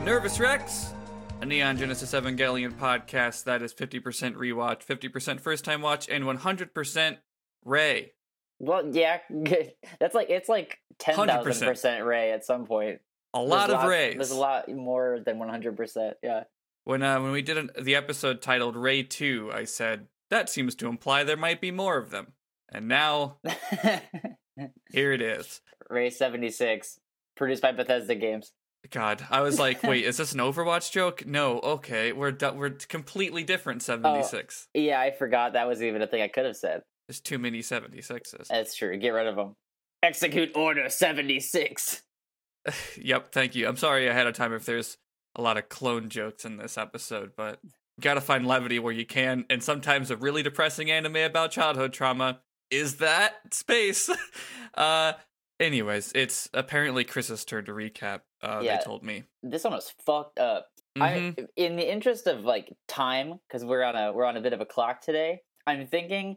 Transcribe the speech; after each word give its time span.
to 0.00 0.06
Nervous 0.06 0.40
Rex, 0.40 0.94
a 1.40 1.46
Neon 1.46 1.76
Genesis 1.76 2.12
Evangelion 2.12 2.72
podcast 2.72 3.44
that 3.44 3.62
is 3.62 3.74
50% 3.74 4.34
rewatch, 4.34 4.84
50% 4.84 5.40
first 5.40 5.64
time 5.64 5.82
watch, 5.82 6.08
and 6.08 6.24
100% 6.24 7.18
Rei. 7.64 8.12
Well, 8.58 8.94
yeah, 8.94 9.18
that's 10.00 10.14
like 10.14 10.28
it's 10.28 10.48
like 10.48 10.78
ten 10.98 11.16
thousand 11.16 11.68
100%. 11.68 12.04
Rei 12.04 12.30
at 12.30 12.44
some 12.44 12.66
point. 12.66 13.00
A 13.32 13.38
There's 13.38 13.50
lot 13.50 13.70
of 13.70 13.88
Rei. 13.88 14.14
There's 14.14 14.30
a 14.30 14.38
lot 14.38 14.68
more 14.68 15.18
than 15.24 15.38
one 15.38 15.48
hundred 15.48 15.76
percent. 15.78 16.16
Yeah. 16.22 16.44
When 16.84 17.02
uh, 17.02 17.20
when 17.22 17.32
we 17.32 17.40
did 17.40 17.56
an, 17.56 17.70
the 17.80 17.94
episode 17.94 18.42
titled 18.42 18.76
Rei 18.76 19.02
2, 19.02 19.50
I 19.52 19.64
said, 19.64 20.08
that 20.28 20.50
seems 20.50 20.74
to 20.76 20.88
imply 20.88 21.24
there 21.24 21.38
might 21.38 21.60
be 21.62 21.70
more 21.70 21.96
of 21.96 22.10
them. 22.10 22.34
And 22.70 22.86
now, 22.86 23.38
here 24.90 25.12
it 25.12 25.22
is. 25.22 25.62
Rei 25.88 26.10
seventy 26.10 26.50
six, 26.50 27.00
produced 27.36 27.62
by 27.62 27.72
Bethesda 27.72 28.14
Games. 28.14 28.52
God, 28.90 29.26
I 29.30 29.42
was 29.42 29.58
like, 29.58 29.82
wait, 29.84 30.04
is 30.04 30.16
this 30.16 30.32
an 30.32 30.40
Overwatch 30.40 30.90
joke? 30.90 31.26
No, 31.26 31.60
okay, 31.60 32.12
we're 32.12 32.32
du- 32.32 32.54
we're 32.54 32.70
completely 32.70 33.44
different 33.44 33.82
76. 33.82 34.68
Yeah, 34.74 35.00
I 35.00 35.10
forgot 35.10 35.52
that 35.52 35.68
was 35.68 35.82
even 35.82 36.00
a 36.02 36.06
thing 36.06 36.22
I 36.22 36.28
could 36.28 36.46
have 36.46 36.56
said. 36.56 36.82
There's 37.06 37.20
too 37.20 37.38
many 37.38 37.60
76s. 37.60 38.48
That's 38.48 38.74
true. 38.74 38.96
Get 38.96 39.10
rid 39.10 39.26
of 39.26 39.36
them. 39.36 39.56
Execute 40.02 40.56
Order 40.56 40.88
seventy 40.88 41.40
six. 41.40 42.02
yep, 42.96 43.32
thank 43.32 43.54
you. 43.54 43.68
I'm 43.68 43.76
sorry 43.76 44.06
ahead 44.06 44.26
of 44.26 44.34
time 44.34 44.52
if 44.52 44.64
there's 44.64 44.96
a 45.36 45.42
lot 45.42 45.58
of 45.58 45.68
clone 45.68 46.08
jokes 46.08 46.44
in 46.44 46.56
this 46.56 46.78
episode, 46.78 47.32
but 47.36 47.58
you 47.64 48.00
gotta 48.00 48.20
find 48.20 48.46
levity 48.46 48.78
where 48.78 48.94
you 48.94 49.04
can, 49.04 49.44
and 49.50 49.62
sometimes 49.62 50.10
a 50.10 50.16
really 50.16 50.42
depressing 50.42 50.90
anime 50.90 51.16
about 51.16 51.50
childhood 51.50 51.92
trauma 51.92 52.40
is 52.70 52.96
that 52.96 53.34
space. 53.52 54.08
uh 54.74 55.12
anyways, 55.58 56.12
it's 56.14 56.48
apparently 56.54 57.04
Chris's 57.04 57.44
turn 57.44 57.66
to 57.66 57.72
recap, 57.72 58.20
uh 58.42 58.60
Yeah. 58.62 58.76
they 58.76 58.82
told 58.84 59.02
me. 59.02 59.24
This 59.42 59.64
one 59.64 59.72
was 59.72 59.92
fucked 60.04 60.38
up. 60.38 60.68
Mhm. 60.98 61.38
I, 61.38 61.46
in 61.56 61.76
the 61.76 61.90
interest 61.90 62.26
of 62.26 62.44
like 62.44 62.72
time, 62.88 63.38
because 63.48 63.64
we're 63.64 63.82
on 63.82 63.96
a 63.96 64.12
we're 64.12 64.24
on 64.24 64.36
a 64.36 64.40
bit 64.40 64.52
of 64.52 64.60
a 64.60 64.66
clock 64.66 65.00
today. 65.00 65.40
I'm 65.66 65.86
thinking 65.86 66.36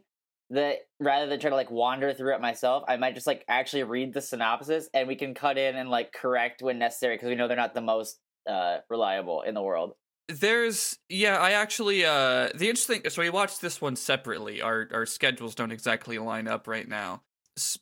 that 0.50 0.80
rather 1.00 1.26
than 1.26 1.40
try 1.40 1.50
to 1.50 1.56
like 1.56 1.70
wander 1.70 2.12
through 2.12 2.34
it 2.34 2.40
myself, 2.40 2.84
I 2.86 2.96
might 2.96 3.14
just 3.14 3.26
like 3.26 3.44
actually 3.48 3.82
read 3.82 4.12
the 4.14 4.20
synopsis, 4.20 4.88
and 4.94 5.08
we 5.08 5.16
can 5.16 5.34
cut 5.34 5.58
in 5.58 5.74
and 5.76 5.90
like 5.90 6.12
correct 6.12 6.62
when 6.62 6.78
necessary, 6.78 7.16
because 7.16 7.28
we 7.28 7.34
know 7.34 7.48
they're 7.48 7.56
not 7.56 7.74
the 7.74 7.80
most 7.80 8.20
uh 8.48 8.78
reliable 8.90 9.42
in 9.42 9.54
the 9.54 9.62
world. 9.62 9.94
There's 10.28 10.98
yeah, 11.08 11.38
I 11.38 11.52
actually 11.52 12.04
uh 12.04 12.48
the 12.54 12.68
interesting 12.70 13.02
so 13.10 13.22
we 13.22 13.30
watched 13.30 13.60
this 13.60 13.80
one 13.80 13.96
separately. 13.96 14.62
Our 14.62 14.88
our 14.92 15.06
schedules 15.06 15.54
don't 15.54 15.72
exactly 15.72 16.18
line 16.18 16.46
up 16.48 16.68
right 16.68 16.88
now. 16.88 17.22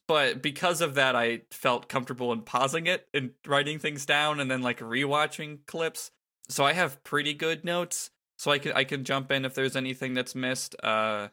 But 0.07 0.43
because 0.43 0.81
of 0.81 0.95
that 0.95 1.17
I 1.17 1.43
felt 1.51 1.89
comfortable 1.89 2.33
in 2.33 2.43
pausing 2.43 2.87
it 2.87 3.07
and 3.15 3.31
writing 3.47 3.79
things 3.79 4.05
down 4.05 4.41
and 4.41 4.51
then 4.51 4.63
like 4.63 4.81
rewatching 4.81 5.61
clips. 5.67 6.11
So 6.49 6.65
I 6.65 6.73
have 6.73 7.03
pretty 7.05 7.35
good 7.35 7.65
notes. 7.65 8.11
So 8.39 8.51
I 8.51 8.59
can 8.59 8.73
I 8.73 8.85
can 8.85 9.05
jump 9.05 9.31
in 9.33 9.45
if 9.45 9.55
there's 9.55 9.77
anything 9.77 10.15
that's 10.15 10.35
missed. 10.35 10.77
Uh 10.83 11.29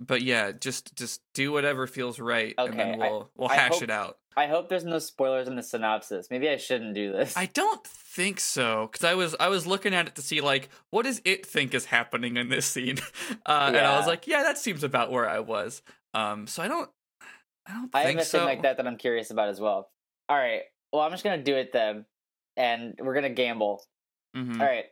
but 0.00 0.22
yeah, 0.22 0.52
just 0.52 0.94
just 0.96 1.22
do 1.32 1.52
whatever 1.52 1.86
feels 1.86 2.18
right 2.18 2.54
and 2.58 2.78
then 2.78 2.98
we'll 2.98 3.30
we'll 3.36 3.48
hash 3.48 3.74
hope- 3.74 3.82
it 3.82 3.90
out. 3.90 4.18
I 4.38 4.48
hope 4.48 4.68
there's 4.68 4.84
no 4.84 4.98
spoilers 4.98 5.48
in 5.48 5.56
the 5.56 5.62
synopsis. 5.62 6.28
Maybe 6.30 6.46
I 6.50 6.58
shouldn't 6.58 6.94
do 6.94 7.10
this. 7.10 7.34
I 7.38 7.46
don't 7.46 7.82
think 7.86 8.38
so 8.38 8.90
because 8.92 9.02
I 9.04 9.14
was 9.14 9.34
I 9.40 9.48
was 9.48 9.66
looking 9.66 9.94
at 9.94 10.08
it 10.08 10.14
to 10.16 10.22
see 10.22 10.42
like 10.42 10.68
what 10.90 11.04
does 11.04 11.22
it 11.24 11.46
think 11.46 11.72
is 11.72 11.86
happening 11.86 12.36
in 12.36 12.50
this 12.50 12.66
scene, 12.66 12.98
uh, 13.46 13.64
and 13.68 13.78
I 13.78 13.96
was 13.96 14.06
like, 14.06 14.26
yeah, 14.26 14.42
that 14.42 14.58
seems 14.58 14.84
about 14.84 15.10
where 15.10 15.28
I 15.28 15.38
was. 15.38 15.80
Um, 16.12 16.46
so 16.46 16.62
I 16.62 16.68
don't, 16.68 16.88
I 17.68 17.72
don't 17.72 17.90
I 17.94 18.02
have 18.02 18.16
a 18.16 18.24
thing 18.24 18.44
like 18.44 18.62
that 18.62 18.76
that 18.76 18.86
I'm 18.86 18.96
curious 18.96 19.30
about 19.30 19.48
as 19.48 19.60
well. 19.60 19.90
All 20.28 20.36
right. 20.36 20.62
Well, 20.92 21.02
I'm 21.02 21.10
just 21.10 21.24
gonna 21.24 21.42
do 21.42 21.56
it 21.56 21.72
then, 21.72 22.04
and 22.56 22.94
we're 23.00 23.14
gonna 23.14 23.30
gamble. 23.30 23.82
Mhm. 24.36 24.60
All 24.60 24.66
right. 24.66 24.86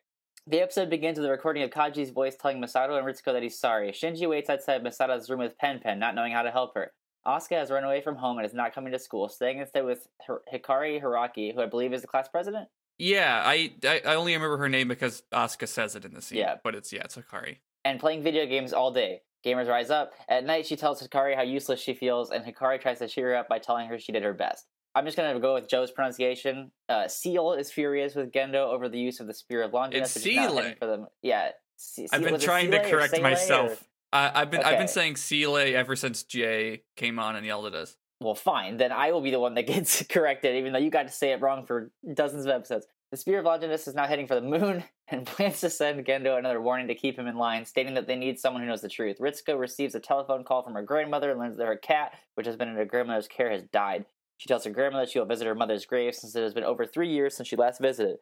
The 0.47 0.61
episode 0.61 0.91
begins 0.91 1.19
with 1.19 1.27
a 1.27 1.31
recording 1.31 1.63
of 1.63 1.71
Kaji's 1.71 2.11
voice 2.11 2.37
telling 2.37 2.59
Misato 2.59 2.99
and 2.99 3.07
Ritsuko 3.07 3.33
that 3.33 3.43
he's 3.43 3.59
sorry. 3.59 3.93
Shinji 3.93 4.29
waits 4.29 4.51
outside 4.51 4.83
Misato's 4.83 5.31
room 5.31 5.39
with 5.39 5.57
Pen 5.57 5.81
Pen, 5.81 5.99
not 5.99 6.15
knowing 6.15 6.33
how 6.33 6.43
to 6.43 6.51
help 6.51 6.75
her. 6.75 6.93
Asuka 7.27 7.53
has 7.57 7.71
run 7.71 7.85
away 7.85 8.03
from 8.03 8.17
home 8.17 8.37
and 8.37 8.45
is 8.47 8.53
not 8.53 8.75
coming 8.75 8.93
to 8.93 8.99
school, 8.99 9.31
staying 9.31 9.59
instead 9.59 9.87
with 9.87 10.07
Hikari 10.53 11.03
Horaki, 11.03 11.55
who 11.55 11.63
I 11.63 11.67
believe 11.67 11.95
is 11.95 12.03
the 12.03 12.07
class 12.09 12.29
president. 12.29 12.69
Yeah, 12.99 13.43
I, 13.45 13.73
I 13.85 14.03
I 14.05 14.15
only 14.17 14.35
remember 14.35 14.59
her 14.59 14.69
name 14.69 14.89
because 14.89 15.23
Asuka 15.33 15.67
says 15.67 15.97
it 15.97 16.05
in 16.05 16.13
the 16.13 16.21
scene. 16.21 16.39
Yeah. 16.39 16.57
but 16.63 16.75
it's 16.75 16.93
yeah, 16.93 17.03
it's 17.05 17.17
Hikari. 17.17 17.57
and 17.85 17.99
playing 17.99 18.23
video 18.23 18.45
games 18.47 18.73
all 18.75 18.91
day. 18.91 19.23
Gamers 19.45 19.69
rise 19.69 19.91
up. 19.91 20.13
At 20.29 20.45
night, 20.45 20.67
she 20.67 20.77
tells 20.77 21.03
Hikari 21.07 21.37
how 21.37 21.43
useless 21.43 21.81
she 21.81 21.95
feels, 21.95 22.31
and 22.31 22.45
Hikari 22.45 22.81
tries 22.81 22.99
to 23.01 23.09
cheer 23.09 23.31
her 23.31 23.37
up 23.37 23.49
by 23.49 23.59
telling 23.59 23.89
her 23.89 23.99
she 23.99 24.13
did 24.13 24.23
her 24.23 24.33
best. 24.35 24.67
I'm 24.95 25.05
just 25.05 25.17
going 25.17 25.35
to 25.35 25.41
go 25.41 25.55
with 25.55 25.69
Joe's 25.69 25.91
pronunciation. 25.91 26.71
Uh, 26.89 27.09
Seal 27.09 27.53
is 27.55 27.71
furious 27.73 28.15
with 28.15 28.31
Gendo 28.33 28.73
over 28.73 28.89
the 28.89 28.99
use 28.99 29.19
of 29.21 29.27
the 29.27 29.35
Spear 29.35 29.63
of 29.63 29.73
Longinus. 29.73 30.15
It's 30.15 30.25
Seele. 30.25 30.75
For 30.79 30.87
them. 30.87 31.07
Yeah. 31.21 31.51
Se- 31.77 32.07
I've 32.13 32.23
been 32.23 32.39
trying 32.39 32.71
to 32.71 32.89
correct 32.89 33.21
myself. 33.21 33.73
or- 33.83 33.87
I, 34.13 34.43
I've 34.43 34.51
been 34.53 34.63
I've 34.63 34.79
been 34.79 34.87
saying 34.87 35.17
Sele 35.17 35.75
ever 35.75 35.97
since 35.97 36.23
Jay 36.23 36.85
came 36.97 37.19
on 37.19 37.35
and 37.35 37.45
yelled 37.45 37.67
at 37.67 37.75
us. 37.75 37.97
Well, 38.21 38.37
fine. 38.37 38.77
Then 38.77 38.93
I 38.93 39.11
will 39.11 39.21
be 39.21 39.33
the 39.33 39.41
one 39.41 39.55
that 39.55 39.67
gets 39.67 40.03
corrected, 40.09 40.55
even 40.55 40.73
though 40.73 40.79
you 40.79 40.89
got 40.91 41.09
to 41.09 41.13
say 41.13 41.33
it 41.33 41.41
wrong 41.41 41.67
for 41.67 41.91
dozens 42.15 42.45
of 42.47 42.53
episodes. 42.53 42.87
The 43.15 43.19
Spear 43.19 43.39
of 43.39 43.45
Longinus 43.45 43.87
is 43.87 43.95
now 43.95 44.09
heading 44.09 44.27
for 44.27 44.35
the 44.35 44.41
moon 44.41 44.83
and 45.09 45.25
plans 45.25 45.61
to 45.61 45.71
send 45.71 46.05
Gendo 46.05 46.37
another 46.37 46.61
warning 46.61 46.89
to 46.89 46.97
keep 46.97 47.17
him 47.17 47.29
in 47.29 47.37
line, 47.37 47.65
stating 47.65 47.95
that 47.95 48.09
they 48.09 48.17
need 48.17 48.41
someone 48.41 48.61
who 48.61 48.69
knows 48.69 48.81
the 48.81 48.89
truth. 48.89 49.19
Ritsuko 49.21 49.57
receives 49.57 49.95
a 49.95 50.01
telephone 50.01 50.43
call 50.43 50.65
from 50.65 50.75
her 50.75 50.83
grandmother 50.83 51.31
and 51.31 51.39
learns 51.39 51.57
that 51.59 51.69
her 51.69 51.77
cat, 51.77 52.15
which 52.35 52.49
has 52.49 52.57
been 52.57 52.67
in 52.67 52.75
her 52.75 52.85
grandmother's 52.85 53.29
care, 53.29 53.53
has 53.53 53.63
died. 53.63 54.05
She 54.39 54.49
tells 54.49 54.65
her 54.65 54.73
grandmother 54.73 55.07
she 55.07 55.21
will 55.21 55.27
visit 55.27 55.47
her 55.47 55.55
mother's 55.55 55.87
grave 55.87 56.17
since 56.17 56.35
it 56.35 56.43
has 56.43 56.55
been 56.55 56.65
over 56.65 56.85
three 56.85 57.09
years 57.09 57.37
since 57.37 57.47
she 57.47 57.55
last 57.55 57.81
visited. 57.81 58.17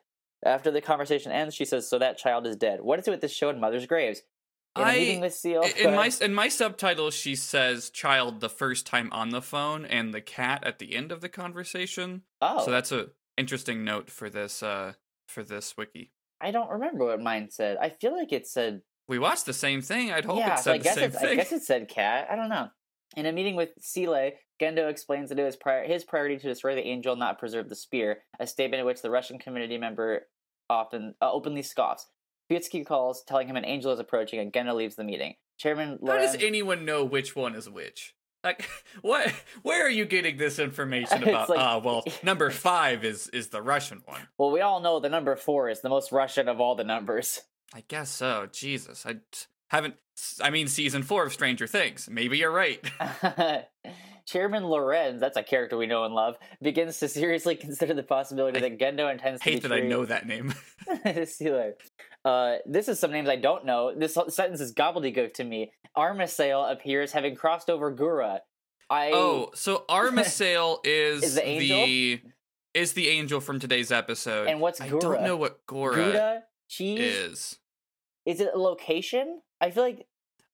After 0.45 0.71
the 0.71 0.83
conversation 0.83 1.33
ends, 1.33 1.55
she 1.55 1.65
says, 1.65 1.89
"So 1.89 1.99
that 1.99 2.19
child 2.19 2.47
is 2.47 2.57
dead. 2.57 2.83
What 2.83 2.99
is 2.99 3.09
it 3.09 3.13
with 3.13 3.23
this 3.23 3.33
show 3.33 3.49
and 3.49 3.63
mothers' 3.63 3.87
graves?" 3.87 4.21
In 4.77 4.85
I- 4.85 4.99
meeting 4.99 5.21
with 5.21 5.33
Seal, 5.33 5.63
in 5.63 5.95
my 5.95 6.11
in 6.21 6.35
my 6.35 6.49
subtitle 6.49 7.11
she 7.11 7.35
says 7.35 7.89
child 7.89 8.41
the 8.41 8.51
first 8.51 8.85
time 8.85 9.09
on 9.11 9.31
the 9.31 9.41
phone 9.41 9.87
and 9.87 10.13
the 10.13 10.21
cat 10.21 10.63
at 10.67 10.79
the 10.79 10.95
end 10.95 11.13
of 11.13 11.23
the 11.23 11.31
conversation. 11.31 12.25
oh, 12.43 12.63
So 12.67 12.71
that's 12.71 12.93
a 12.93 13.09
interesting 13.37 13.85
note 13.85 14.11
for 14.11 14.29
this 14.31 14.63
uh 14.63 14.93
for 15.27 15.43
this 15.43 15.77
wiki. 15.77 16.13
I 16.41 16.51
don't 16.51 16.71
remember 16.71 17.05
what 17.07 17.21
mine 17.21 17.49
said. 17.51 17.77
I 17.81 17.89
feel 17.91 18.17
like 18.17 18.33
it 18.33 18.47
said 18.47 18.83
We 19.09 19.19
watched 19.19 19.47
the 19.47 19.53
same 19.53 19.81
thing. 19.81 20.11
I'd 20.11 20.25
hope 20.25 20.39
yeah, 20.39 20.55
it 20.55 20.61
so 20.61 20.73
I 20.73 20.75
said 20.75 20.81
the 20.81 20.85
guess 20.85 20.95
same 20.95 21.05
it's, 21.05 21.23
I 21.23 21.35
guess 21.35 21.53
it 21.53 21.63
said 21.63 21.89
cat. 21.89 22.29
I 22.31 22.37
don't 22.37 22.49
know. 22.49 22.69
In 23.17 23.27
a 23.27 23.33
meeting 23.33 23.57
with 23.57 23.71
Sile, 23.79 24.33
Gendo 24.61 24.89
explains 24.89 25.29
that 25.29 25.39
it 25.39 25.45
was 25.45 25.57
prior- 25.57 25.85
his 25.85 26.03
priority 26.03 26.39
to 26.39 26.49
destroy 26.49 26.75
the 26.75 26.87
angel, 26.87 27.15
not 27.15 27.39
preserve 27.39 27.69
the 27.69 27.77
spear. 27.77 28.21
A 28.41 28.47
statement 28.47 28.81
in 28.81 28.87
which 28.87 29.03
the 29.03 29.11
Russian 29.11 29.39
community 29.39 29.77
member 29.77 30.29
often 30.71 31.15
uh, 31.21 31.31
openly 31.31 31.63
scoffs. 31.63 32.07
Fuyutsuki 32.51 32.87
calls, 32.87 33.23
telling 33.27 33.49
him 33.49 33.57
an 33.57 33.65
angel 33.65 33.93
is 33.93 34.01
approaching, 34.01 34.39
and 34.39 34.53
Gendo 34.53 34.75
leaves 34.75 34.97
the 34.97 35.05
meeting. 35.05 35.35
Chairman 35.59 35.99
How 36.05 36.19
does 36.19 36.37
anyone 36.43 36.85
know 36.85 37.05
which 37.05 37.37
one 37.37 37.55
is 37.55 37.69
which? 37.69 38.15
Like 38.45 38.69
what 39.03 39.33
where 39.63 39.85
are 39.87 39.91
you 39.91 40.05
getting 40.05 40.37
this 40.37 40.59
information 40.59 41.23
about? 41.23 41.49
like- 41.49 41.59
uh 41.59 41.81
well, 41.83 42.05
number 42.23 42.51
5 42.51 43.05
is 43.05 43.29
is 43.29 43.49
the 43.49 43.63
Russian 43.63 44.03
one. 44.07 44.29
well, 44.39 44.51
we 44.51 44.61
all 44.61 44.81
know 44.81 45.01
the 45.01 45.09
number 45.09 45.37
four 45.37 45.69
is 45.69 45.81
the 45.81 45.89
most 45.89 46.13
Russian 46.13 46.49
of 46.49 46.61
all 46.61 46.75
the 46.75 46.85
numbers. 46.85 47.43
I 47.75 47.83
guess 47.89 48.11
so. 48.11 48.49
Jesus. 48.53 49.07
I 49.07 49.17
haven't 49.69 49.95
I 50.43 50.51
mean 50.51 50.69
season 50.69 51.03
4 51.03 51.27
of 51.27 51.33
Stranger 51.33 51.67
Things. 51.67 52.09
Maybe 52.11 52.39
you're 52.39 52.51
right. 52.53 52.85
Chairman 54.25 54.65
Lorenz, 54.65 55.21
that's 55.21 55.37
a 55.37 55.43
character 55.43 55.77
we 55.77 55.87
know 55.87 56.05
and 56.05 56.15
love, 56.15 56.37
begins 56.63 56.99
to 57.01 57.09
seriously 57.09 57.57
consider 57.57 57.93
the 57.93 58.05
possibility 58.05 58.59
I 58.59 58.69
that 58.69 58.79
Gendo 58.79 59.11
intends 59.11 59.41
to 59.41 59.45
be. 59.45 59.51
Hate 59.53 59.63
that 59.63 59.73
I 59.73 59.81
know 59.81 60.05
that 60.05 60.27
name. 60.27 60.55
Uh, 62.25 62.57
this 62.67 62.89
is 62.89 62.99
some 62.99 63.11
names 63.11 63.29
I 63.29 63.37
don't 63.37 63.65
know. 63.65 63.95
This 63.95 64.15
sentence 64.29 64.61
is 64.61 64.75
gobbledygook 64.75 65.35
to 65.35 65.45
me. 65.45 65.73
Armisael 65.97 66.71
appears 66.71 67.13
having 67.13 67.35
crossed 67.35 67.69
over 67.69 67.95
Gura. 67.95 68.41
I 68.89 69.11
Oh, 69.13 69.51
so 69.55 69.85
Armisael 69.89 70.79
is, 70.85 71.23
Is 71.23 71.35
the 71.35 71.47
angel? 71.47 71.87
the 71.87 72.21
is 72.75 72.93
the 72.95 73.09
angel 73.09 73.41
from 73.41 73.59
today's 73.61 73.93
episode. 73.93 74.49
and 74.49 74.61
what's 74.61 74.81
Gura? 74.81 74.87
I 74.87 75.01
don't 75.01 75.23
know 75.25 75.37
what 75.37 75.67
Gura 75.67 75.95
Gouda 75.95 76.43
cheese. 76.69 77.01
is. 77.01 77.59
Is 78.25 78.41
it 78.41 78.51
a 78.55 78.59
location? 78.59 79.41
I 79.61 79.71
feel 79.71 79.83
like 79.83 80.07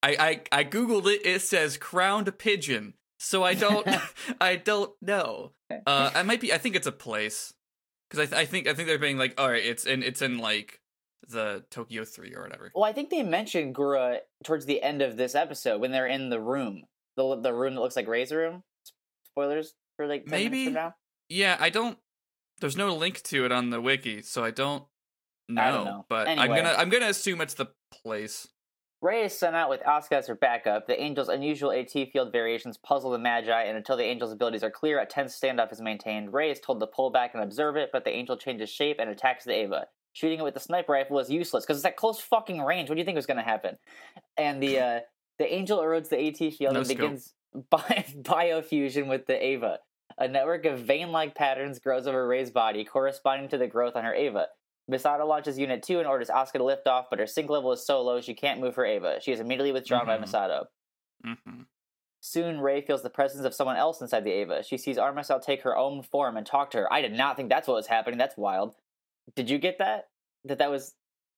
I, 0.02 0.40
I 0.52 0.60
I 0.60 0.64
googled 0.64 1.06
it. 1.06 1.26
It 1.26 1.42
says 1.42 1.76
crowned 1.76 2.36
pigeon. 2.38 2.94
So 3.18 3.42
I 3.44 3.54
don't 3.54 3.86
I 4.40 4.56
don't 4.56 4.90
know. 5.02 5.52
Uh, 5.86 6.10
I 6.14 6.22
might 6.22 6.40
be. 6.40 6.52
I 6.52 6.58
think 6.58 6.76
it's 6.76 6.86
a 6.86 6.92
place 6.92 7.52
because 8.08 8.22
I 8.22 8.26
th- 8.26 8.40
I 8.40 8.50
think 8.50 8.68
I 8.68 8.74
think 8.74 8.88
they're 8.88 8.98
being 8.98 9.18
like, 9.18 9.38
all 9.38 9.50
right, 9.50 9.64
it's 9.64 9.84
in 9.84 10.02
it's 10.02 10.22
in 10.22 10.38
like 10.38 10.80
the 11.26 11.64
Tokyo 11.70 12.04
Three 12.04 12.34
or 12.34 12.42
whatever. 12.42 12.70
well, 12.74 12.84
I 12.84 12.92
think 12.92 13.10
they 13.10 13.22
mentioned 13.22 13.74
Gura 13.74 14.18
towards 14.44 14.66
the 14.66 14.82
end 14.82 15.02
of 15.02 15.16
this 15.16 15.34
episode 15.34 15.80
when 15.80 15.92
they're 15.92 16.06
in 16.06 16.30
the 16.30 16.40
room, 16.40 16.84
the 17.16 17.40
the 17.40 17.52
room 17.52 17.74
that 17.74 17.80
looks 17.80 17.96
like 17.96 18.08
Rei's 18.08 18.32
room. 18.32 18.62
Spoilers 19.24 19.74
for 19.96 20.06
like 20.06 20.24
10 20.26 20.30
Maybe. 20.30 20.70
now. 20.70 20.94
Yeah, 21.28 21.56
I 21.60 21.70
don't. 21.70 21.98
There's 22.60 22.76
no 22.76 22.94
link 22.94 23.22
to 23.24 23.44
it 23.44 23.52
on 23.52 23.70
the 23.70 23.80
wiki, 23.80 24.22
so 24.22 24.42
I 24.44 24.50
don't 24.50 24.84
know. 25.48 25.62
I 25.62 25.70
don't 25.70 25.84
know. 25.84 26.06
But 26.08 26.28
I'm 26.28 26.48
gonna 26.48 26.74
I'm 26.76 26.88
gonna 26.88 27.08
assume 27.08 27.40
it's 27.40 27.54
the 27.54 27.68
place. 28.02 28.48
Rei 29.00 29.22
is 29.22 29.38
sent 29.38 29.54
out 29.54 29.70
with 29.70 29.80
Asuka 29.82 30.12
as 30.12 30.26
her 30.26 30.34
backup. 30.34 30.88
The 30.88 30.98
Angel's 30.98 31.28
unusual 31.28 31.70
AT 31.70 31.92
field 31.92 32.32
variations 32.32 32.76
puzzle 32.78 33.12
the 33.12 33.18
Magi, 33.18 33.62
and 33.62 33.76
until 33.76 33.96
the 33.96 34.04
Angel's 34.04 34.32
abilities 34.32 34.64
are 34.64 34.72
clear, 34.72 34.98
a 34.98 35.06
tense 35.06 35.38
standoff 35.38 35.70
is 35.70 35.80
maintained. 35.80 36.32
Rei 36.32 36.50
is 36.50 36.58
told 36.58 36.80
to 36.80 36.86
pull 36.88 37.10
back 37.10 37.32
and 37.32 37.42
observe 37.42 37.76
it, 37.76 37.90
but 37.92 38.04
the 38.04 38.10
Angel 38.10 38.36
changes 38.36 38.70
shape 38.70 38.96
and 38.98 39.08
attacks 39.08 39.44
the 39.44 39.56
Eva. 39.56 39.86
Shooting 40.18 40.40
it 40.40 40.42
with 40.42 40.54
the 40.54 40.60
sniper 40.60 40.90
rifle 40.94 41.20
is 41.20 41.30
useless 41.30 41.64
because 41.64 41.76
it's 41.76 41.86
at 41.86 41.94
close 41.96 42.18
fucking 42.18 42.60
range. 42.60 42.88
What 42.88 42.96
do 42.96 43.00
you 43.00 43.04
think 43.04 43.14
was 43.14 43.26
going 43.26 43.36
to 43.36 43.42
happen? 43.44 43.78
And 44.36 44.60
the 44.60 44.78
uh, 44.80 45.00
the 45.38 45.54
angel 45.54 45.78
erodes 45.78 46.08
the 46.08 46.18
AT 46.26 46.54
field 46.54 46.72
No 46.74 46.80
and 46.80 46.86
scope. 46.86 46.96
begins 46.98 47.34
bi- 47.70 48.04
biofusion 48.20 49.06
with 49.08 49.26
the 49.26 49.40
Eva. 49.46 49.78
A 50.18 50.26
network 50.26 50.64
of 50.66 50.80
vein-like 50.80 51.36
patterns 51.36 51.78
grows 51.78 52.08
over 52.08 52.26
Rei's 52.26 52.50
body, 52.50 52.84
corresponding 52.84 53.48
to 53.50 53.58
the 53.58 53.68
growth 53.68 53.94
on 53.94 54.02
her 54.02 54.12
Eva. 54.14 54.48
Misato 54.90 55.24
launches 55.24 55.56
Unit 55.56 55.84
2 55.84 55.98
and 56.00 56.08
orders 56.08 56.30
Asuka 56.30 56.54
to 56.54 56.64
lift 56.64 56.88
off, 56.88 57.06
but 57.10 57.20
her 57.20 57.26
sync 57.28 57.48
level 57.48 57.70
is 57.70 57.86
so 57.86 58.02
low 58.02 58.20
she 58.20 58.34
can't 58.34 58.58
move 58.60 58.74
her 58.74 58.86
Eva. 58.86 59.20
She 59.20 59.30
is 59.30 59.38
immediately 59.38 59.70
withdrawn 59.70 60.06
by 60.06 60.18
Mhm. 60.18 60.24
Misato. 60.24 60.64
hmm 61.24 61.62
Soon, 62.20 62.60
Rei 62.60 62.80
feels 62.80 63.04
the 63.04 63.10
presence 63.10 63.44
of 63.44 63.54
someone 63.54 63.76
else 63.76 64.00
inside 64.00 64.24
the 64.24 64.32
Eva. 64.36 64.64
She 64.64 64.76
sees 64.76 64.96
Armisael 64.96 65.40
take 65.40 65.62
her 65.62 65.76
own 65.76 66.02
form 66.02 66.36
and 66.36 66.44
talk 66.44 66.72
to 66.72 66.78
her. 66.78 66.92
I 66.92 67.00
did 67.00 67.12
not 67.12 67.36
think 67.36 67.48
that's 67.48 67.68
what 67.68 67.74
was 67.74 67.86
happening. 67.86 68.18
That's 68.18 68.36
wild. 68.36 68.74
Did 69.36 69.50
you 69.50 69.58
get 69.58 69.78
that? 69.78 70.08
That 70.44 70.58
that 70.58 70.70
was 70.70 70.94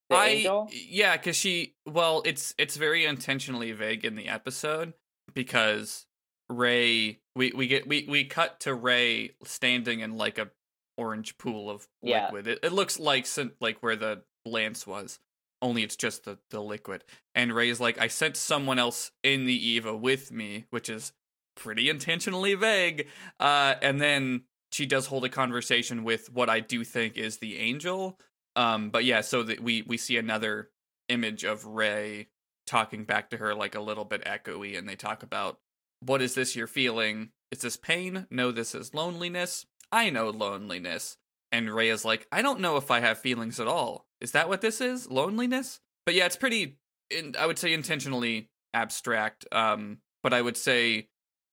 the 0.08 0.16
I 0.16 0.26
angel? 0.28 0.68
yeah, 0.72 1.16
because 1.16 1.36
she 1.36 1.74
well, 1.86 2.22
it's 2.24 2.54
it's 2.58 2.76
very 2.76 3.04
intentionally 3.04 3.72
vague 3.72 4.04
in 4.04 4.16
the 4.16 4.28
episode 4.28 4.94
because 5.34 6.06
Rei 6.48 7.18
we 7.36 7.52
we 7.52 7.66
get 7.66 7.86
we 7.86 8.06
we 8.08 8.24
cut 8.24 8.60
to 8.60 8.74
Rei 8.74 9.30
standing 9.44 10.00
in 10.00 10.16
like 10.16 10.38
a 10.38 10.50
orange 10.96 11.38
pool 11.38 11.70
of 11.70 11.88
Yeah. 12.02 12.24
liquid. 12.26 12.46
It, 12.46 12.58
it 12.62 12.72
looks 12.72 12.98
like 12.98 13.26
like 13.60 13.82
where 13.82 13.96
the 13.96 14.22
lance 14.44 14.86
was, 14.86 15.18
only 15.62 15.82
it's 15.82 15.96
just 15.96 16.24
the 16.24 16.38
the 16.50 16.60
liquid. 16.60 17.04
And 17.34 17.52
Rei's 17.54 17.80
like, 17.80 17.98
I 17.98 18.08
sent 18.08 18.36
someone 18.36 18.78
else 18.78 19.12
in 19.22 19.46
the 19.46 19.68
Eva 19.68 19.96
with 19.96 20.32
me, 20.32 20.66
which 20.70 20.88
is 20.88 21.12
pretty 21.56 21.88
intentionally 21.88 22.54
vague. 22.54 23.06
Uh, 23.38 23.74
and 23.80 24.00
then 24.00 24.42
she 24.72 24.86
does 24.86 25.06
hold 25.06 25.24
a 25.24 25.28
conversation 25.28 26.04
with 26.04 26.32
what 26.32 26.48
I 26.48 26.60
do 26.60 26.84
think 26.84 27.16
is 27.16 27.38
the 27.38 27.58
angel. 27.58 28.18
Um, 28.56 28.90
but 28.90 29.04
yeah, 29.04 29.20
so 29.20 29.42
that 29.42 29.60
we 29.60 29.82
we 29.82 29.96
see 29.96 30.16
another 30.16 30.70
image 31.08 31.44
of 31.44 31.66
Rei 31.66 32.28
talking 32.66 33.04
back 33.04 33.30
to 33.30 33.36
her 33.36 33.54
like 33.54 33.74
a 33.74 33.80
little 33.80 34.04
bit 34.04 34.24
echoey, 34.24 34.78
and 34.78 34.88
they 34.88 34.96
talk 34.96 35.22
about 35.22 35.58
what 36.00 36.22
is 36.22 36.34
this 36.34 36.56
you're 36.56 36.66
feeling? 36.66 37.30
Is 37.50 37.60
this 37.60 37.76
pain? 37.76 38.26
No, 38.30 38.52
this 38.52 38.74
is 38.74 38.94
loneliness. 38.94 39.66
I 39.92 40.10
know 40.10 40.30
loneliness. 40.30 41.16
And 41.52 41.68
Rei 41.68 41.88
is 41.88 42.04
like, 42.04 42.28
I 42.30 42.42
don't 42.42 42.60
know 42.60 42.76
if 42.76 42.90
I 42.90 43.00
have 43.00 43.18
feelings 43.18 43.58
at 43.58 43.66
all. 43.66 44.06
Is 44.20 44.32
that 44.32 44.48
what 44.48 44.60
this 44.60 44.80
is? 44.80 45.10
Loneliness? 45.10 45.80
But 46.06 46.14
yeah, 46.14 46.26
it's 46.26 46.36
pretty. 46.36 46.78
In, 47.10 47.34
I 47.36 47.46
would 47.46 47.58
say 47.58 47.72
intentionally 47.72 48.50
abstract. 48.72 49.46
Um, 49.50 49.98
but 50.22 50.32
I 50.32 50.42
would 50.42 50.56
say 50.56 51.08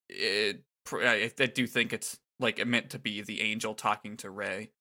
it, 0.09 0.61
I, 0.91 1.31
I 1.39 1.45
do 1.47 1.65
think 1.65 1.93
it's 1.93 2.19
like 2.39 2.59
it 2.59 2.67
meant 2.67 2.89
to 2.91 2.99
be 2.99 3.21
the 3.21 3.41
angel 3.41 3.73
talking 3.73 4.17
to 4.17 4.29
Rei. 4.29 4.71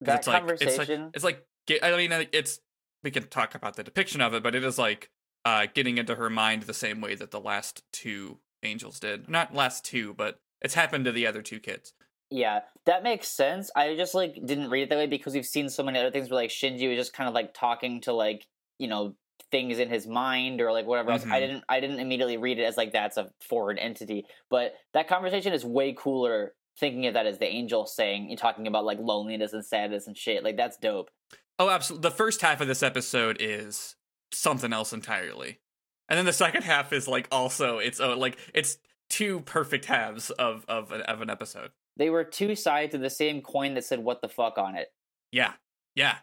That 0.00 0.18
it's 0.18 0.26
like 0.26 0.38
conversation. 0.40 1.10
it's 1.14 1.24
like 1.24 1.44
it's 1.68 1.82
like 1.82 1.82
I 1.82 1.96
mean 1.96 2.28
it's 2.32 2.60
we 3.02 3.10
can 3.10 3.28
talk 3.28 3.54
about 3.54 3.76
the 3.76 3.82
depiction 3.84 4.20
of 4.20 4.34
it, 4.34 4.42
but 4.42 4.54
it 4.54 4.64
is 4.64 4.78
like 4.78 5.10
uh 5.44 5.66
getting 5.72 5.98
into 5.98 6.14
her 6.16 6.30
mind 6.30 6.62
the 6.64 6.74
same 6.74 7.00
way 7.00 7.14
that 7.14 7.30
the 7.30 7.40
last 7.40 7.82
two 7.92 8.38
angels 8.62 8.98
did. 9.00 9.28
Not 9.28 9.54
last 9.54 9.84
two, 9.84 10.14
but 10.14 10.40
it's 10.62 10.74
happened 10.74 11.04
to 11.04 11.12
the 11.12 11.26
other 11.26 11.42
two 11.42 11.60
kids. 11.60 11.92
Yeah, 12.30 12.60
that 12.86 13.02
makes 13.02 13.28
sense. 13.28 13.70
I 13.76 13.94
just 13.96 14.14
like 14.14 14.34
didn't 14.44 14.70
read 14.70 14.82
it 14.84 14.88
that 14.90 14.96
way 14.98 15.06
because 15.06 15.34
we've 15.34 15.44
seen 15.46 15.68
so 15.68 15.82
many 15.82 15.98
other 15.98 16.10
things 16.10 16.30
where 16.30 16.40
like 16.40 16.50
Shinji 16.50 16.88
was 16.88 16.96
just 16.98 17.12
kind 17.12 17.28
of 17.28 17.34
like 17.34 17.54
talking 17.54 18.00
to 18.02 18.12
like 18.12 18.46
you 18.78 18.88
know 18.88 19.14
things 19.50 19.78
in 19.78 19.88
his 19.88 20.06
mind 20.06 20.60
or 20.60 20.72
like 20.72 20.86
whatever 20.86 21.12
else. 21.12 21.24
I 21.24 21.38
Mhm. 21.38 21.40
didn't 21.40 21.64
I 21.68 21.80
didn't 21.80 22.00
immediately 22.00 22.36
read 22.38 22.58
it 22.58 22.64
as 22.64 22.76
like 22.76 22.92
that's 22.92 23.16
a 23.16 23.30
foreign 23.40 23.78
entity, 23.78 24.26
but 24.50 24.74
that 24.94 25.06
conversation 25.08 25.52
is 25.52 25.64
way 25.64 25.94
cooler. 25.96 26.54
Thinking 26.78 27.06
of 27.06 27.14
that 27.14 27.26
as 27.26 27.38
the 27.38 27.46
angel 27.46 27.86
saying, 27.86 28.28
you're 28.28 28.36
talking 28.36 28.66
about 28.66 28.84
like 28.84 28.98
loneliness 28.98 29.52
and 29.52 29.64
sadness 29.64 30.06
and 30.06 30.16
shit. 30.16 30.42
Like 30.42 30.56
that's 30.56 30.76
dope. 30.76 31.10
Oh, 31.58 31.70
absolutely. 31.70 32.08
The 32.08 32.14
first 32.14 32.40
half 32.40 32.60
of 32.60 32.66
this 32.66 32.82
episode 32.82 33.36
is 33.40 33.94
something 34.32 34.72
else 34.72 34.92
entirely. 34.92 35.60
And 36.08 36.18
then 36.18 36.26
the 36.26 36.32
second 36.32 36.62
half 36.64 36.92
is 36.92 37.06
like 37.08 37.28
also 37.30 37.78
it's 37.78 38.00
like 38.00 38.38
it's 38.52 38.78
two 39.08 39.40
perfect 39.40 39.84
halves 39.84 40.30
of 40.30 40.64
of 40.68 40.92
an, 40.92 41.02
of 41.02 41.20
an 41.20 41.30
episode. 41.30 41.70
They 41.96 42.10
were 42.10 42.24
two 42.24 42.56
sides 42.56 42.94
of 42.94 43.00
the 43.00 43.10
same 43.10 43.40
coin 43.40 43.74
that 43.74 43.84
said 43.84 44.00
"what 44.00 44.20
the 44.20 44.28
fuck" 44.28 44.58
on 44.58 44.74
it. 44.74 44.88
Yeah. 45.30 45.52
Yeah. 45.94 46.16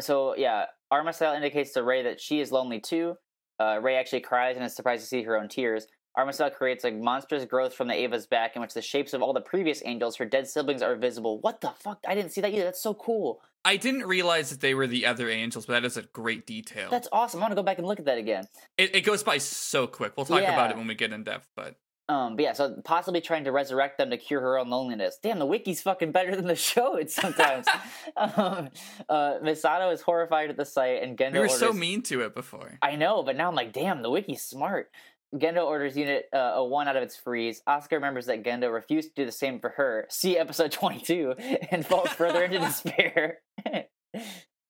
so 0.00 0.36
yeah, 0.36 0.66
Armisael 0.92 1.34
indicates 1.34 1.72
to 1.72 1.82
Rei 1.82 2.02
that 2.02 2.20
she 2.20 2.40
is 2.40 2.52
lonely 2.52 2.80
too. 2.80 3.14
Uh, 3.58 3.78
Rei 3.80 3.96
actually 3.96 4.20
cries 4.20 4.56
and 4.56 4.64
is 4.64 4.76
surprised 4.76 5.02
to 5.02 5.08
see 5.08 5.22
her 5.22 5.38
own 5.38 5.48
tears. 5.48 5.86
Armisael 6.18 6.52
creates 6.54 6.84
a 6.84 6.90
monstrous 6.90 7.44
growth 7.44 7.74
from 7.74 7.88
the 7.88 7.94
Eva's 7.94 8.26
back 8.26 8.56
in 8.56 8.62
which 8.62 8.72
the 8.74 8.82
shapes 8.82 9.12
of 9.12 9.22
all 9.22 9.32
the 9.32 9.40
previous 9.40 9.82
angels, 9.84 10.16
her 10.16 10.24
dead 10.24 10.48
siblings, 10.48 10.80
are 10.82 10.96
visible. 10.96 11.40
What 11.40 11.60
the 11.60 11.70
fuck? 11.78 11.98
I 12.08 12.14
didn't 12.14 12.32
see 12.32 12.40
that 12.40 12.52
either. 12.52 12.64
That's 12.64 12.80
so 12.82 12.94
cool. 12.94 13.40
I 13.64 13.76
didn't 13.76 14.06
realize 14.06 14.50
that 14.50 14.60
they 14.60 14.74
were 14.74 14.86
the 14.86 15.06
other 15.06 15.28
angels, 15.28 15.66
but 15.66 15.74
that 15.74 15.84
is 15.84 15.96
a 15.96 16.02
great 16.02 16.46
detail. 16.46 16.88
That's 16.90 17.08
awesome. 17.12 17.40
I 17.40 17.42
want 17.42 17.50
to 17.52 17.56
go 17.56 17.62
back 17.64 17.78
and 17.78 17.86
look 17.86 17.98
at 17.98 18.04
that 18.06 18.16
again. 18.18 18.46
it, 18.78 18.94
it 18.94 19.00
goes 19.02 19.22
by 19.22 19.38
so 19.38 19.86
quick. 19.86 20.12
We'll 20.16 20.24
talk 20.26 20.42
about 20.42 20.70
it 20.70 20.76
when 20.76 20.86
we 20.86 20.94
get 20.94 21.12
in 21.12 21.24
depth, 21.24 21.48
but 21.56 21.74
Um, 22.08 22.36
but 22.36 22.44
yeah, 22.44 22.52
so 22.52 22.76
possibly 22.84 23.20
trying 23.20 23.42
to 23.44 23.50
resurrect 23.52 23.98
them 23.98 24.10
to 24.10 24.16
cure 24.16 24.40
her 24.40 24.56
own 24.58 24.70
loneliness. 24.70 25.18
Damn, 25.20 25.40
the 25.40 25.46
wiki's 25.46 25.82
fucking 25.82 26.12
better 26.12 26.36
than 26.36 26.46
the 26.46 26.54
show. 26.70 26.94
It's 26.94 27.14
sometimes. 27.16 27.66
um, 28.16 28.68
uh, 29.08 29.38
Misato 29.42 29.92
is 29.92 30.00
horrified 30.00 30.48
at 30.50 30.56
the 30.56 30.64
sight, 30.64 31.02
and 31.02 31.18
Gendo 31.18 31.32
we 31.32 31.38
were 31.40 31.44
orders. 31.46 31.58
so 31.58 31.72
mean 31.72 32.02
to 32.02 32.20
it 32.20 32.34
before. 32.36 32.78
I 32.80 32.94
know, 32.94 33.24
but 33.24 33.36
now 33.36 33.48
I'm 33.48 33.56
like, 33.56 33.72
damn, 33.72 34.02
the 34.02 34.10
wiki's 34.10 34.42
smart. 34.42 34.90
Gendo 35.34 35.64
orders 35.64 35.96
Unit 35.96 36.26
uh, 36.32 36.52
a 36.54 36.64
one 36.64 36.88
out 36.88 36.96
of 36.96 37.02
its 37.02 37.16
freeze. 37.16 37.62
Asuka 37.68 37.92
remembers 37.92 38.26
that 38.26 38.44
Gendo 38.44 38.72
refused 38.72 39.10
to 39.10 39.22
do 39.22 39.26
the 39.26 39.32
same 39.32 39.60
for 39.60 39.70
her. 39.70 40.06
See 40.08 40.38
episode 40.38 40.72
22 40.72 41.32
and 41.70 41.84
falls 41.84 42.10
further 42.10 42.44
into 42.44 42.58
despair. 42.58 43.38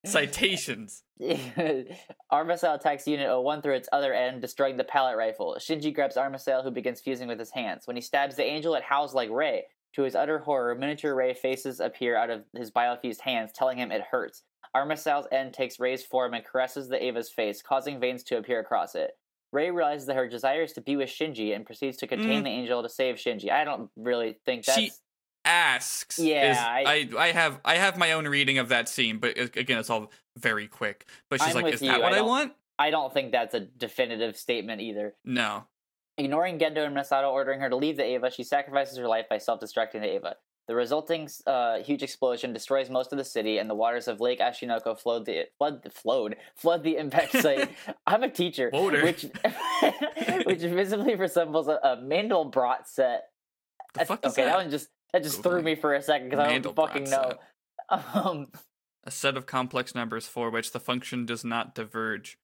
Citations. 0.05 1.03
Armisael 1.21 2.75
attacks 2.75 3.07
Unit 3.07 3.29
01 3.29 3.61
through 3.61 3.75
its 3.75 3.89
other 3.91 4.13
end, 4.13 4.41
destroying 4.41 4.77
the 4.77 4.83
pallet 4.83 5.17
rifle. 5.17 5.57
Shinji 5.59 5.93
grabs 5.93 6.15
Armisael, 6.15 6.63
who 6.63 6.71
begins 6.71 7.01
fusing 7.01 7.27
with 7.27 7.39
his 7.39 7.51
hands. 7.51 7.85
When 7.85 7.95
he 7.95 8.01
stabs 8.01 8.35
the 8.35 8.45
angel, 8.45 8.75
it 8.75 8.83
howls 8.83 9.13
like 9.13 9.29
Rei. 9.29 9.63
To 9.95 10.03
his 10.03 10.15
utter 10.15 10.39
horror, 10.39 10.75
miniature 10.75 11.15
Rei 11.15 11.33
faces 11.33 11.79
appear 11.79 12.15
out 12.15 12.29
of 12.29 12.43
his 12.55 12.71
biofused 12.71 13.21
hands, 13.21 13.51
telling 13.53 13.79
him 13.79 13.91
it 13.91 14.03
hurts. 14.11 14.43
Armisael's 14.75 15.27
end 15.31 15.53
takes 15.53 15.79
Rei's 15.79 16.03
form 16.03 16.33
and 16.33 16.45
caresses 16.45 16.87
the 16.87 17.03
Eva's 17.03 17.29
face, 17.29 17.61
causing 17.61 17.99
veins 17.99 18.23
to 18.25 18.37
appear 18.37 18.59
across 18.59 18.95
it. 18.95 19.17
Rei 19.53 19.71
realizes 19.71 20.07
that 20.07 20.15
her 20.15 20.27
desire 20.27 20.63
is 20.63 20.73
to 20.73 20.81
be 20.81 20.95
with 20.95 21.09
Shinji 21.09 21.55
and 21.55 21.65
proceeds 21.65 21.97
to 21.97 22.07
contain 22.07 22.41
Mm. 22.41 22.43
the 22.43 22.49
angel 22.49 22.83
to 22.83 22.89
save 22.89 23.15
Shinji. 23.15 23.49
I 23.49 23.63
don't 23.63 23.89
really 23.95 24.37
think 24.45 24.65
that's. 24.65 24.77
She- 24.79 24.91
Asks. 25.45 26.19
Yeah, 26.19 26.51
is- 26.51 26.57
I- 26.57 26.83
I, 27.17 27.27
I 27.27 27.31
have 27.31 27.61
I 27.63 27.75
have 27.77 27.97
my 27.97 28.11
own 28.11 28.27
reading 28.27 28.57
of 28.57 28.67
that 28.67 28.89
scene, 28.89 29.17
but 29.19 29.37
again, 29.37 29.77
it's 29.79 29.89
all 29.89 30.11
very 30.35 30.67
quick. 30.67 31.05
But 31.29 31.41
she's 31.41 31.55
I'm 31.55 31.63
like, 31.63 31.73
"Is 31.73 31.81
you, 31.81 31.87
that 31.89 32.01
I 32.01 32.03
what 32.03 32.11
I, 32.11 32.17
don't- 32.17 32.27
want?" 32.27 32.53
I 32.77 32.89
don't 32.89 33.13
think 33.13 33.31
that's 33.31 33.53
a 33.53 33.61
definitive 33.61 34.35
statement 34.37 34.81
either. 34.81 35.15
No. 35.23 35.63
Ignoring 36.17 36.59
Gendo 36.59 36.85
and 36.85 36.95
Misato 36.97 37.31
ordering 37.31 37.61
her 37.61 37.69
to 37.69 37.75
leave 37.77 37.95
the 37.95 38.05
Eva, 38.05 38.29
she 38.29 38.43
sacrifices 38.43 38.97
her 38.97 39.07
life 39.07 39.29
by 39.29 39.37
self-destructing 39.37 40.01
the 40.01 40.15
Eva. 40.15 40.35
The 40.67 40.75
resulting 40.75 41.29
uh, 41.45 41.77
huge 41.79 42.03
explosion 42.03 42.51
destroys 42.51 42.89
most 42.89 43.13
of 43.13 43.17
the 43.17 43.23
city, 43.23 43.57
and 43.57 43.69
the 43.69 43.73
waters 43.75 44.07
of 44.09 44.19
Lake 44.19 44.39
Ashinoko 44.41 44.99
flood 44.99 45.25
the 45.25 45.45
flood 45.57 45.89
flowed 45.93 46.35
flood 46.55 46.83
the 46.83 46.97
impact 46.97 47.31
site. 47.41 47.69
I'm 48.05 48.23
a 48.23 48.29
teacher, 48.29 48.69
which 48.73 49.25
which 50.45 50.59
visibly 50.59 51.15
resembles 51.15 51.67
a, 51.69 51.79
a 51.83 51.97
Mandelbrot 51.97 52.85
set. 52.85 53.29
The 53.93 54.05
fuck 54.05 54.25
okay, 54.25 54.43
that? 54.43 54.49
that? 54.49 54.55
one 54.57 54.69
just 54.69 54.89
that 55.13 55.23
just 55.23 55.41
threw 55.41 55.61
me 55.61 55.75
for 55.75 55.93
a 55.93 56.01
second 56.01 56.29
because 56.29 56.45
I 56.45 56.57
don't 56.57 56.75
fucking 56.75 57.09
know. 57.09 57.33
Um, 57.89 58.47
A 59.05 59.11
set 59.11 59.37
of 59.37 59.45
complex 59.45 59.95
numbers 59.95 60.27
for 60.27 60.49
which 60.49 60.73
the 60.73 60.79
function 60.81 61.25
does 61.25 61.45
not 61.45 61.73
diverge. 61.75 62.37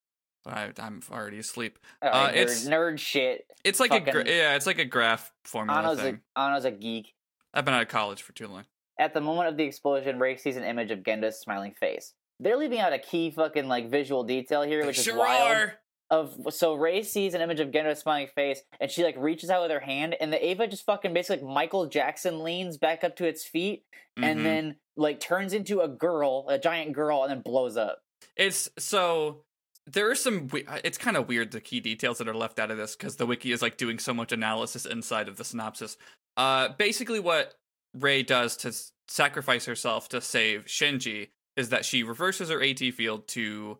I, 0.45 0.71
I'm 0.79 1.01
already 1.11 1.39
asleep. 1.39 1.77
right, 2.01 2.09
Uh, 2.09 2.31
it's- 2.33 2.65
nerd 2.65 2.99
shit. 2.99 3.45
It's 3.65 3.79
like 3.81 3.91
a 3.93 3.99
gra- 3.99 4.25
yeah, 4.25 4.55
it's 4.55 4.65
like 4.65 4.79
a 4.79 4.85
graph 4.85 5.31
formula 5.43 5.79
Anno's 5.79 5.99
thing. 5.99 6.21
a, 6.35 6.39
Anno's 6.39 6.65
a 6.65 6.71
geek. 6.71 7.13
I've 7.53 7.65
been 7.65 7.73
out 7.73 7.81
of 7.83 7.87
college 7.89 8.21
for 8.21 8.33
too 8.33 8.47
long. 8.47 8.65
At 8.99 9.13
the 9.13 9.21
moment 9.21 9.49
of 9.49 9.57
the 9.57 9.63
explosion, 9.63 10.19
Rei 10.19 10.37
sees 10.37 10.55
an 10.57 10.63
image 10.63 10.91
of 10.91 10.99
Gendo's 11.03 11.39
smiling 11.39 11.73
face. 11.73 12.13
They're 12.39 12.57
leaving 12.57 12.79
out 12.79 12.93
a 12.93 12.99
key 12.99 13.31
fucking 13.31 13.67
like 13.67 13.89
visual 13.89 14.23
detail 14.23 14.61
here, 14.63 14.85
which 14.85 14.99
is 14.99 15.11
wild. 15.13 15.51
are. 15.57 15.73
Of 16.09 16.53
so 16.53 16.75
Rei 16.75 17.01
sees 17.01 17.33
an 17.33 17.41
image 17.41 17.59
of 17.59 17.69
Gendo's 17.71 17.99
smiling 17.99 18.27
face, 18.35 18.61
and 18.79 18.91
she 18.91 19.03
like 19.03 19.15
reaches 19.17 19.49
out 19.49 19.63
with 19.63 19.71
her 19.71 19.79
hand, 19.79 20.15
and 20.19 20.31
the 20.31 20.45
Eva 20.47 20.67
just 20.67 20.85
fucking 20.85 21.13
basically 21.13 21.43
like 21.43 21.53
Michael 21.55 21.87
Jackson 21.87 22.43
leans 22.43 22.77
back 22.77 23.03
up 23.03 23.15
to 23.15 23.25
its 23.25 23.43
feet, 23.43 23.83
and 24.17 24.39
Mhm. 24.39 24.43
then 24.43 24.75
like 24.95 25.19
turns 25.19 25.53
into 25.53 25.81
a 25.81 25.87
girl, 25.87 26.45
a 26.49 26.59
giant 26.59 26.93
girl, 26.93 27.23
and 27.23 27.31
then 27.31 27.41
blows 27.41 27.77
up. 27.77 28.03
It's 28.35 28.69
so 28.77 29.43
there 29.87 30.09
are 30.11 30.15
some. 30.15 30.49
uh, 30.67 30.79
It's 30.83 30.97
kind 30.99 31.17
of 31.17 31.27
weird 31.27 31.51
the 31.51 31.61
key 31.61 31.79
details 31.79 32.19
that 32.19 32.27
are 32.27 32.35
left 32.35 32.59
out 32.59 32.69
of 32.69 32.77
this 32.77 32.95
because 32.95 33.15
the 33.15 33.25
wiki 33.25 33.51
is 33.51 33.61
like 33.63 33.77
doing 33.77 33.97
so 33.97 34.13
much 34.13 34.31
analysis 34.31 34.85
inside 34.85 35.27
of 35.27 35.37
the 35.37 35.43
synopsis. 35.43 35.97
Uh, 36.37 36.69
basically, 36.77 37.19
what 37.19 37.53
Rei 37.93 38.23
does 38.23 38.57
to 38.57 38.73
sacrifice 39.07 39.65
herself 39.65 40.09
to 40.09 40.21
save 40.21 40.65
Shinji 40.65 41.29
is 41.55 41.69
that 41.69 41.85
she 41.85 42.03
reverses 42.03 42.49
her 42.49 42.63
AT 42.63 42.79
field 42.79 43.27
to 43.29 43.79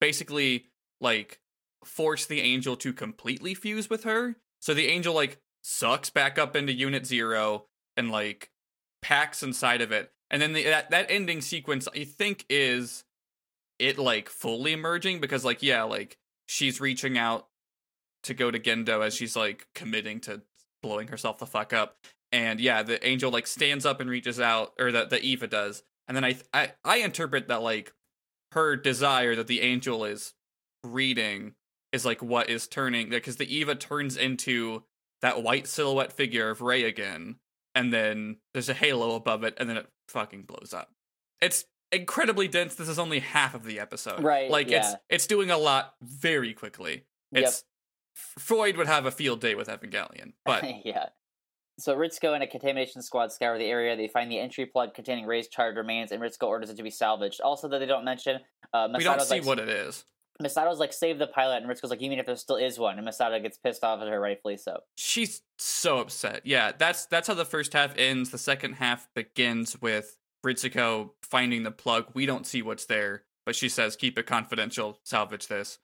basically 0.00 0.66
like 1.00 1.38
force 1.84 2.26
the 2.26 2.40
angel 2.40 2.76
to 2.76 2.92
completely 2.92 3.54
fuse 3.54 3.88
with 3.88 4.04
her. 4.04 4.36
So 4.60 4.74
the 4.74 4.88
angel 4.88 5.14
like 5.14 5.38
sucks 5.62 6.10
back 6.10 6.38
up 6.38 6.56
into 6.56 6.72
Unit 6.72 7.06
Zero 7.06 7.66
and 7.96 8.10
like 8.10 8.50
packs 9.00 9.42
inside 9.42 9.80
of 9.80 9.92
it, 9.92 10.12
and 10.30 10.40
then 10.40 10.52
the, 10.52 10.64
that 10.64 10.90
that 10.90 11.06
ending 11.08 11.40
sequence 11.40 11.88
I 11.94 12.04
think 12.04 12.44
is 12.48 13.04
it 13.78 13.98
like 13.98 14.28
fully 14.28 14.72
emerging 14.72 15.20
because 15.20 15.44
like 15.44 15.62
yeah, 15.62 15.82
like 15.82 16.18
she's 16.46 16.80
reaching 16.80 17.18
out 17.18 17.48
to 18.24 18.34
go 18.34 18.50
to 18.50 18.58
Gendo 18.58 19.04
as 19.04 19.14
she's 19.14 19.36
like 19.36 19.66
committing 19.74 20.20
to 20.20 20.42
blowing 20.82 21.08
herself 21.08 21.38
the 21.38 21.46
fuck 21.46 21.72
up. 21.72 21.96
And 22.30 22.60
yeah, 22.60 22.82
the 22.82 23.04
angel 23.06 23.30
like 23.30 23.46
stands 23.46 23.84
up 23.84 24.00
and 24.00 24.08
reaches 24.08 24.40
out, 24.40 24.72
or 24.78 24.90
that 24.92 25.10
the 25.10 25.22
Eva 25.22 25.46
does, 25.46 25.82
and 26.08 26.16
then 26.16 26.24
I, 26.24 26.36
I 26.52 26.72
I 26.84 26.96
interpret 26.98 27.48
that 27.48 27.62
like 27.62 27.92
her 28.52 28.76
desire 28.76 29.34
that 29.36 29.46
the 29.46 29.60
angel 29.60 30.04
is 30.04 30.34
reading 30.84 31.54
is 31.92 32.04
like 32.04 32.22
what 32.22 32.48
is 32.48 32.66
turning 32.66 33.10
because 33.10 33.36
the 33.36 33.54
Eva 33.54 33.74
turns 33.74 34.16
into 34.16 34.82
that 35.20 35.42
white 35.42 35.66
silhouette 35.66 36.12
figure 36.12 36.48
of 36.50 36.62
Rei 36.62 36.84
again, 36.84 37.36
and 37.74 37.92
then 37.92 38.38
there's 38.54 38.68
a 38.70 38.74
halo 38.74 39.14
above 39.14 39.44
it, 39.44 39.54
and 39.58 39.68
then 39.68 39.76
it 39.76 39.86
fucking 40.08 40.42
blows 40.42 40.72
up. 40.74 40.90
It's 41.40 41.66
incredibly 41.92 42.48
dense. 42.48 42.74
This 42.74 42.88
is 42.88 42.98
only 42.98 43.18
half 43.18 43.54
of 43.54 43.64
the 43.64 43.78
episode, 43.78 44.22
Right, 44.22 44.50
Like 44.50 44.70
yeah. 44.70 44.78
it's 44.78 45.02
it's 45.10 45.26
doing 45.26 45.50
a 45.50 45.58
lot 45.58 45.94
very 46.02 46.54
quickly. 46.54 47.04
It's 47.30 47.64
Freud 48.14 48.76
would 48.76 48.86
have 48.86 49.06
a 49.06 49.10
field 49.10 49.40
day 49.40 49.54
with 49.54 49.68
Evangelion, 49.68 50.32
but 50.44 50.64
yeah. 50.84 51.06
So 51.78 51.96
Ritsuko 51.96 52.34
and 52.34 52.42
a 52.42 52.46
contamination 52.46 53.02
squad 53.02 53.32
scour 53.32 53.58
the 53.58 53.64
area. 53.64 53.96
They 53.96 54.08
find 54.08 54.30
the 54.30 54.38
entry 54.38 54.66
plug 54.66 54.94
containing 54.94 55.26
Rei's 55.26 55.48
charred 55.48 55.76
remains, 55.76 56.12
and 56.12 56.22
Ritsuko 56.22 56.46
orders 56.46 56.70
it 56.70 56.76
to 56.76 56.82
be 56.82 56.90
salvaged. 56.90 57.40
Also, 57.40 57.68
that 57.68 57.78
they 57.78 57.86
don't 57.86 58.04
mention, 58.04 58.40
uh, 58.72 58.88
we 58.94 59.04
don't 59.04 59.20
see 59.22 59.36
like, 59.36 59.46
what 59.46 59.58
it 59.58 59.68
is. 59.68 60.04
Misato's 60.40 60.78
like, 60.78 60.92
save 60.92 61.18
the 61.18 61.26
pilot, 61.26 61.62
and 61.62 61.70
Ritsuko's 61.70 61.90
like, 61.90 62.00
you 62.00 62.10
mean 62.10 62.18
if 62.18 62.26
there 62.26 62.36
still 62.36 62.56
is 62.56 62.78
one? 62.78 62.98
And 62.98 63.06
Masato 63.06 63.40
gets 63.42 63.58
pissed 63.58 63.84
off 63.84 64.00
at 64.00 64.08
her, 64.08 64.20
rightfully 64.20 64.56
so. 64.56 64.80
She's 64.96 65.42
so 65.58 65.98
upset. 65.98 66.42
Yeah, 66.44 66.72
that's 66.76 67.06
that's 67.06 67.28
how 67.28 67.34
the 67.34 67.44
first 67.44 67.72
half 67.72 67.96
ends. 67.96 68.30
The 68.30 68.38
second 68.38 68.74
half 68.74 69.08
begins 69.14 69.80
with 69.80 70.18
Ritsuko 70.44 71.10
finding 71.22 71.62
the 71.62 71.70
plug. 71.70 72.06
We 72.14 72.26
don't 72.26 72.46
see 72.46 72.62
what's 72.62 72.86
there, 72.86 73.24
but 73.46 73.56
she 73.56 73.68
says, 73.68 73.96
"Keep 73.96 74.18
it 74.18 74.26
confidential. 74.26 74.98
Salvage 75.04 75.48
this," 75.48 75.78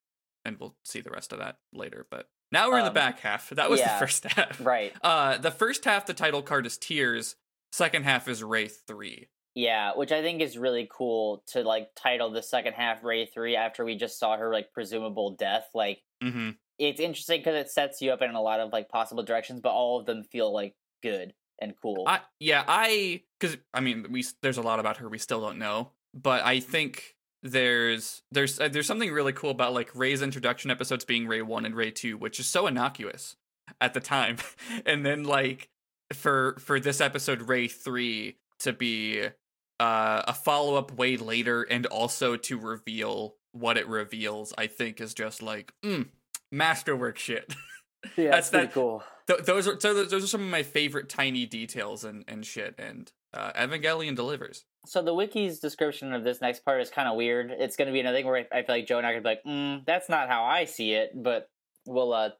and 0.48 0.58
we'll 0.58 0.76
see 0.84 1.00
the 1.00 1.10
rest 1.10 1.32
of 1.32 1.38
that 1.38 1.58
later. 1.72 2.06
But 2.10 2.28
now 2.50 2.68
we're 2.70 2.78
in 2.78 2.84
the 2.84 2.88
Um, 2.90 2.94
back 2.94 3.20
half. 3.20 3.50
That 3.50 3.70
was 3.70 3.80
yeah, 3.80 3.94
the 3.98 4.06
first 4.06 4.24
half. 4.36 4.60
Right. 4.64 4.92
Uh, 5.02 5.38
the 5.38 5.50
first 5.50 5.84
half, 5.84 6.06
the 6.06 6.14
title 6.14 6.42
card 6.42 6.66
is 6.66 6.76
Tears. 6.78 7.36
Second 7.72 8.04
half 8.04 8.26
is 8.28 8.42
Rei 8.42 8.66
Three. 8.68 9.28
Yeah, 9.54 9.92
which 9.96 10.12
I 10.12 10.22
think 10.22 10.40
is 10.40 10.56
really 10.56 10.88
cool 10.90 11.42
to 11.48 11.62
like 11.62 11.88
title 11.96 12.30
the 12.30 12.42
second 12.42 12.74
half 12.74 13.02
Rei 13.02 13.26
3 13.26 13.56
after 13.56 13.84
we 13.84 13.96
just 13.96 14.16
saw 14.18 14.36
her 14.36 14.52
like 14.52 14.72
presumable 14.72 15.32
death. 15.36 15.68
Like, 15.74 16.00
Mm-hmm. 16.22 16.50
it's 16.78 17.00
interesting 17.00 17.40
because 17.40 17.54
it 17.56 17.68
sets 17.70 18.00
you 18.00 18.10
up 18.12 18.22
in 18.22 18.30
a 18.34 18.40
lot 18.40 18.60
of 18.60 18.72
like 18.72 18.88
possible 18.88 19.22
directions, 19.24 19.60
but 19.60 19.70
all 19.70 19.98
of 19.98 20.06
them 20.06 20.22
feel 20.24 20.52
like 20.52 20.74
good 21.02 21.34
and 21.60 21.74
cool. 21.80 22.04
I 22.06 22.20
yeah, 22.40 22.62
I 22.68 23.22
because 23.40 23.56
I 23.74 23.80
mean 23.80 24.06
we 24.10 24.24
there's 24.42 24.58
a 24.58 24.62
lot 24.62 24.78
about 24.80 24.98
her 24.98 25.08
we 25.08 25.18
still 25.18 25.40
don't 25.40 25.58
know, 25.58 25.90
but 26.14 26.44
I 26.44 26.60
think 26.60 27.16
there's 27.42 28.22
there's 28.30 28.58
uh, 28.60 28.68
there's 28.68 28.86
something 28.86 29.12
really 29.12 29.32
cool 29.32 29.50
about 29.50 29.74
like 29.74 29.90
Rei's 29.94 30.22
introduction 30.22 30.70
episodes 30.70 31.04
being 31.04 31.26
Rei 31.26 31.42
one 31.42 31.64
and 31.64 31.74
Rei 31.74 31.90
two, 31.90 32.16
which 32.16 32.40
is 32.40 32.46
so 32.46 32.66
innocuous 32.66 33.36
at 33.80 33.94
the 33.94 34.00
time, 34.00 34.38
and 34.86 35.04
then 35.04 35.24
like 35.24 35.68
for 36.12 36.56
for 36.58 36.80
this 36.80 37.00
episode 37.00 37.42
Rei 37.42 37.68
three 37.68 38.36
to 38.60 38.72
be 38.72 39.22
uh, 39.80 40.22
a 40.26 40.34
follow 40.34 40.74
up 40.74 40.92
way 40.92 41.16
later 41.16 41.62
and 41.62 41.86
also 41.86 42.36
to 42.36 42.58
reveal 42.58 43.36
what 43.52 43.78
it 43.78 43.86
reveals, 43.86 44.52
I 44.58 44.66
think 44.66 45.00
is 45.00 45.14
just 45.14 45.42
like 45.42 45.72
mm, 45.84 46.08
masterwork 46.50 47.18
shit. 47.18 47.54
yeah, 48.16 48.30
that's 48.30 48.50
pretty 48.50 48.66
that- 48.66 48.74
cool. 48.74 49.02
Th- 49.28 49.40
those 49.40 49.68
are 49.68 49.78
so 49.78 49.92
those 49.94 50.10
those 50.10 50.24
are 50.24 50.28
some 50.28 50.42
of 50.42 50.48
my 50.48 50.62
favorite 50.62 51.08
tiny 51.08 51.44
details 51.46 52.02
and 52.02 52.24
and 52.26 52.44
shit 52.46 52.74
and 52.78 53.12
uh, 53.34 53.52
Evangelion 53.52 54.16
delivers. 54.16 54.64
So 54.86 55.02
the 55.02 55.14
wiki's 55.14 55.58
description 55.58 56.12
of 56.12 56.24
this 56.24 56.40
next 56.40 56.64
part 56.64 56.80
is 56.80 56.90
kind 56.90 57.08
of 57.08 57.16
weird. 57.16 57.50
It's 57.50 57.76
going 57.76 57.86
to 57.86 57.92
be 57.92 58.00
another 58.00 58.16
thing 58.16 58.26
where 58.26 58.46
I 58.52 58.62
feel 58.62 58.76
like 58.76 58.86
Joe 58.86 58.98
and 58.98 59.06
I 59.06 59.14
could 59.14 59.22
be 59.22 59.28
like, 59.28 59.44
mm, 59.44 59.84
"That's 59.84 60.08
not 60.08 60.28
how 60.28 60.44
I 60.44 60.64
see 60.64 60.92
it," 60.92 61.12
but 61.14 61.50
we'll 61.86 62.12
uh, 62.12 62.30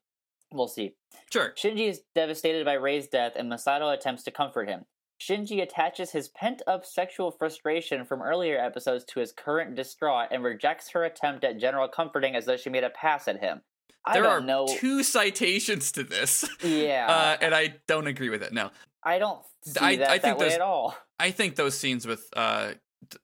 we'll 0.52 0.68
see. 0.68 0.94
Sure. 1.32 1.52
Shinji 1.56 1.88
is 1.88 2.02
devastated 2.14 2.64
by 2.64 2.74
Rei's 2.74 3.08
death, 3.08 3.32
and 3.36 3.50
Misato 3.50 3.92
attempts 3.92 4.22
to 4.24 4.30
comfort 4.30 4.68
him. 4.68 4.84
Shinji 5.20 5.60
attaches 5.60 6.12
his 6.12 6.28
pent-up 6.28 6.86
sexual 6.86 7.32
frustration 7.32 8.04
from 8.04 8.22
earlier 8.22 8.56
episodes 8.56 9.04
to 9.06 9.20
his 9.20 9.32
current 9.32 9.74
distraught 9.74 10.28
and 10.30 10.44
rejects 10.44 10.90
her 10.92 11.04
attempt 11.04 11.42
at 11.44 11.58
general 11.58 11.88
comforting 11.88 12.36
as 12.36 12.44
though 12.46 12.56
she 12.56 12.70
made 12.70 12.84
a 12.84 12.90
pass 12.90 13.26
at 13.26 13.40
him. 13.40 13.62
I 14.06 14.14
there 14.14 14.22
don't 14.22 14.32
are 14.32 14.40
know. 14.40 14.66
two 14.68 15.02
citations 15.02 15.92
to 15.92 16.04
this, 16.04 16.48
yeah, 16.62 17.06
uh, 17.08 17.44
and 17.44 17.54
I 17.54 17.74
don't 17.88 18.06
agree 18.06 18.30
with 18.30 18.42
it. 18.42 18.52
No, 18.52 18.70
I 19.02 19.18
don't 19.18 19.40
see 19.64 19.80
I- 19.80 19.96
that 19.96 20.10
I 20.10 20.18
think 20.18 20.38
that 20.38 20.48
way 20.48 20.54
at 20.54 20.60
all. 20.60 20.96
I 21.20 21.30
think 21.30 21.56
those 21.56 21.76
scenes 21.76 22.06
with 22.06 22.28
uh, 22.36 22.74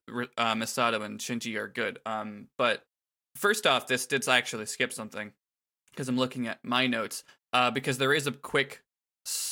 uh 0.08 0.54
Misato 0.54 1.02
and 1.02 1.20
Shinji 1.20 1.56
are 1.56 1.68
good. 1.68 2.00
Um, 2.04 2.48
but 2.58 2.82
first 3.36 3.66
off, 3.66 3.86
this 3.86 4.06
did 4.06 4.26
actually 4.28 4.66
skip 4.66 4.92
something 4.92 5.32
because 5.90 6.08
I'm 6.08 6.16
looking 6.16 6.48
at 6.48 6.58
my 6.64 6.86
notes. 6.86 7.24
Uh, 7.52 7.70
because 7.70 7.98
there 7.98 8.12
is 8.12 8.26
a 8.26 8.32
quick 8.32 8.82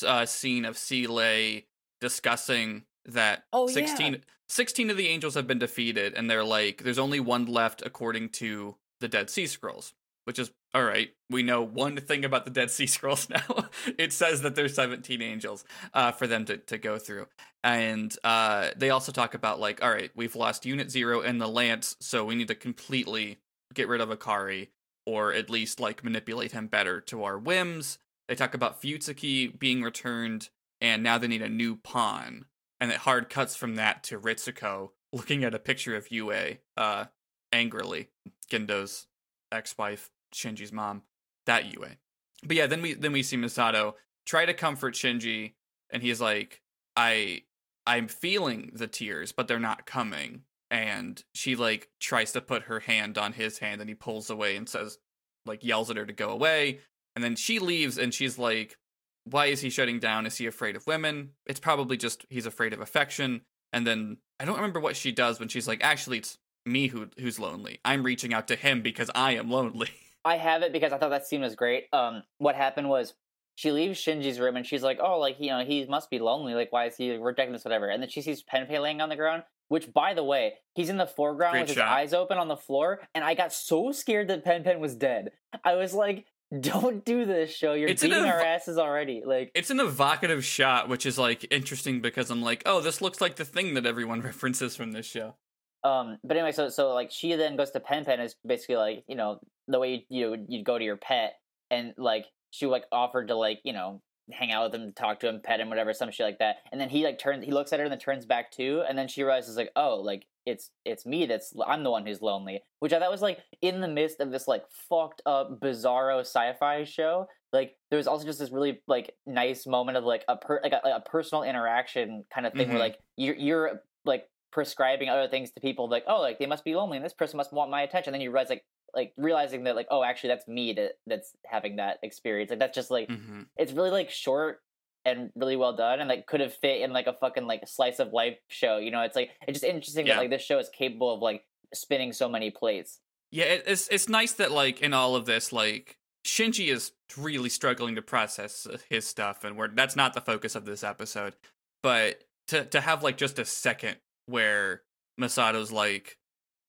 uh, 0.04 0.26
scene 0.26 0.64
of 0.64 0.76
Lei 0.90 1.66
discussing 2.00 2.82
that 3.06 3.44
Oh, 3.52 3.68
yeah. 3.68 3.74
16, 3.74 4.24
16 4.48 4.90
of 4.90 4.96
the 4.96 5.08
angels 5.08 5.34
have 5.34 5.46
been 5.46 5.60
defeated, 5.60 6.14
and 6.14 6.28
they're 6.28 6.44
like, 6.44 6.82
there's 6.82 6.98
only 6.98 7.20
one 7.20 7.46
left 7.46 7.80
according 7.86 8.30
to 8.30 8.76
the 9.00 9.08
Dead 9.08 9.30
Sea 9.30 9.46
Scrolls, 9.46 9.94
which 10.24 10.38
is 10.38 10.50
all 10.74 10.84
right. 10.84 11.10
We 11.30 11.42
know 11.42 11.62
one 11.62 11.96
thing 11.96 12.24
about 12.24 12.44
the 12.44 12.50
Dead 12.50 12.70
Sea 12.70 12.86
Scrolls 12.88 13.28
now. 13.28 13.66
it 13.98 14.12
says 14.12 14.42
that 14.42 14.54
there's 14.54 14.74
17 14.74 15.20
angels 15.20 15.64
uh, 15.94 16.12
for 16.12 16.26
them 16.26 16.44
to, 16.46 16.56
to 16.58 16.78
go 16.78 16.98
through. 16.98 17.26
And 17.62 18.14
uh, 18.24 18.70
they 18.76 18.90
also 18.90 19.12
talk 19.12 19.34
about, 19.34 19.60
like, 19.60 19.82
all 19.82 19.90
right, 19.90 20.10
we've 20.14 20.36
lost 20.36 20.66
Unit 20.66 20.90
Zero 20.90 21.20
and 21.20 21.40
the 21.40 21.48
Lance, 21.48 21.96
so 22.00 22.24
we 22.24 22.34
need 22.34 22.48
to 22.48 22.54
completely 22.54 23.38
get 23.74 23.88
rid 23.88 24.00
of 24.00 24.08
Ikari, 24.08 24.68
or 25.06 25.32
at 25.32 25.50
least, 25.50 25.80
like, 25.80 26.04
manipulate 26.04 26.52
him 26.52 26.66
better 26.66 27.00
to 27.02 27.24
our 27.24 27.38
whims. 27.38 27.98
They 28.28 28.34
talk 28.34 28.54
about 28.54 28.80
Fuyutsuki 28.80 29.58
being 29.58 29.82
returned, 29.82 30.48
and 30.80 31.02
now 31.02 31.18
they 31.18 31.28
need 31.28 31.42
a 31.42 31.48
new 31.48 31.76
pawn. 31.76 32.46
And 32.80 32.90
it 32.90 32.98
hard 32.98 33.30
cuts 33.30 33.54
from 33.54 33.76
that 33.76 34.02
to 34.04 34.18
Ritsuko 34.18 34.90
looking 35.12 35.44
at 35.44 35.54
a 35.54 35.58
picture 35.58 35.94
of 35.94 36.10
Yui 36.10 36.58
uh, 36.76 37.04
angrily, 37.52 38.08
Gendo's 38.50 39.06
ex-wife, 39.52 40.11
Shinji's 40.35 40.73
mom, 40.73 41.02
that 41.47 41.73
Yui. 41.73 41.99
But 42.44 42.56
yeah, 42.56 42.66
then 42.66 42.82
we 42.82 42.94
then 42.94 43.12
we 43.12 43.23
see 43.23 43.37
Misato 43.37 43.94
try 44.26 44.47
to 44.47 44.54
comfort 44.54 44.94
Shinji, 44.94 45.52
and 45.90 46.02
he's 46.02 46.21
like, 46.21 46.62
"I 46.97 47.42
I'm 47.87 48.09
feeling 48.09 48.73
the 48.75 48.88
tears, 48.88 49.32
but 49.32 49.49
they're 49.49 49.61
not 49.61 49.87
coming." 49.87 50.42
And 50.71 51.23
she 51.35 51.54
like 51.54 51.90
tries 52.00 52.32
to 52.32 52.40
put 52.40 52.64
her 52.64 52.80
hand 52.80 53.18
on 53.18 53.35
his 53.35 53.59
hand, 53.59 53.80
and 53.80 53.90
he 53.90 53.94
pulls 53.94 54.30
away 54.30 54.56
and 54.56 54.68
says, 54.68 54.99
like 55.47 55.64
yells 55.64 55.90
at 55.90 55.97
her 55.97 56.06
to 56.06 56.12
go 56.12 56.30
away. 56.30 56.80
And 57.14 57.23
then 57.23 57.37
she 57.37 57.59
leaves, 57.59 57.99
and 57.99 58.12
she's 58.12 58.38
like, 58.38 58.78
"Why 59.25 59.47
is 59.47 59.61
he 59.61 59.71
shutting 59.71 59.99
down? 59.99 60.26
Is 60.26 60.37
he 60.37 60.47
afraid 60.47 60.76
of 60.76 60.87
women? 60.87 61.30
It's 61.47 61.61
probably 61.61 61.97
just 61.97 62.25
he's 62.30 62.47
afraid 62.47 62.73
of 62.73 62.80
affection." 62.80 63.42
And 63.73 63.87
then 63.87 64.18
I 64.40 64.44
don't 64.44 64.56
remember 64.56 64.80
what 64.80 64.97
she 64.97 65.12
does 65.12 65.38
when 65.38 65.49
she's 65.49 65.68
like, 65.68 65.82
"Actually, 65.82 66.18
it's 66.18 66.38
me 66.64 66.88
who 66.88 67.09
who's 67.19 67.38
lonely. 67.38 67.81
I'm 67.85 68.02
reaching 68.02 68.33
out 68.33 68.49
to 68.49 68.57
him 68.57 68.83
because 68.83 69.11
I 69.14 69.33
am 69.33 69.50
lonely." 69.50 69.90
I 70.25 70.37
have 70.37 70.62
it 70.62 70.73
because 70.73 70.92
I 70.92 70.99
thought 70.99 71.11
that 71.11 71.26
scene 71.26 71.40
was 71.40 71.57
great. 71.57 71.87
Um, 71.92 72.23
what 72.38 72.54
happened 72.54 72.88
was 72.88 73.14
she 73.54 73.73
leaves 73.73 74.00
Shinji's 74.00 74.38
room 74.38 74.57
and 74.57 74.66
she's 74.66 74.83
like, 74.83 74.99
"Oh, 75.00 75.19
like 75.19 75.37
you 75.38 75.50
know, 75.50 75.64
he 75.64 75.85
must 75.87 76.11
be 76.11 76.19
lonely. 76.19 76.54
Like, 76.54 76.73
why 76.73 76.87
is 76.87 76.97
he 76.97 77.11
rejecting 77.16 77.52
this? 77.52 77.64
Whatever." 77.64 77.88
And 77.88 78.02
then 78.02 78.09
she 78.09 78.23
sees 78.23 78.42
Pen 78.42 78.66
Pen 78.66 78.83
laying 78.83 79.00
on 79.00 79.09
the 79.09 79.16
ground. 79.16 79.42
Which, 79.69 79.90
by 79.92 80.12
the 80.12 80.25
way, 80.25 80.54
he's 80.75 80.90
in 80.90 80.99
the 80.99 81.07
foreground 81.07 81.52
Great 81.52 81.61
with 81.62 81.71
his 81.71 81.78
eyes 81.78 82.12
open 82.12 82.37
on 82.37 82.49
the 82.49 82.59
floor, 82.59 83.00
and 83.14 83.25
I 83.25 83.33
got 83.33 83.54
so 83.54 83.90
scared 83.90 84.28
that 84.28 84.45
Pen 84.45 84.64
Pen 84.64 84.81
was 84.81 84.95
dead. 84.95 85.31
I 85.64 85.76
was 85.76 85.95
like, 85.95 86.26
"Don't 86.61 87.04
do 87.07 87.25
this, 87.25 87.54
show. 87.54 87.73
You're 87.73 87.88
It's 87.88 88.02
beating 88.02 88.19
our 88.19 88.40
asses 88.40 88.76
already." 88.76 89.23
Like, 89.25 89.50
It's 89.54 89.71
an 89.71 89.81
evocative 89.81 90.45
shot, 90.45 90.90
which 90.90 91.07
is 91.07 91.19
like 91.19 91.47
interesting 91.50 92.00
because 92.02 92.31
I'm 92.31 92.42
like, 92.42 92.62
oh, 92.66 92.83
this 92.83 93.00
looks 93.00 93.21
like 93.21 93.37
the 93.37 93.47
thing 93.47 93.75
that 93.75 93.87
everyone 93.87 94.21
references 94.31 94.76
from 94.76 94.92
this 94.92 95.07
show. 95.07 95.37
Um, 95.84 96.18
but 96.22 96.36
anyway, 96.36 96.52
so 96.52 96.68
so 96.68 96.94
like 96.94 97.10
she 97.10 97.34
then 97.34 97.56
goes 97.56 97.70
to 97.72 97.80
Pen 97.80 98.04
Pen 98.04 98.20
is 98.20 98.36
basically 98.46 98.76
like 98.76 99.04
you 99.08 99.16
know 99.16 99.40
the 99.68 99.78
way 99.78 100.06
you 100.08 100.34
you 100.34 100.46
you'd 100.48 100.64
go 100.64 100.78
to 100.78 100.84
your 100.84 100.96
pet 100.96 101.34
and 101.70 101.94
like 101.96 102.26
she 102.50 102.66
like 102.66 102.84
offered 102.92 103.28
to 103.28 103.34
like 103.36 103.60
you 103.64 103.72
know 103.72 104.00
hang 104.30 104.52
out 104.52 104.70
with 104.70 104.80
him, 104.80 104.92
talk 104.92 105.18
to 105.20 105.28
him, 105.28 105.40
pet 105.42 105.60
him, 105.60 105.68
whatever, 105.68 105.92
some 105.92 106.10
shit 106.10 106.24
like 106.24 106.38
that. 106.38 106.56
And 106.70 106.80
then 106.80 106.88
he 106.88 107.04
like 107.04 107.18
turns, 107.18 107.44
he 107.44 107.50
looks 107.50 107.72
at 107.72 107.80
her 107.80 107.84
and 107.84 107.92
then 107.92 107.98
turns 107.98 108.24
back 108.24 108.50
too, 108.52 108.82
and 108.88 108.96
then 108.96 109.08
she 109.08 109.22
realizes 109.24 109.56
like 109.56 109.70
oh 109.76 109.96
like 109.96 110.24
it's 110.46 110.70
it's 110.84 111.04
me 111.06 111.26
that's 111.26 111.52
I'm 111.66 111.82
the 111.84 111.90
one 111.90 112.06
who's 112.06 112.22
lonely, 112.22 112.62
which 112.78 112.92
I 112.92 112.98
thought 113.00 113.10
was 113.10 113.22
like 113.22 113.40
in 113.60 113.80
the 113.80 113.88
midst 113.88 114.20
of 114.20 114.30
this 114.30 114.46
like 114.46 114.64
fucked 114.70 115.22
up 115.26 115.60
bizarro 115.60 116.20
sci-fi 116.20 116.84
show. 116.84 117.26
Like 117.52 117.76
there 117.90 117.96
was 117.98 118.06
also 118.06 118.24
just 118.24 118.38
this 118.38 118.50
really 118.50 118.80
like 118.86 119.14
nice 119.26 119.66
moment 119.66 119.98
of 119.98 120.04
like 120.04 120.24
a 120.28 120.36
per 120.36 120.60
like 120.62 120.72
a, 120.72 120.80
a 120.96 121.00
personal 121.00 121.42
interaction 121.42 122.24
kind 122.32 122.46
of 122.46 122.52
thing 122.54 122.68
Mhm. 122.68 122.70
where 122.70 122.78
like 122.78 122.98
you're 123.16 123.34
you're 123.36 123.82
like 124.04 124.26
prescribing 124.52 125.09
other 125.09 125.26
things 125.28 125.50
to 125.50 125.61
people 125.61 125.88
like 125.88 126.04
oh 126.06 126.21
like 126.21 126.38
they 126.38 126.47
must 126.47 126.64
be 126.64 126.75
lonely 126.75 126.97
and 126.97 127.04
this 127.04 127.14
person 127.14 127.37
must 127.37 127.52
want 127.52 127.71
my 127.71 127.82
attention 127.82 128.12
then 128.12 128.21
you 128.21 128.30
realize 128.30 128.50
like 128.50 128.64
like 128.94 129.12
realizing 129.16 129.64
that 129.64 129.75
like 129.75 129.87
oh 129.90 130.04
actually 130.04 130.28
that's 130.28 130.47
me 130.47 130.73
that 130.75 130.92
that's 131.06 131.32
having 131.47 131.76
that 131.76 131.99
experience 132.02 132.50
like 132.50 132.59
that's 132.59 132.75
just 132.75 132.90
like 132.90 133.09
hmm 133.09 133.42
it's 133.56 133.73
really 133.73 133.90
like 133.90 134.11
short 134.11 134.61
and 135.04 135.30
really 135.35 135.56
well 135.56 135.75
done 135.75 135.99
and 135.99 136.09
like 136.09 136.26
could 136.26 136.40
have 136.40 136.54
fit 136.54 136.82
in 136.82 136.92
like 136.92 137.06
a 137.06 137.14
fucking 137.14 137.47
like 137.47 137.66
slice 137.66 137.99
of 137.99 138.12
life 138.12 138.37
show 138.49 138.76
you 138.76 138.90
know 138.90 139.00
it's 139.00 139.16
like 139.16 139.30
it's 139.49 139.61
just 139.61 139.64
interesting 139.64 140.06
Yeah. 140.06 140.14
that 140.14 140.21
like 140.21 140.30
this 140.30 140.42
show 140.42 140.59
is 140.59 140.68
capable 140.68 141.14
of 141.14 141.21
like 141.21 141.44
spinning 141.75 142.12
so 142.12 142.28
many 142.28 142.50
plates. 142.50 143.00
Yeah, 143.30 143.44
it's 143.44 143.88
it's 143.88 144.11
nice 144.11 144.32
that 144.35 144.52
like 144.52 144.82
in 144.82 144.92
all 144.92 145.16
of 145.16 145.25
this, 145.25 145.54
like 145.54 145.97
Shinji 146.26 146.71
is 146.71 146.92
really 147.16 147.49
struggling 147.49 147.94
to 147.94 148.02
process 148.02 148.66
uh, 148.66 148.76
his 148.90 149.06
stuff, 149.06 149.42
and 149.42 149.56
we're 149.56 149.68
that's 149.68 149.97
not 149.97 150.12
the 150.12 150.21
focus 150.21 150.54
of 150.54 150.66
this 150.66 150.85
episode. 150.85 151.35
But 151.82 152.25
to 152.49 152.66
to 152.66 152.82
have 152.82 153.02
like 153.02 153.16
just 153.16 153.38
a 153.38 153.47
second 153.47 153.97
where 154.26 154.82
Misato's 155.20 155.72
like, 155.72 156.18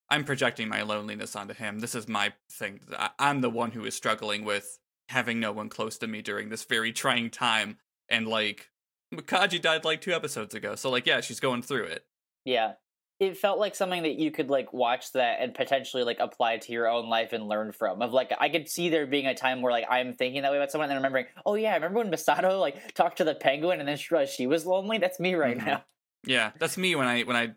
I'm 0.09 0.23
projecting 0.23 0.69
my 0.69 0.83
loneliness 0.83 1.35
onto 1.35 1.53
him. 1.53 1.79
This 1.79 1.95
is 1.95 2.07
my 2.07 2.33
thing. 2.51 2.81
I, 2.97 3.09
I'm 3.17 3.41
the 3.41 3.49
one 3.49 3.71
who 3.71 3.85
is 3.85 3.95
struggling 3.95 4.43
with 4.45 4.79
having 5.09 5.39
no 5.39 5.51
one 5.51 5.69
close 5.69 5.97
to 5.99 6.07
me 6.07 6.21
during 6.21 6.49
this 6.49 6.63
very 6.65 6.91
trying 6.91 7.29
time, 7.29 7.77
and 8.09 8.27
like 8.27 8.69
Kaji 9.13 9.61
died 9.61 9.85
like 9.85 10.01
two 10.01 10.13
episodes 10.13 10.55
ago, 10.55 10.75
so 10.75 10.89
like 10.89 11.05
yeah, 11.05 11.21
she's 11.21 11.39
going 11.39 11.61
through 11.61 11.85
it. 11.85 12.05
Yeah. 12.45 12.73
It 13.19 13.37
felt 13.37 13.59
like 13.59 13.75
something 13.75 14.03
that 14.03 14.15
you 14.15 14.31
could 14.31 14.49
like 14.49 14.73
watch 14.73 15.11
that 15.13 15.37
and 15.39 15.53
potentially 15.53 16.03
like 16.03 16.17
apply 16.19 16.57
to 16.57 16.71
your 16.73 16.89
own 16.89 17.09
life 17.09 17.31
and 17.31 17.47
learn 17.47 17.71
from. 17.71 18.01
Of 18.01 18.11
like, 18.11 18.33
I 18.37 18.49
could 18.49 18.67
see 18.67 18.89
there 18.89 19.05
being 19.05 19.27
a 19.27 19.35
time 19.35 19.61
where 19.61 19.71
like 19.71 19.85
I'm 19.89 20.13
thinking 20.13 20.41
that 20.41 20.51
way 20.51 20.57
about 20.57 20.71
someone 20.71 20.85
and 20.89 20.91
then 20.91 20.97
remembering, 20.97 21.27
oh 21.45 21.55
yeah, 21.55 21.71
I 21.71 21.75
remember 21.75 21.99
when 21.99 22.11
Masato 22.11 22.59
like 22.59 22.93
talked 22.95 23.19
to 23.19 23.23
the 23.23 23.35
penguin 23.35 23.79
and 23.79 23.87
then 23.87 23.97
she 23.97 24.13
realized 24.13 24.33
she 24.33 24.47
was 24.47 24.65
lonely. 24.65 24.97
That's 24.97 25.19
me 25.19 25.35
right 25.35 25.57
Mhm. 25.57 25.65
now. 25.65 25.85
Yeah, 26.25 26.51
that's 26.59 26.77
me 26.77 26.95
when 26.95 27.07
I 27.07 27.23
when 27.23 27.35
I 27.35 27.53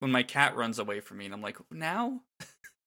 when 0.00 0.10
my 0.12 0.22
cat 0.22 0.56
runs 0.56 0.78
away 0.78 1.00
from 1.00 1.18
me, 1.18 1.24
and 1.26 1.34
I'm 1.34 1.42
like, 1.42 1.58
now. 1.70 2.20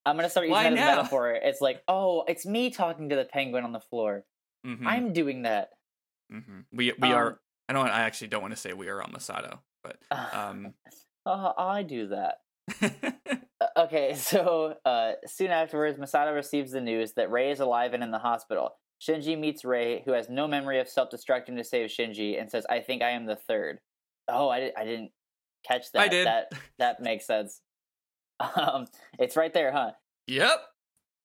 I'm 0.05 0.15
gonna 0.15 0.29
start 0.29 0.47
using 0.47 0.51
Why 0.53 0.63
that 0.63 0.73
as 0.73 0.79
a 0.79 0.95
metaphor. 0.97 1.31
It's 1.33 1.61
like, 1.61 1.83
oh, 1.87 2.23
it's 2.27 2.45
me 2.45 2.69
talking 2.71 3.09
to 3.09 3.15
the 3.15 3.25
penguin 3.25 3.63
on 3.63 3.71
the 3.71 3.79
floor. 3.79 4.25
Mhm, 4.65 4.85
I'm 4.85 5.13
doing 5.13 5.43
that. 5.43 5.69
mhm. 6.31 6.65
We 6.71 6.93
we 6.99 7.07
Um, 7.09 7.13
are. 7.13 7.39
I 7.69 7.73
don't. 7.73 7.87
I 7.87 8.01
actually 8.01 8.27
don't 8.27 8.41
want 8.41 8.53
to 8.53 8.59
say 8.59 8.73
we 8.73 8.89
are 8.89 9.01
on 9.01 9.11
Misato, 9.11 9.59
but 9.83 9.97
um. 10.11 10.73
uh, 11.25 11.53
I 11.57 11.83
do 11.83 12.07
that. 12.07 12.37
Uh, 13.61 13.83
okay, 13.83 14.15
so 14.15 14.73
uh, 14.85 15.11
soon 15.27 15.51
afterwards, 15.51 15.99
Misato 15.99 16.33
receives 16.33 16.71
the 16.71 16.81
news 16.81 17.13
that 17.13 17.29
Rei 17.29 17.51
is 17.51 17.59
alive 17.59 17.93
and 17.93 18.01
in 18.01 18.09
the 18.09 18.17
hospital. 18.17 18.71
Shinji 18.99 19.37
meets 19.37 19.63
Rei, 19.63 20.01
who 20.03 20.13
has 20.13 20.29
no 20.29 20.47
memory 20.47 20.79
of 20.79 20.89
self-destructing 20.89 21.55
to 21.57 21.63
save 21.63 21.91
Shinji, 21.91 22.41
and 22.41 22.49
says, 22.49 22.65
"I 22.71 22.79
think 22.79 23.03
I 23.03 23.11
am 23.11 23.27
the 23.27 23.35
third. 23.35 23.79
Oh, 24.27 24.49
I, 24.49 24.59
di- 24.61 24.75
I 24.75 24.83
didn't 24.83 25.11
catch 25.67 25.91
that. 25.93 26.01
I 26.01 26.07
did. 26.07 26.27
That 26.27 26.51
that 26.79 27.01
makes 27.01 27.25
sense. 27.25 27.61
Um, 28.55 28.87
it's 29.19 29.37
right 29.37 29.53
there, 29.53 29.71
huh? 29.71 29.91
yep. 30.25 30.57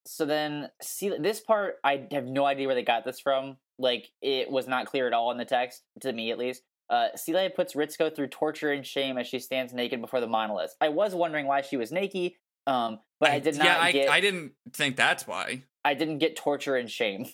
So 0.06 0.26
then, 0.26 0.68
see 0.82 1.10
this 1.18 1.40
part, 1.40 1.76
I 1.82 2.06
have 2.12 2.26
no 2.26 2.44
idea 2.44 2.66
where 2.66 2.74
they 2.74 2.82
got 2.82 3.06
this 3.06 3.20
from. 3.20 3.56
Like, 3.78 4.10
it 4.20 4.50
was 4.50 4.68
not 4.68 4.84
clear 4.84 5.06
at 5.06 5.14
all 5.14 5.30
in 5.32 5.38
the 5.38 5.46
text, 5.46 5.82
to 6.02 6.12
me 6.12 6.30
at 6.30 6.36
least. 6.36 6.62
Uh, 6.88 7.08
Celia 7.16 7.50
puts 7.50 7.74
Ritsuko 7.74 8.14
through 8.14 8.28
torture 8.28 8.70
and 8.70 8.86
shame 8.86 9.18
as 9.18 9.26
she 9.26 9.40
stands 9.40 9.72
naked 9.72 10.00
before 10.00 10.20
the 10.20 10.28
monolith. 10.28 10.74
I 10.80 10.90
was 10.90 11.14
wondering 11.14 11.46
why 11.46 11.62
she 11.62 11.76
was 11.76 11.90
naked, 11.90 12.32
um, 12.66 13.00
but 13.18 13.30
I, 13.30 13.40
did 13.40 13.56
not 13.56 13.64
get. 13.64 13.76
yeah, 13.76 13.82
I, 13.82 13.92
get. 13.92 14.08
I 14.10 14.20
didn't 14.20 14.52
think 14.72 14.96
that's 14.96 15.26
why. 15.26 15.64
I 15.84 15.94
didn't 15.94 16.18
get 16.18 16.36
torture 16.36 16.76
and 16.76 16.90
shame. 16.90 17.26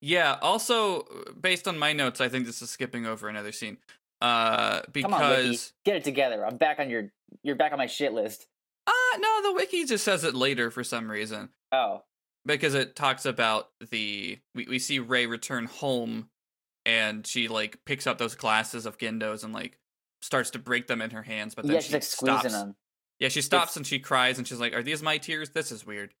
Yeah. 0.00 0.36
Also, 0.42 1.06
based 1.40 1.66
on 1.66 1.78
my 1.78 1.94
notes, 1.94 2.20
I 2.20 2.28
think 2.28 2.44
this 2.44 2.60
is 2.60 2.70
skipping 2.70 3.06
over 3.06 3.28
another 3.28 3.52
scene. 3.52 3.78
Uh, 4.24 4.80
Come 5.02 5.12
on, 5.12 5.20
Wiki, 5.20 5.42
because 5.42 5.72
get 5.84 5.96
it 5.96 6.04
together. 6.04 6.46
I'm 6.46 6.56
back 6.56 6.78
on 6.78 6.88
your. 6.88 7.12
You're 7.42 7.56
back 7.56 7.72
on 7.72 7.78
my 7.78 7.86
shit 7.86 8.12
list. 8.12 8.46
ah, 8.86 9.18
no, 9.18 9.42
the 9.42 9.52
wiki 9.54 9.84
just 9.84 10.04
says 10.04 10.24
it 10.24 10.34
later 10.34 10.70
for 10.70 10.82
some 10.84 11.10
reason. 11.10 11.50
Oh, 11.72 12.04
because 12.46 12.74
it 12.74 12.96
talks 12.96 13.26
about 13.26 13.68
the 13.90 14.38
we, 14.54 14.66
we 14.66 14.78
see 14.78 14.98
Rei 14.98 15.26
return 15.26 15.66
home 15.66 16.28
and 16.86 17.26
she 17.26 17.48
like 17.48 17.84
picks 17.84 18.06
up 18.06 18.18
those 18.18 18.34
glasses 18.34 18.86
of 18.86 18.98
Gendo's 18.98 19.44
and 19.44 19.52
like 19.52 19.78
starts 20.22 20.50
to 20.50 20.58
break 20.58 20.86
them 20.86 21.02
in 21.02 21.10
her 21.10 21.22
hands, 21.22 21.54
but 21.54 21.66
then 21.66 21.74
yeah, 21.74 21.80
she 21.80 21.86
she's 21.86 21.92
like 21.92 22.02
squeezing 22.02 22.38
stops. 22.38 22.54
them. 22.54 22.76
Yeah, 23.20 23.28
she 23.28 23.42
stops 23.42 23.76
and 23.76 23.86
she 23.86 23.98
cries 23.98 24.38
and 24.38 24.46
she's 24.48 24.60
like, 24.60 24.74
"Are 24.74 24.82
these 24.82 25.02
my 25.02 25.18
tears? 25.18 25.50
This 25.50 25.70
is 25.70 25.86
weird." 25.86 26.14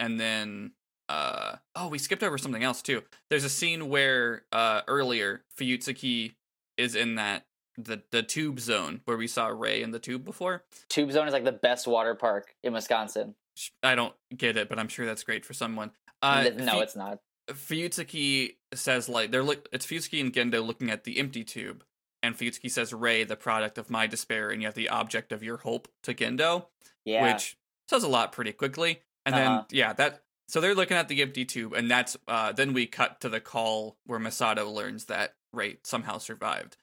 And 0.00 0.18
then 0.18 0.72
uh 1.08 1.56
oh, 1.76 1.88
we 1.88 1.98
skipped 1.98 2.22
over 2.22 2.38
something 2.38 2.64
else 2.64 2.82
too. 2.82 3.02
There's 3.30 3.44
a 3.44 3.48
scene 3.50 3.88
where 3.88 4.42
uh 4.52 4.80
earlier 4.88 5.44
Fuyutsuki 5.58 6.32
is 6.76 6.94
in 6.94 7.14
that 7.16 7.46
the 7.76 8.02
the 8.10 8.22
tube 8.22 8.60
zone 8.60 9.00
where 9.04 9.16
we 9.16 9.26
saw 9.26 9.46
Rei 9.48 9.82
in 9.82 9.90
the 9.90 9.98
tube 9.98 10.24
before. 10.24 10.64
Tube 10.88 11.10
Zone 11.10 11.26
is 11.26 11.32
like 11.32 11.44
the 11.44 11.52
best 11.52 11.86
water 11.88 12.14
park 12.14 12.54
in 12.62 12.72
Wisconsin. 12.72 13.34
I 13.82 13.94
don't 13.96 14.14
get 14.36 14.56
it, 14.56 14.68
but 14.68 14.78
I'm 14.78 14.88
sure 14.88 15.06
that's 15.06 15.24
great 15.24 15.44
for 15.44 15.54
someone. 15.54 15.90
Uh, 16.22 16.48
no, 16.56 16.74
Fu- 16.74 16.80
it's 16.80 16.94
not. 16.96 17.18
Fuyutsuki 17.50 18.56
says 18.74 19.08
like 19.08 19.30
they're 19.30 19.42
look 19.42 19.68
it's 19.72 19.86
Fuyutsuki 19.86 20.20
and 20.20 20.32
Gendo 20.32 20.64
looking 20.64 20.90
at 20.90 21.04
the 21.04 21.18
empty 21.18 21.44
tube, 21.44 21.84
and 22.22 22.36
Fuyutsuki 22.36 22.70
says, 22.70 22.92
"Rei, 22.92 23.24
the 23.24 23.36
product 23.36 23.78
of 23.78 23.90
my 23.90 24.06
despair, 24.06 24.50
and 24.50 24.62
yet 24.62 24.74
the 24.74 24.88
object 24.88 25.32
of 25.32 25.42
your 25.42 25.58
hope." 25.58 25.88
To 26.04 26.14
Gendo, 26.14 26.66
Yeah, 27.04 27.32
which 27.32 27.56
says 27.88 28.02
a 28.02 28.08
lot 28.08 28.32
pretty 28.32 28.52
quickly. 28.52 29.00
And 29.26 29.34
Uh-huh. 29.34 29.44
then 29.44 29.64
yeah, 29.70 29.92
that 29.94 30.22
so 30.48 30.60
they're 30.60 30.74
looking 30.74 30.96
at 30.96 31.08
the 31.08 31.22
empty 31.22 31.44
tube, 31.44 31.72
and 31.72 31.90
that's 31.90 32.16
uh 32.28 32.52
then 32.52 32.72
we 32.72 32.86
cut 32.86 33.20
to 33.22 33.28
the 33.28 33.40
call 33.40 33.96
where 34.06 34.18
Misato 34.20 34.72
learns 34.72 35.06
that 35.06 35.34
Rei 35.54 35.78
somehow 35.82 36.18
survived. 36.18 36.76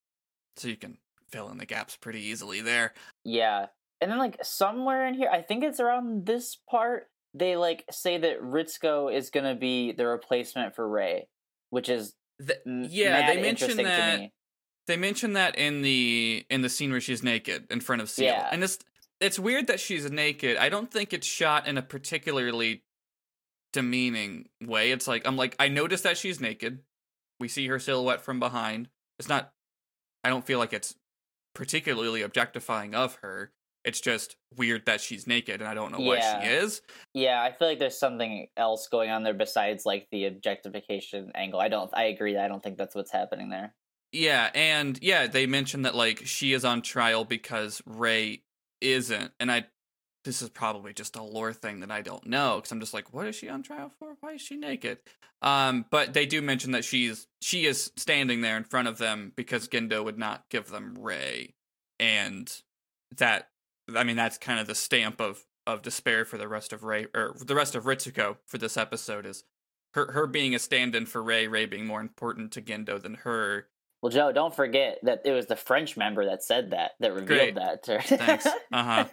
So 0.57 0.67
you 0.67 0.75
can 0.77 0.97
fill 1.29 1.49
in 1.49 1.57
the 1.57 1.65
gaps 1.65 1.95
pretty 1.95 2.21
easily 2.21 2.61
there. 2.61 2.93
Yeah. 3.23 3.67
And 4.01 4.11
then 4.11 4.17
like 4.17 4.37
somewhere 4.43 5.07
in 5.07 5.13
here, 5.13 5.29
I 5.31 5.41
think 5.41 5.63
it's 5.63 5.79
around 5.79 6.25
this 6.25 6.57
part, 6.69 7.09
they 7.33 7.55
like 7.55 7.85
say 7.91 8.17
that 8.17 8.41
Ritsuko 8.41 9.13
is 9.13 9.29
gonna 9.29 9.55
be 9.55 9.91
the 9.91 10.07
replacement 10.07 10.75
for 10.75 10.87
Rei, 10.87 11.27
which 11.69 11.87
is 11.89 12.15
Th- 12.45 12.59
m- 12.65 12.87
yeah, 12.89 13.33
they 13.33 13.41
mention 13.41 13.77
that. 13.77 14.19
me. 14.19 14.33
They 14.87 14.97
mention 14.97 15.33
that 15.33 15.55
in 15.57 15.83
the 15.83 16.45
in 16.49 16.61
the 16.61 16.69
scene 16.69 16.91
where 16.91 16.99
she's 16.99 17.21
naked 17.23 17.67
in 17.69 17.79
front 17.79 18.01
of 18.01 18.09
Seal. 18.09 18.25
Yeah. 18.25 18.49
And 18.51 18.63
it's 18.63 18.79
it's 19.19 19.37
weird 19.37 19.67
that 19.67 19.79
she's 19.79 20.09
naked. 20.09 20.57
I 20.57 20.67
don't 20.69 20.91
think 20.91 21.13
it's 21.13 21.27
shot 21.27 21.67
in 21.67 21.77
a 21.77 21.81
particularly 21.83 22.83
demeaning 23.71 24.49
way. 24.61 24.91
It's 24.91 25.07
like 25.07 25.25
I'm 25.25 25.37
like 25.37 25.55
I 25.59 25.67
noticed 25.67 26.03
that 26.03 26.17
she's 26.17 26.39
naked. 26.41 26.79
We 27.41 27.47
see 27.49 27.67
her 27.67 27.79
silhouette 27.79 28.21
from 28.21 28.39
behind. 28.39 28.87
It's 29.19 29.27
not 29.27 29.51
I 30.23 30.29
don't 30.29 30.45
feel 30.45 30.59
like 30.59 30.71
it's 30.71 30.95
particularly 31.55 32.21
objectifying 32.21 32.95
of 32.95 33.15
her. 33.15 33.51
It's 33.83 33.99
just 33.99 34.35
weird 34.55 34.85
that 34.85 35.01
she's 35.01 35.25
naked 35.25 35.59
and 35.59 35.67
I 35.67 35.73
don't 35.73 35.91
know 35.91 35.99
why 35.99 36.17
Yeah. 36.17 36.41
she 36.43 36.47
is. 36.49 36.81
Yeah, 37.15 37.41
I 37.41 37.51
feel 37.51 37.67
like 37.67 37.79
there's 37.79 37.97
something 37.97 38.47
else 38.55 38.87
going 38.87 39.09
on 39.09 39.23
there 39.23 39.33
besides 39.33 39.85
like 39.85 40.07
the 40.11 40.25
objectification 40.25 41.31
angle. 41.35 41.59
I 41.59 41.67
don't 41.67 41.89
I 41.93 42.03
agree 42.05 42.37
I 42.37 42.47
don't 42.47 42.61
think 42.63 42.77
that's 42.77 42.93
what's 42.95 43.11
happening 43.11 43.49
there. 43.49 43.73
Yeah, 44.13 44.51
and 44.53 44.99
yeah, 45.01 45.25
they 45.27 45.47
mentioned 45.47 45.85
that 45.85 45.95
like 45.95 46.21
she 46.25 46.53
is 46.53 46.63
on 46.63 46.81
trial 46.81 47.25
because 47.25 47.81
Rei 47.85 48.43
isn't, 48.81 49.31
and 49.39 49.51
I. 49.51 49.65
This 50.23 50.41
is 50.41 50.49
probably 50.49 50.93
just 50.93 51.15
a 51.15 51.23
lore 51.23 51.53
thing 51.53 51.79
that 51.79 51.91
I 51.91 52.01
don't 52.01 52.27
know 52.27 52.57
because 52.57 52.71
I'm 52.71 52.79
just 52.79 52.93
like, 52.93 53.13
what 53.13 53.27
is 53.27 53.35
she 53.35 53.49
on 53.49 53.63
trial 53.63 53.91
for? 53.97 54.15
Why 54.19 54.33
is 54.33 54.41
she 54.41 54.55
naked? 54.55 54.99
Um, 55.41 55.85
but 55.89 56.13
they 56.13 56.27
do 56.27 56.41
mention 56.41 56.71
that 56.73 56.85
she's 56.85 57.27
she 57.41 57.65
is 57.65 57.91
standing 57.97 58.41
there 58.41 58.57
in 58.57 58.63
front 58.63 58.87
of 58.87 58.99
them 58.99 59.33
because 59.35 59.67
Gendo 59.67 60.03
would 60.03 60.19
not 60.19 60.45
give 60.49 60.69
them 60.69 60.95
Rei, 60.99 61.55
and 61.99 62.51
that 63.17 63.49
I 63.95 64.03
mean 64.03 64.15
that's 64.15 64.37
kind 64.37 64.59
of 64.59 64.67
the 64.67 64.75
stamp 64.75 65.19
of 65.19 65.45
of 65.65 65.81
despair 65.81 66.25
for 66.25 66.37
the 66.37 66.47
rest 66.47 66.73
of 66.73 66.83
Rei 66.83 67.07
or 67.15 67.35
the 67.39 67.55
rest 67.55 67.73
of 67.73 67.85
Ritsuko 67.85 68.37
for 68.45 68.57
this 68.59 68.77
episode 68.77 69.25
is 69.25 69.43
her 69.93 70.11
her 70.11 70.27
being 70.27 70.55
a 70.55 70.59
stand-in 70.59 71.05
for 71.05 71.21
Rei, 71.21 71.47
Rei 71.47 71.65
being 71.65 71.85
more 71.85 72.01
important 72.01 72.51
to 72.53 72.61
Gendo 72.61 73.01
than 73.01 73.15
her, 73.15 73.67
Well, 74.01 74.11
Joe, 74.11 74.31
don't 74.31 74.55
forget 74.55 74.99
that 75.03 75.21
it 75.25 75.31
was 75.31 75.47
the 75.47 75.55
French 75.55 75.97
member 75.97 76.25
that 76.25 76.43
said 76.43 76.71
that, 76.71 76.91
that 76.99 77.13
revealed 77.13 77.27
Great. 77.27 77.55
that. 77.55 77.83
To... 77.83 78.01
Thanks. 78.01 78.47
Uh-huh. 78.71 79.05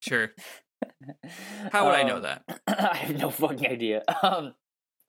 Sure. 0.00 0.30
How 1.72 1.86
would 1.86 1.94
I 1.94 2.02
know 2.04 2.16
Um, 2.16 2.22
that? 2.22 2.42
I 2.66 2.96
have 2.96 3.16
no 3.18 3.30
fucking 3.30 3.66
idea. 3.66 4.02
Um, 4.22 4.54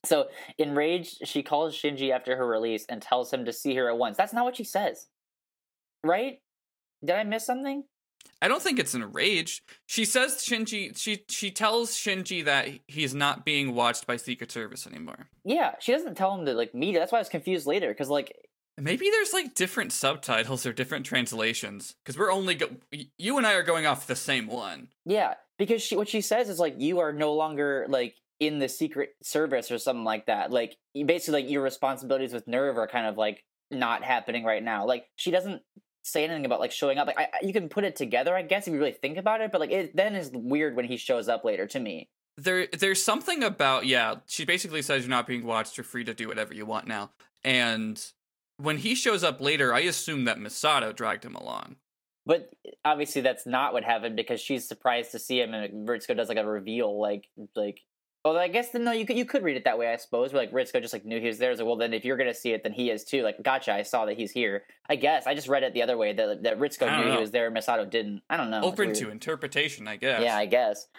so 0.05 0.27
enraged, 0.57 1.27
she 1.27 1.43
calls 1.43 1.75
Shinji 1.75 2.11
after 2.11 2.37
her 2.37 2.47
release 2.47 2.85
and 2.87 3.01
tells 3.01 3.33
him 3.33 3.43
to 3.45 3.51
see 3.51 3.75
her 3.75 3.89
at 3.89 3.97
once. 3.97 4.15
That's 4.15 4.31
not 4.31 4.45
what 4.45 4.55
she 4.55 4.63
says, 4.63 5.07
right? 6.05 6.39
Did 7.03 7.15
I 7.17 7.23
miss 7.25 7.45
something? 7.45 7.83
I 8.41 8.47
don't 8.47 8.61
think 8.61 8.79
it's 8.79 8.95
enraged. 8.95 9.61
She 9.87 10.05
says 10.05 10.37
Shinji. 10.37 10.97
She 10.97 11.25
she 11.29 11.51
tells 11.51 11.91
Shinji 11.91 12.45
that 12.45 12.69
he's 12.87 13.13
not 13.13 13.43
being 13.43 13.75
watched 13.75 14.07
by 14.07 14.15
Secret 14.15 14.51
Service 14.53 14.87
anymore. 14.87 15.27
Yeah, 15.43 15.73
she 15.81 15.91
doesn't 15.91 16.15
tell 16.15 16.33
him 16.37 16.45
to 16.45 16.53
like 16.53 16.73
meet. 16.73 16.93
her. 16.93 16.99
That's 16.99 17.11
why 17.11 17.17
I 17.17 17.21
was 17.21 17.27
confused 17.29 17.67
later 17.67 17.89
because 17.89 18.09
like 18.09 18.33
Maybe 18.79 19.09
there's 19.09 19.33
like 19.33 19.55
different 19.55 19.91
subtitles 19.91 20.65
or 20.65 20.73
different 20.73 21.05
translations 21.05 21.95
because 22.03 22.17
we're 22.17 22.31
only 22.31 22.55
go- 22.55 22.69
you 23.17 23.37
and 23.37 23.45
I 23.45 23.53
are 23.53 23.63
going 23.63 23.85
off 23.85 24.07
the 24.07 24.15
same 24.15 24.47
one. 24.47 24.87
yeah, 25.05 25.35
because 25.57 25.81
she 25.81 25.95
what 25.97 26.07
she 26.09 26.21
says 26.21 26.49
is 26.49 26.59
like 26.59 26.75
you 26.79 26.99
are 26.99 27.11
no 27.13 27.33
longer 27.33 27.85
like 27.89 28.15
in 28.39 28.59
the 28.59 28.69
Secret 28.69 29.15
Service 29.21 29.69
or 29.71 29.77
something 29.77 30.05
like 30.05 30.27
that. 30.27 30.51
Like 30.51 30.77
basically, 30.93 31.41
like 31.43 31.51
your 31.51 31.61
responsibilities 31.61 32.33
with 32.33 32.47
NERV 32.47 32.77
are 32.77 32.87
kind 32.87 33.05
of 33.07 33.17
like 33.17 33.43
not 33.69 34.03
happening 34.03 34.43
right 34.45 34.63
now. 34.63 34.85
Like 34.85 35.05
she 35.17 35.29
doesn't 35.31 35.61
say 36.03 36.23
anything 36.23 36.45
about 36.45 36.59
like 36.61 36.71
showing 36.71 36.97
up. 36.97 37.07
Like 37.07 37.19
I, 37.19 37.23
I- 37.33 37.45
you 37.45 37.51
can 37.53 37.67
put 37.69 37.83
it 37.83 37.95
together, 37.97 38.35
I 38.35 38.41
guess, 38.41 38.67
if 38.67 38.73
you 38.73 38.79
really 38.79 38.93
think 38.93 39.17
about 39.17 39.41
it. 39.41 39.51
But 39.51 39.59
like 39.61 39.71
it 39.71 39.95
then 39.95 40.15
is 40.15 40.31
weird 40.33 40.75
when 40.75 40.85
he 40.85 40.95
shows 40.97 41.27
up 41.27 41.43
later 41.43 41.67
to 41.67 41.79
me. 41.79 42.09
There 42.37 42.67
there's 42.67 43.03
something 43.03 43.43
about 43.43 43.85
yeah. 43.85 44.15
She 44.25 44.45
basically 44.45 44.81
says 44.81 45.03
you're 45.03 45.09
not 45.09 45.27
being 45.27 45.45
watched. 45.45 45.75
You're 45.77 45.83
free 45.83 46.05
to 46.05 46.13
do 46.13 46.29
whatever 46.29 46.53
you 46.53 46.65
want 46.65 46.87
now. 46.87 47.11
And 47.43 48.01
when 48.59 48.77
he 48.77 48.93
shows 48.93 49.23
up 49.23 49.39
later, 49.39 49.73
I 49.73 49.81
assume 49.81 50.25
that 50.25 50.37
Misato 50.37 50.93
dragged 50.95 51.23
him 51.23 51.35
along. 51.35 51.77
But 52.25 52.49
obviously, 52.85 53.21
that's 53.21 53.47
not 53.47 53.73
what 53.73 53.83
happened 53.83 54.15
because 54.15 54.41
she's 54.41 54.67
surprised 54.67 55.11
to 55.13 55.19
see 55.19 55.41
him, 55.41 55.53
and 55.53 55.87
Ritsuko 55.87 56.15
does 56.15 56.29
like 56.29 56.37
a 56.37 56.45
reveal, 56.45 56.99
like 56.99 57.27
like. 57.55 57.79
Well, 58.25 58.37
I 58.37 58.49
guess 58.49 58.71
then 58.71 58.83
no, 58.83 58.91
you 58.91 59.05
could 59.05 59.17
you 59.17 59.23
could 59.25 59.43
read 59.43 59.55
it 59.55 59.63
that 59.63 59.79
way, 59.79 59.91
I 59.91 59.95
suppose. 59.95 60.33
Where 60.33 60.43
like 60.43 60.51
Ritsuko 60.51 60.81
just 60.81 60.93
like 60.93 61.05
knew 61.05 61.21
he 61.21 61.27
was 61.27 61.37
there. 61.37 61.55
So 61.55 61.65
well, 61.65 61.77
then 61.77 61.93
if 61.93 62.03
you're 62.03 62.17
gonna 62.17 62.33
see 62.33 62.51
it, 62.51 62.63
then 62.63 62.73
he 62.73 62.91
is 62.91 63.05
too. 63.05 63.23
Like, 63.23 63.41
gotcha, 63.41 63.73
I 63.73 63.81
saw 63.83 64.05
that 64.05 64.17
he's 64.17 64.31
here. 64.31 64.63
I 64.89 64.97
guess 64.97 65.25
I 65.25 65.33
just 65.33 65.47
read 65.47 65.63
it 65.63 65.73
the 65.73 65.81
other 65.81 65.97
way 65.97 66.11
that 66.11 66.43
that 66.43 66.59
Ritsuko 66.59 67.05
knew 67.05 67.13
he 67.13 67.17
was 67.17 67.31
there, 67.31 67.49
Misato 67.49 67.89
didn't. 67.89 68.21
I 68.29 68.35
don't 68.35 68.51
know. 68.51 68.61
Open 68.61 68.93
to 68.93 69.09
interpretation, 69.09 69.87
I 69.87 69.95
guess. 69.95 70.21
Yeah, 70.21 70.37
I 70.37 70.45
guess. 70.45 70.87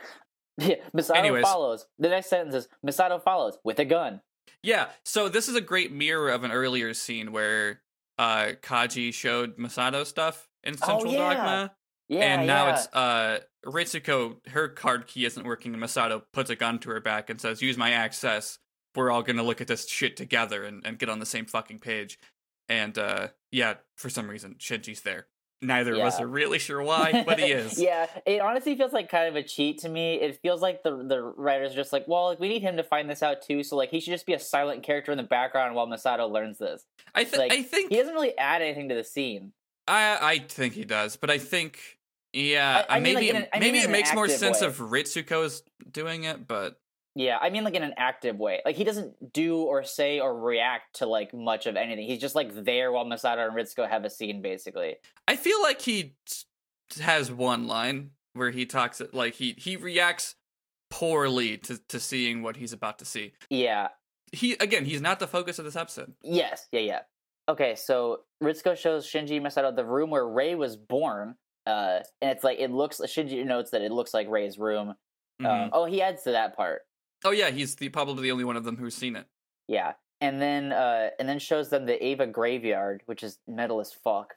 Yeah, 0.59 0.75
Misato 0.95 1.17
Anyways. 1.17 1.43
follows. 1.43 1.87
The 1.99 2.11
next 2.11 2.29
sentence 2.29 2.55
is 2.55 2.69
Misato 2.87 3.23
follows 3.23 3.57
with 3.65 3.79
a 3.79 3.87
gun. 3.87 4.21
Yeah, 4.63 4.89
so 5.05 5.29
this 5.29 5.49
is 5.49 5.55
a 5.55 5.61
great 5.61 5.93
mirror 5.93 6.31
of 6.31 6.45
an 6.45 6.53
earlier 6.53 6.93
scene 6.95 7.33
where 7.33 7.81
uh 8.19 8.53
Kaji 8.63 9.13
showed 9.15 9.57
Misato 9.57 10.05
stuff 10.05 10.49
in 10.63 10.77
Central 10.77 11.09
Oh, 11.09 11.13
yeah. 11.15 11.35
Dogma. 11.35 11.73
Yeah, 12.09 12.21
and 12.25 12.47
now 12.47 12.67
yeah. 12.67 12.75
it's 12.75 12.87
uh 12.95 13.39
Ritsuko, 13.65 14.37
her 14.49 14.69
card 14.69 15.07
key 15.07 15.25
isn't 15.27 15.47
working, 15.47 15.75
and 15.75 15.83
Misato 15.83 16.23
puts 16.33 16.51
a 16.51 16.57
gun 16.57 16.79
to 16.81 16.91
her 16.91 17.01
back 17.01 17.31
and 17.31 17.41
says, 17.41 17.63
Use 17.63 17.77
my 17.77 17.93
access. 17.93 18.59
We're 18.95 19.11
all 19.11 19.23
gonna 19.23 19.43
look 19.43 19.61
at 19.61 19.69
this 19.69 19.89
shit 19.89 20.17
together 20.17 20.65
and, 20.65 20.85
and 20.85 20.99
get 20.99 21.09
on 21.09 21.21
the 21.21 21.27
same 21.27 21.47
fucking 21.47 21.79
page. 21.79 22.19
And 22.69 22.99
uh 22.99 23.29
yeah, 23.51 23.75
for 23.97 24.11
some 24.11 24.29
reason, 24.29 24.57
Shinji's 24.59 25.01
there. 25.03 25.27
Neither 25.63 25.93
of 25.95 26.01
us 26.01 26.21
are 26.21 26.27
really 26.27 26.59
sure 26.59 26.83
why, 26.91 27.23
but 27.27 27.39
he 27.39 27.53
is. 27.53 27.79
yeah, 27.79 28.07
it 28.25 28.41
honestly 28.41 28.77
feels 28.77 28.93
like 28.93 29.11
kind 29.11 29.29
of 29.29 29.37
a 29.37 29.43
cheat 29.43 29.79
to 29.81 29.89
me. 29.89 30.15
It 30.15 30.41
feels 30.41 30.63
like 30.63 30.83
the 30.83 30.97
the 30.97 31.21
writers 31.23 31.73
are 31.73 31.77
just 31.77 31.93
like, 31.93 32.09
well, 32.09 32.29
like, 32.29 32.41
we 32.41 32.49
need 32.49 32.63
him 32.63 32.79
to 32.79 32.83
find 32.83 33.11
this 33.11 33.23
out 33.23 33.43
too. 33.43 33.63
So 33.63 33.77
like 33.77 33.91
he 33.91 34.01
should 34.01 34.13
just 34.13 34.25
be 34.27 34.33
a 34.33 34.39
silent 34.39 34.83
character 34.83 35.13
in 35.13 35.19
the 35.19 35.25
background 35.25 35.75
while 35.75 35.87
Misato 35.87 36.31
learns 36.31 36.59
this. 36.59 36.87
I 37.15 37.25
th- 37.25 37.37
like, 37.37 37.53
I 37.53 37.63
think 37.63 37.91
He 37.91 37.97
doesn't 37.99 38.15
really 38.15 38.37
add 38.39 38.63
anything 38.63 38.89
to 38.89 38.95
the 38.95 39.05
scene. 39.05 39.53
I 39.87 40.19
I 40.21 40.39
think 40.39 40.75
he 40.75 40.85
does, 40.85 41.17
but 41.17 41.31
I 41.31 41.39
think 41.39 41.79
yeah, 42.33 42.85
I- 42.89 42.95
I 42.95 42.99
uh, 42.99 43.01
mean, 43.01 43.15
like, 43.15 43.25
maybe 43.25 43.37
I 43.37 43.41
mean 43.41 43.49
maybe 43.61 43.79
it 43.81 43.91
makes 43.91 44.15
more 44.15 44.29
sense 44.29 44.63
way. 44.63 44.69
if 44.69 44.81
is 44.81 45.63
doing 45.91 46.25
it, 46.25 46.47
but 46.47 46.79
Yeah, 47.15 47.39
I 47.41 47.51
mean 47.51 47.65
like 47.65 47.75
in 47.75 47.83
an 47.83 47.95
active 47.97 48.39
way. 48.39 48.61
Like 48.65 48.77
he 48.77 48.85
doesn't 48.85 49.33
do 49.33 49.59
or 49.59 49.83
say 49.83 50.21
or 50.21 50.39
react 50.39 50.97
to 50.99 51.07
like 51.07 51.35
much 51.35 51.67
of 51.67 51.77
anything. 51.77 52.07
He's 52.07 52.21
just 52.21 52.35
like 52.35 52.65
there 52.65 52.93
while 52.93 53.05
Misato 53.05 53.47
and 53.47 53.57
Ritsuko 53.57 53.89
have 53.89 54.05
a 54.05 54.11
scene 54.11 54.43
basically. 54.43 54.97
I 55.27 55.37
feel 55.37 55.61
like 55.63 55.81
he 55.81 56.15
has 57.01 57.33
one 57.33 57.67
line 57.67 58.11
where 58.35 58.51
he 58.51 58.65
talks 58.65 59.03
like 59.13 59.35
he 59.35 59.55
he 59.59 59.77
reacts 59.77 60.37
poorly 60.89 61.57
to 61.59 61.81
to 61.89 61.99
seeing 61.99 62.43
what 62.43 62.57
he's 62.57 62.73
about 62.73 62.99
to 63.01 63.05
see. 63.05 63.33
Yeah. 63.49 63.89
He 64.33 64.53
again, 64.55 64.85
he's 64.85 65.01
not 65.01 65.19
the 65.19 65.27
focus 65.27 65.59
of 65.59 65.65
this 65.65 65.77
episode. 65.77 66.15
Yes. 66.23 66.69
Yeah. 66.71 66.81
Yeah. 66.81 67.01
Okay. 67.49 67.75
So 67.75 68.21
Ritsuko 68.43 68.77
shows 68.77 69.05
Shinji 69.05 69.41
Misato 69.41 69.75
the 69.75 69.85
room 69.85 70.11
where 70.11 70.27
Rei 70.27 70.55
was 70.55 70.77
born. 70.77 71.35
Uh, 71.67 72.01
and 72.23 72.31
it's 72.31 72.45
like 72.45 72.59
it 72.61 72.71
looks. 72.71 73.01
Shinji 73.01 73.45
notes 73.45 73.73
that 73.73 73.83
it 73.83 73.91
looks 73.91 74.15
like 74.15 74.29
Rei's 74.31 74.59
room. 74.59 74.95
Um, 75.45 75.71
oh, 75.73 75.87
he 75.87 76.03
adds 76.03 76.23
to 76.25 76.33
that 76.33 76.55
part. 76.57 76.83
Oh 77.25 77.31
yeah, 77.31 77.51
he's 77.51 77.75
the 77.77 77.89
probably 77.89 78.23
the 78.25 78.33
only 78.33 78.45
one 78.45 78.57
of 78.57 78.65
them 78.65 78.77
who's 78.77 78.95
seen 78.95 79.17
it. 79.17 79.27
Yeah, 79.69 79.93
and 80.21 80.41
then 80.41 80.73
uh, 80.73 81.11
and 81.19 81.29
then 81.29 81.39
shows 81.39 81.69
them 81.71 81.87
the 81.87 82.03
Eva 82.05 82.27
graveyard, 82.27 83.03
which 83.07 83.23
is 83.23 83.39
metal 83.47 83.81
as 83.81 83.93
fuck. 83.93 84.35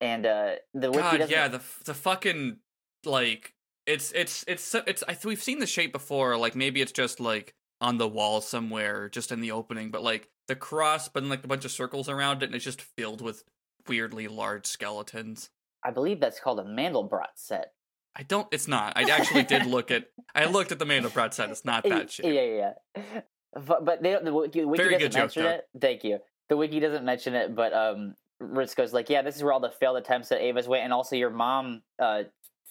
And 0.00 0.26
uh, 0.26 0.56
the 0.74 0.90
wiki 0.90 1.02
God, 1.02 1.18
doesn't. 1.18 1.30
yeah, 1.30 1.48
the 1.48 1.62
the 1.84 1.94
fucking 1.94 2.58
like 3.04 3.54
it's 3.86 4.12
it's 4.12 4.44
it's 4.46 4.62
so- 4.62 4.82
it's 4.86 5.02
I 5.08 5.16
we've 5.24 5.42
seen 5.42 5.58
the 5.58 5.66
shape 5.66 5.92
before. 5.92 6.36
Like 6.36 6.54
maybe 6.54 6.80
it's 6.82 6.92
just 6.92 7.20
like 7.20 7.54
on 7.80 7.98
the 7.98 8.08
wall 8.08 8.40
somewhere, 8.40 9.08
just 9.08 9.32
in 9.32 9.40
the 9.40 9.52
opening. 9.52 9.90
But 9.90 10.02
like 10.02 10.28
the 10.48 10.56
cross, 10.56 11.08
but 11.08 11.22
then 11.22 11.30
like 11.30 11.44
a 11.44 11.48
bunch 11.48 11.64
of 11.64 11.70
circles 11.70 12.08
around 12.08 12.42
it, 12.42 12.46
and 12.46 12.54
it's 12.54 12.64
just 12.64 12.82
filled 12.82 13.20
with 13.22 13.44
weirdly 13.88 14.28
large 14.28 14.66
skeletons. 14.66 15.50
I 15.84 15.90
believe 15.92 16.20
that's 16.20 16.40
called 16.40 16.60
a 16.60 16.64
Mandelbrot 16.64 17.36
set. 17.36 17.72
I 18.18 18.22
don't. 18.22 18.48
It's 18.50 18.66
not. 18.66 18.94
I 18.96 19.02
actually 19.10 19.42
did 19.42 19.66
look 19.76 19.90
at. 19.90 20.08
I 20.34 20.46
looked 20.46 20.72
at 20.72 20.78
the 20.78 20.84
Mandelbrot 20.86 21.34
set. 21.34 21.50
It's 21.50 21.64
not 21.64 21.84
that 21.84 22.10
shit. 22.10 22.26
Yeah, 22.26 22.32
yeah, 22.42 22.72
yeah. 22.96 23.20
But, 23.54 23.84
but 23.84 24.02
they 24.02 24.12
don't, 24.12 24.24
the 24.24 24.32
wiki, 24.34 24.64
wiki 24.64 24.82
Very 24.82 24.94
doesn't 24.94 25.12
joke, 25.12 25.20
mention 25.20 25.42
though. 25.44 25.50
it. 25.50 25.64
Thank 25.80 26.04
you. 26.04 26.18
The 26.48 26.56
wiki 26.56 26.78
doesn't 26.80 27.04
mention 27.04 27.34
it, 27.34 27.54
but 27.54 27.72
um, 27.72 28.14
Ritsuko's 28.42 28.92
like, 28.92 29.08
yeah, 29.10 29.22
this 29.22 29.36
is 29.36 29.42
where 29.42 29.52
all 29.52 29.60
the 29.60 29.70
failed 29.70 29.96
attempts 29.96 30.30
at 30.32 30.40
Eva's 30.40 30.68
way, 30.68 30.80
and 30.80 30.92
also 30.92 31.16
your 31.16 31.30
mom 31.30 31.82
uh 31.98 32.24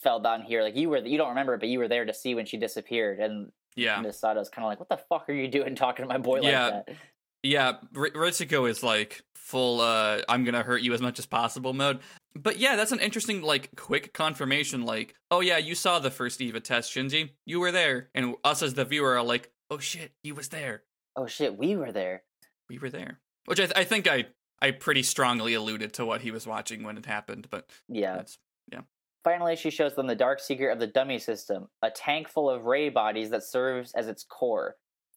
fell 0.03 0.19
down 0.19 0.41
here. 0.43 0.61
Like 0.61 0.75
you 0.75 0.89
were, 0.89 0.97
you 0.97 1.17
don't 1.17 1.29
remember 1.29 1.55
it, 1.55 1.59
but 1.59 1.69
you 1.69 1.79
were 1.79 1.87
there 1.87 2.05
to 2.05 2.13
see 2.13 2.35
when 2.35 2.45
she 2.45 2.57
disappeared. 2.57 3.19
And 3.19 3.51
Yeah, 3.75 3.99
Misato's 4.01 4.49
kind 4.49 4.65
of 4.65 4.69
like, 4.69 4.79
what 4.79 4.89
the 4.89 4.97
fuck 5.09 5.27
are 5.29 5.33
you 5.33 5.47
doing 5.47 5.73
talking 5.75 6.03
to 6.03 6.09
my 6.09 6.17
boy 6.19 6.41
Yeah. 6.41 6.65
like 6.67 6.85
that? 6.87 6.95
yeah. 7.43 7.73
R- 7.95 8.09
Ritsuko 8.11 8.69
is 8.69 8.83
like 8.83 9.23
full. 9.35 9.81
uh 9.81 10.21
I'm 10.29 10.43
gonna 10.43 10.61
hurt 10.63 10.81
you 10.81 10.93
as 10.93 11.01
much 11.01 11.17
as 11.19 11.25
possible 11.25 11.73
mode. 11.73 11.99
But 12.35 12.57
yeah, 12.59 12.75
that's 12.75 12.91
an 12.91 12.99
interesting, 12.99 13.41
like, 13.41 13.75
quick 13.77 14.13
confirmation. 14.13 14.83
Like, 14.85 15.15
oh 15.31 15.39
yeah, 15.39 15.57
you 15.57 15.73
saw 15.75 15.99
the 15.99 16.11
first 16.11 16.41
Eva 16.41 16.59
test, 16.59 16.91
Shinji. 16.93 17.29
You 17.45 17.59
were 17.59 17.71
there, 17.71 18.09
and 18.13 18.35
us 18.43 18.61
as 18.61 18.73
the 18.73 18.83
viewer 18.85 19.15
are 19.17 19.23
like, 19.23 19.51
oh 19.71 19.77
shit, 19.79 20.11
he 20.21 20.31
was 20.31 20.49
there. 20.49 20.83
Oh 21.15 21.27
shit, 21.27 21.57
we 21.57 21.75
were 21.75 21.91
there. 21.93 22.23
We 22.69 22.77
were 22.77 22.89
there. 22.89 23.19
Which 23.45 23.59
I, 23.59 23.65
th- 23.67 23.77
I 23.77 23.83
think 23.85 24.07
I 24.07 24.25
I 24.61 24.71
pretty 24.71 25.03
strongly 25.03 25.53
alluded 25.53 25.93
to 25.93 26.05
what 26.05 26.21
he 26.21 26.31
was 26.31 26.45
watching 26.47 26.83
when 26.83 26.97
it 26.97 27.05
happened. 27.05 27.47
But 27.49 27.69
Yeah. 27.87 28.15
that's 28.17 28.37
yeah. 28.71 28.81
Finally, 29.23 29.55
she 29.55 29.69
shows 29.69 29.95
them 29.95 30.07
the 30.07 30.15
dark 30.15 30.39
secret 30.39 30.71
of 30.71 30.79
the 30.79 30.87
dummy 30.87 31.19
system, 31.19 31.67
a 31.81 31.89
tank 31.91 32.27
full 32.27 32.49
of 32.49 32.65
Rei 32.65 32.89
bodies 32.89 33.29
that 33.31 33.43
serves 33.43 33.93
as 33.93 34.07
its 34.07 34.23
core. 34.23 34.75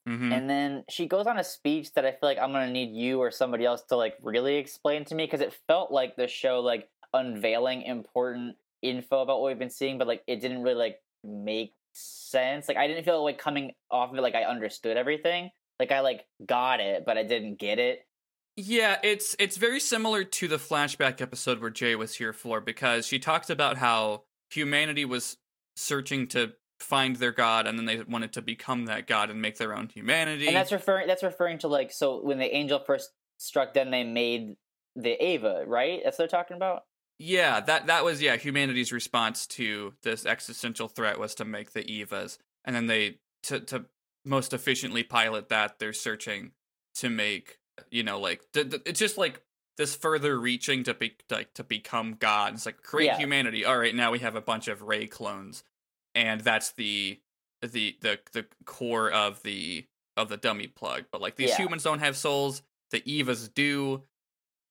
mhm. 0.08 0.32
And 0.32 0.48
then 0.48 0.84
she 0.88 1.06
goes 1.06 1.26
on 1.26 1.38
a 1.38 1.44
speech 1.44 1.92
that 1.94 2.04
I 2.06 2.10
feel 2.12 2.20
like 2.22 2.38
I'm 2.38 2.52
gonna 2.52 2.70
need 2.70 2.94
you 2.94 3.18
or 3.20 3.30
somebody 3.30 3.64
else 3.64 3.82
to 3.88 3.96
like 3.96 4.14
really 4.22 4.56
explain 4.56 5.04
to 5.06 5.14
me 5.14 5.24
because 5.24 5.40
it 5.40 5.52
felt 5.66 5.90
like 5.90 6.16
the 6.16 6.28
show 6.28 6.60
like 6.60 6.88
unveiling 7.12 7.82
important 7.82 8.56
info 8.82 9.22
about 9.22 9.40
what 9.40 9.48
we've 9.48 9.58
been 9.58 9.70
seeing, 9.70 9.98
but 9.98 10.06
like 10.06 10.22
it 10.26 10.40
didn't 10.40 10.62
really 10.62 10.76
like 10.76 10.98
make 11.24 11.72
sense. 11.92 12.68
Like 12.68 12.76
I 12.76 12.86
didn't 12.86 13.04
feel 13.04 13.22
like 13.22 13.38
coming 13.38 13.72
off 13.90 14.10
of 14.10 14.16
it 14.16 14.22
like 14.22 14.34
I 14.34 14.44
understood 14.44 14.96
everything. 14.96 15.50
Like 15.78 15.92
I 15.92 16.00
like 16.00 16.24
got 16.44 16.80
it, 16.80 17.04
but 17.06 17.16
I 17.16 17.22
didn't 17.22 17.58
get 17.58 17.78
it. 17.78 18.00
Yeah, 18.56 18.96
it's 19.04 19.36
it's 19.38 19.56
very 19.56 19.80
similar 19.80 20.24
to 20.24 20.48
the 20.48 20.56
flashback 20.56 21.20
episode 21.20 21.60
where 21.60 21.70
Jay 21.70 21.94
was 21.94 22.16
here 22.16 22.32
for 22.32 22.60
because 22.60 23.06
she 23.06 23.18
talked 23.18 23.50
about 23.50 23.76
how 23.76 24.24
humanity 24.50 25.04
was 25.04 25.36
searching 25.76 26.26
to 26.28 26.52
find 26.80 27.16
their 27.16 27.32
god 27.32 27.66
and 27.66 27.78
then 27.78 27.86
they 27.86 28.00
wanted 28.02 28.32
to 28.32 28.40
become 28.40 28.86
that 28.86 29.06
god 29.06 29.30
and 29.30 29.42
make 29.42 29.58
their 29.58 29.76
own 29.76 29.88
humanity. 29.88 30.48
And 30.48 30.56
that's 30.56 30.72
referring 30.72 31.06
that's 31.06 31.22
referring 31.22 31.58
to 31.58 31.68
like 31.68 31.92
so 31.92 32.20
when 32.22 32.38
the 32.38 32.54
angel 32.54 32.80
first 32.80 33.10
struck 33.36 33.74
them 33.74 33.90
they 33.90 34.04
made 34.04 34.56
the 34.96 35.22
Eva, 35.24 35.64
right? 35.66 36.00
That's 36.02 36.18
what 36.18 36.30
they're 36.30 36.40
talking 36.40 36.56
about? 36.56 36.82
Yeah, 37.18 37.60
that 37.60 37.86
that 37.88 38.04
was 38.04 38.22
yeah, 38.22 38.36
humanity's 38.36 38.92
response 38.92 39.46
to 39.48 39.94
this 40.02 40.24
existential 40.24 40.88
threat 40.88 41.18
was 41.18 41.34
to 41.36 41.44
make 41.44 41.72
the 41.72 41.82
Evas. 41.82 42.38
And 42.64 42.76
then 42.76 42.86
they 42.86 43.18
to 43.44 43.60
to 43.60 43.86
most 44.24 44.52
efficiently 44.52 45.02
pilot 45.02 45.48
that, 45.48 45.78
they're 45.78 45.92
searching 45.92 46.52
to 46.96 47.08
make, 47.10 47.58
you 47.90 48.02
know, 48.02 48.20
like 48.20 48.42
th- 48.52 48.70
th- 48.70 48.82
it's 48.86 48.98
just 49.00 49.18
like 49.18 49.40
this 49.76 49.94
further 49.96 50.38
reaching 50.38 50.84
to 50.84 50.94
be 50.94 51.16
like 51.30 51.54
to 51.54 51.64
become 51.64 52.14
God. 52.18 52.54
It's 52.54 52.66
like 52.66 52.82
create 52.82 53.06
Yeah. 53.06 53.18
humanity. 53.18 53.64
All 53.64 53.78
right, 53.78 53.94
now 53.94 54.10
we 54.12 54.18
have 54.20 54.36
a 54.36 54.40
bunch 54.40 54.68
of 54.68 54.82
Rei 54.82 55.06
clones, 55.06 55.64
and 56.14 56.40
that's 56.40 56.72
the 56.72 57.20
the 57.62 57.96
the 58.00 58.18
the 58.32 58.46
core 58.64 59.10
of 59.10 59.42
the 59.42 59.86
of 60.16 60.28
the 60.28 60.36
dummy 60.36 60.66
plug. 60.68 61.06
But 61.10 61.20
like 61.20 61.36
these 61.36 61.50
Yeah. 61.50 61.56
humans 61.58 61.82
don't 61.84 62.00
have 62.00 62.16
souls. 62.16 62.62
The 62.90 63.00
Evas 63.00 63.52
do. 63.52 64.04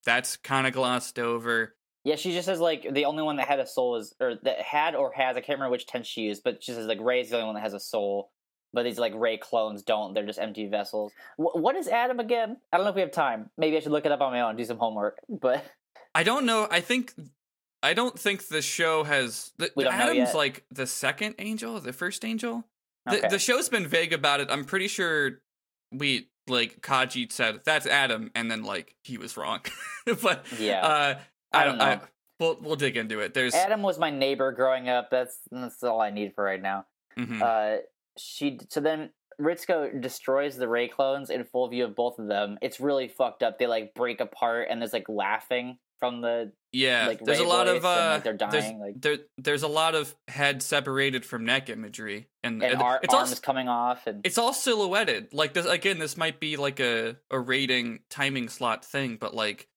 That's 0.05 0.37
kind 0.37 0.65
of 0.67 0.73
glossed 0.73 1.19
over. 1.19 1.73
Yeah, 2.07 2.15
she 2.15 2.31
just 2.31 2.45
says 2.45 2.61
like 2.61 2.87
the 2.89 3.03
only 3.03 3.21
one 3.21 3.35
that 3.35 3.49
had 3.49 3.59
a 3.59 3.67
soul 3.67 3.97
is 3.97 4.15
or 4.21 4.35
that 4.43 4.61
had 4.61 4.95
or 4.95 5.11
has. 5.11 5.35
I 5.35 5.41
can't 5.41 5.59
remember 5.59 5.71
which 5.71 5.87
tense 5.87 6.07
she 6.07 6.21
used, 6.21 6.41
but 6.41 6.63
she 6.63 6.71
says 6.71 6.87
like 6.87 7.01
Rei's 7.01 7.31
the 7.31 7.35
only 7.35 7.47
one 7.47 7.55
that 7.55 7.61
has 7.63 7.73
a 7.73 7.81
soul. 7.81 8.31
But 8.71 8.83
these 8.83 8.97
like 8.97 9.11
Rei 9.13 9.35
clones 9.35 9.83
don't. 9.83 10.13
They're 10.13 10.25
just 10.25 10.39
empty 10.39 10.67
vessels. 10.67 11.11
Wh- 11.35 11.57
what 11.57 11.75
is 11.75 11.89
Adam 11.89 12.21
again? 12.21 12.55
I 12.71 12.77
don't 12.77 12.85
know 12.85 12.91
if 12.91 12.95
we 12.95 13.01
have 13.01 13.11
time. 13.11 13.49
Maybe 13.57 13.75
I 13.75 13.81
should 13.81 13.91
look 13.91 14.05
it 14.05 14.13
up 14.13 14.21
on 14.21 14.31
my 14.31 14.39
own, 14.39 14.55
do 14.55 14.63
some 14.63 14.77
homework. 14.77 15.17
But 15.27 15.65
I 16.15 16.23
don't 16.23 16.45
know. 16.45 16.65
I 16.71 16.79
think 16.79 17.13
I 17.83 17.93
don't 17.93 18.17
think 18.17 18.47
the 18.47 18.61
show 18.61 19.03
has. 19.03 19.51
The, 19.57 19.69
We 19.75 19.83
don't 19.83 19.97
know 19.97 20.05
Adam's 20.05 20.17
yet. 20.17 20.35
like 20.35 20.63
the 20.71 20.87
second 20.87 21.35
angel, 21.39 21.77
the 21.81 21.91
first 21.91 22.23
angel. 22.23 22.63
The, 23.05 23.17
okay. 23.17 23.27
the 23.27 23.39
show's 23.39 23.67
been 23.67 23.85
vague 23.85 24.13
about 24.13 24.39
it. 24.39 24.47
I'm 24.49 24.63
pretty 24.63 24.87
sure 24.87 25.41
we 25.91 26.29
like 26.47 26.79
Kaji 26.79 27.29
said 27.33 27.59
that's 27.65 27.85
Adam, 27.85 28.31
and 28.33 28.49
then 28.49 28.63
like 28.63 28.95
he 29.03 29.17
was 29.17 29.35
wrong. 29.35 29.59
but 30.21 30.45
yeah, 30.57 30.85
uh, 30.85 31.19
I, 31.57 31.61
I 31.61 31.65
don't. 31.65 31.77
don't 31.77 31.87
I, 31.87 31.95
know. 31.95 32.01
we'll 32.39 32.57
we'll 32.61 32.75
dig 32.75 32.97
into 32.97 33.19
it. 33.19 33.33
There's 33.33 33.53
Adam 33.53 33.81
was 33.81 33.97
my 33.99 34.09
neighbor 34.09 34.51
growing 34.51 34.89
up. 34.89 35.09
That's 35.09 35.37
that's 35.51 35.83
all 35.83 36.01
I 36.01 36.09
need 36.09 36.33
for 36.35 36.43
right 36.43 36.61
now. 36.61 36.85
mhm. 37.17 37.41
Uh, 37.41 37.81
she 38.17 38.59
so 38.69 38.79
then 38.79 39.09
Ritsuko 39.39 40.01
destroys 40.01 40.57
the 40.57 40.67
Rei 40.67 40.87
clones 40.87 41.29
in 41.29 41.43
full 41.43 41.67
view 41.67 41.85
of 41.85 41.95
both 41.95 42.17
of 42.19 42.27
them. 42.27 42.57
It's 42.61 42.79
really 42.79 43.07
fucked 43.07 43.43
up. 43.43 43.59
They 43.59 43.67
like 43.67 43.93
break 43.93 44.19
apart 44.19 44.67
and 44.69 44.81
there's 44.81 44.93
like 44.93 45.07
laughing 45.07 45.77
from 45.99 46.21
the 46.21 46.51
yeah. 46.71 47.07
like 47.07 47.19
there's 47.23 47.39
a 47.39 47.43
lot 47.43 47.67
of 47.67 47.77
and, 47.77 47.85
uh, 47.85 48.11
like, 48.13 48.23
they're 48.23 48.37
there's, 48.37 48.63
dying, 48.65 48.79
like- 48.79 49.01
there 49.01 49.17
there's 49.37 49.63
a 49.63 49.67
lot 49.67 49.95
of 49.95 50.15
head 50.27 50.61
separated 50.61 51.25
from 51.25 51.45
neck 51.45 51.69
imagery, 51.69 52.27
and, 52.43 52.61
and 52.61 52.73
and 52.73 52.81
ar- 52.81 52.99
it's 53.01 53.13
arms 53.13 53.29
also 53.29 53.41
coming 53.41 53.67
off 53.67 54.05
and 54.07 54.25
it's 54.25 54.37
all 54.37 54.53
silhouetted. 54.53 55.33
Like 55.33 55.53
this 55.53 55.65
again, 55.65 55.99
this 55.99 56.17
might 56.17 56.39
be 56.39 56.57
like 56.57 56.79
a 56.79 57.17
a 57.31 57.39
rating 57.39 57.99
timing 58.09 58.49
slot 58.49 58.85
thing, 58.85 59.17
but 59.19 59.33
like 59.33 59.67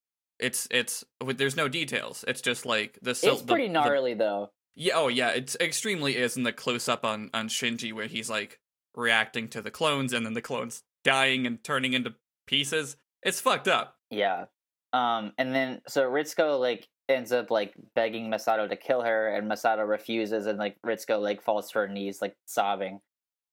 it's 0.40 0.66
it's 0.70 1.04
there's 1.24 1.56
no 1.56 1.68
details. 1.68 2.24
It's 2.26 2.40
just 2.40 2.66
like 2.66 2.98
the 3.02 3.14
sil- 3.14 3.34
it's 3.34 3.42
pretty 3.42 3.66
the, 3.66 3.74
gnarly 3.74 4.14
though. 4.14 4.50
Yeah, 4.74 4.94
oh 4.96 5.08
yeah, 5.08 5.30
it's 5.30 5.56
extremely 5.60 6.16
is 6.16 6.36
in 6.36 6.42
the 6.42 6.52
close 6.52 6.88
up 6.88 7.04
on 7.04 7.30
on 7.34 7.48
Shinji 7.48 7.92
where 7.92 8.06
he's 8.06 8.30
like 8.30 8.58
reacting 8.94 9.48
to 9.48 9.62
the 9.62 9.70
clones 9.70 10.12
and 10.12 10.24
then 10.24 10.34
the 10.34 10.42
clones 10.42 10.82
dying 11.04 11.46
and 11.46 11.62
turning 11.62 11.92
into 11.92 12.14
pieces. 12.46 12.96
It's 13.22 13.40
fucked 13.40 13.68
up. 13.68 13.96
Yeah. 14.10 14.46
Um, 14.92 15.32
and 15.38 15.54
then 15.54 15.82
so 15.86 16.10
Ritsuko 16.10 16.58
like 16.58 16.88
ends 17.08 17.32
up 17.32 17.50
like 17.50 17.74
begging 17.94 18.30
Misato 18.30 18.68
to 18.68 18.76
kill 18.76 19.02
her, 19.02 19.28
and 19.28 19.50
Misato 19.50 19.86
refuses, 19.86 20.46
and 20.46 20.58
like 20.58 20.76
Ritsuko 20.84 21.20
like 21.20 21.42
falls 21.42 21.70
to 21.70 21.80
her 21.80 21.88
knees, 21.88 22.22
like 22.22 22.36
sobbing. 22.46 23.00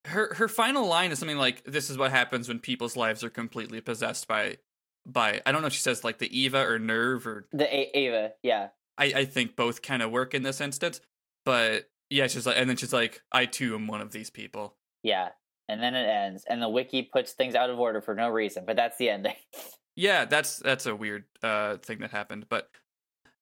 Her 0.06 0.34
her 0.36 0.48
final 0.48 0.88
line 0.88 1.12
is 1.12 1.20
something 1.20 1.38
like, 1.38 1.64
"This 1.64 1.90
is 1.90 1.98
what 1.98 2.12
happens 2.12 2.48
when 2.48 2.60
people's 2.60 2.96
lives 2.96 3.24
are 3.24 3.30
completely 3.30 3.82
possessed 3.82 4.28
by 4.28 4.58
by 5.08 5.42
I 5.46 5.52
don't 5.52 5.62
know 5.62 5.68
if 5.68 5.74
she 5.74 5.80
says 5.80 6.04
like 6.04 6.20
the 6.20 6.38
Eva 6.38 6.60
or 6.60 6.80
NERV 6.80 7.26
or 7.26 7.48
the 7.52 7.74
A- 7.74 7.98
Eva, 7.98 8.34
yeah. 8.44 8.70
I 8.98 9.06
I 9.06 9.26
think 9.26 9.56
both 9.56 9.82
kind 9.82 10.02
of 10.02 10.12
work 10.12 10.34
in 10.34 10.44
this 10.44 10.62
instance, 10.62 11.02
but 11.46 11.90
yeah, 12.10 12.28
she's 12.28 12.46
like, 12.46 12.58
and 12.58 12.70
then 12.70 12.78
she's 12.78 12.94
like, 12.94 13.22
I 13.32 13.46
too 13.46 13.76
am 13.76 13.88
one 13.88 14.02
of 14.02 14.12
these 14.12 14.30
people. 14.30 14.76
Yeah, 15.04 15.30
and 15.68 15.82
then 15.82 15.96
it 15.96 16.08
ends, 16.08 16.46
and 16.50 16.62
the 16.62 16.70
wiki 16.70 17.04
puts 17.04 17.34
things 17.34 17.56
out 17.56 17.70
of 17.70 17.80
order 17.80 18.02
for 18.02 18.16
no 18.16 18.30
reason, 18.30 18.64
but 18.66 18.76
that's 18.76 18.98
the 18.98 19.10
ending. 19.10 19.36
yeah, 19.96 20.26
that's 20.26 20.58
that's 20.58 20.86
a 20.86 20.96
weird 20.96 21.26
uh 21.42 21.78
thing 21.78 22.00
that 22.00 22.12
happened, 22.12 22.48
but 22.50 22.70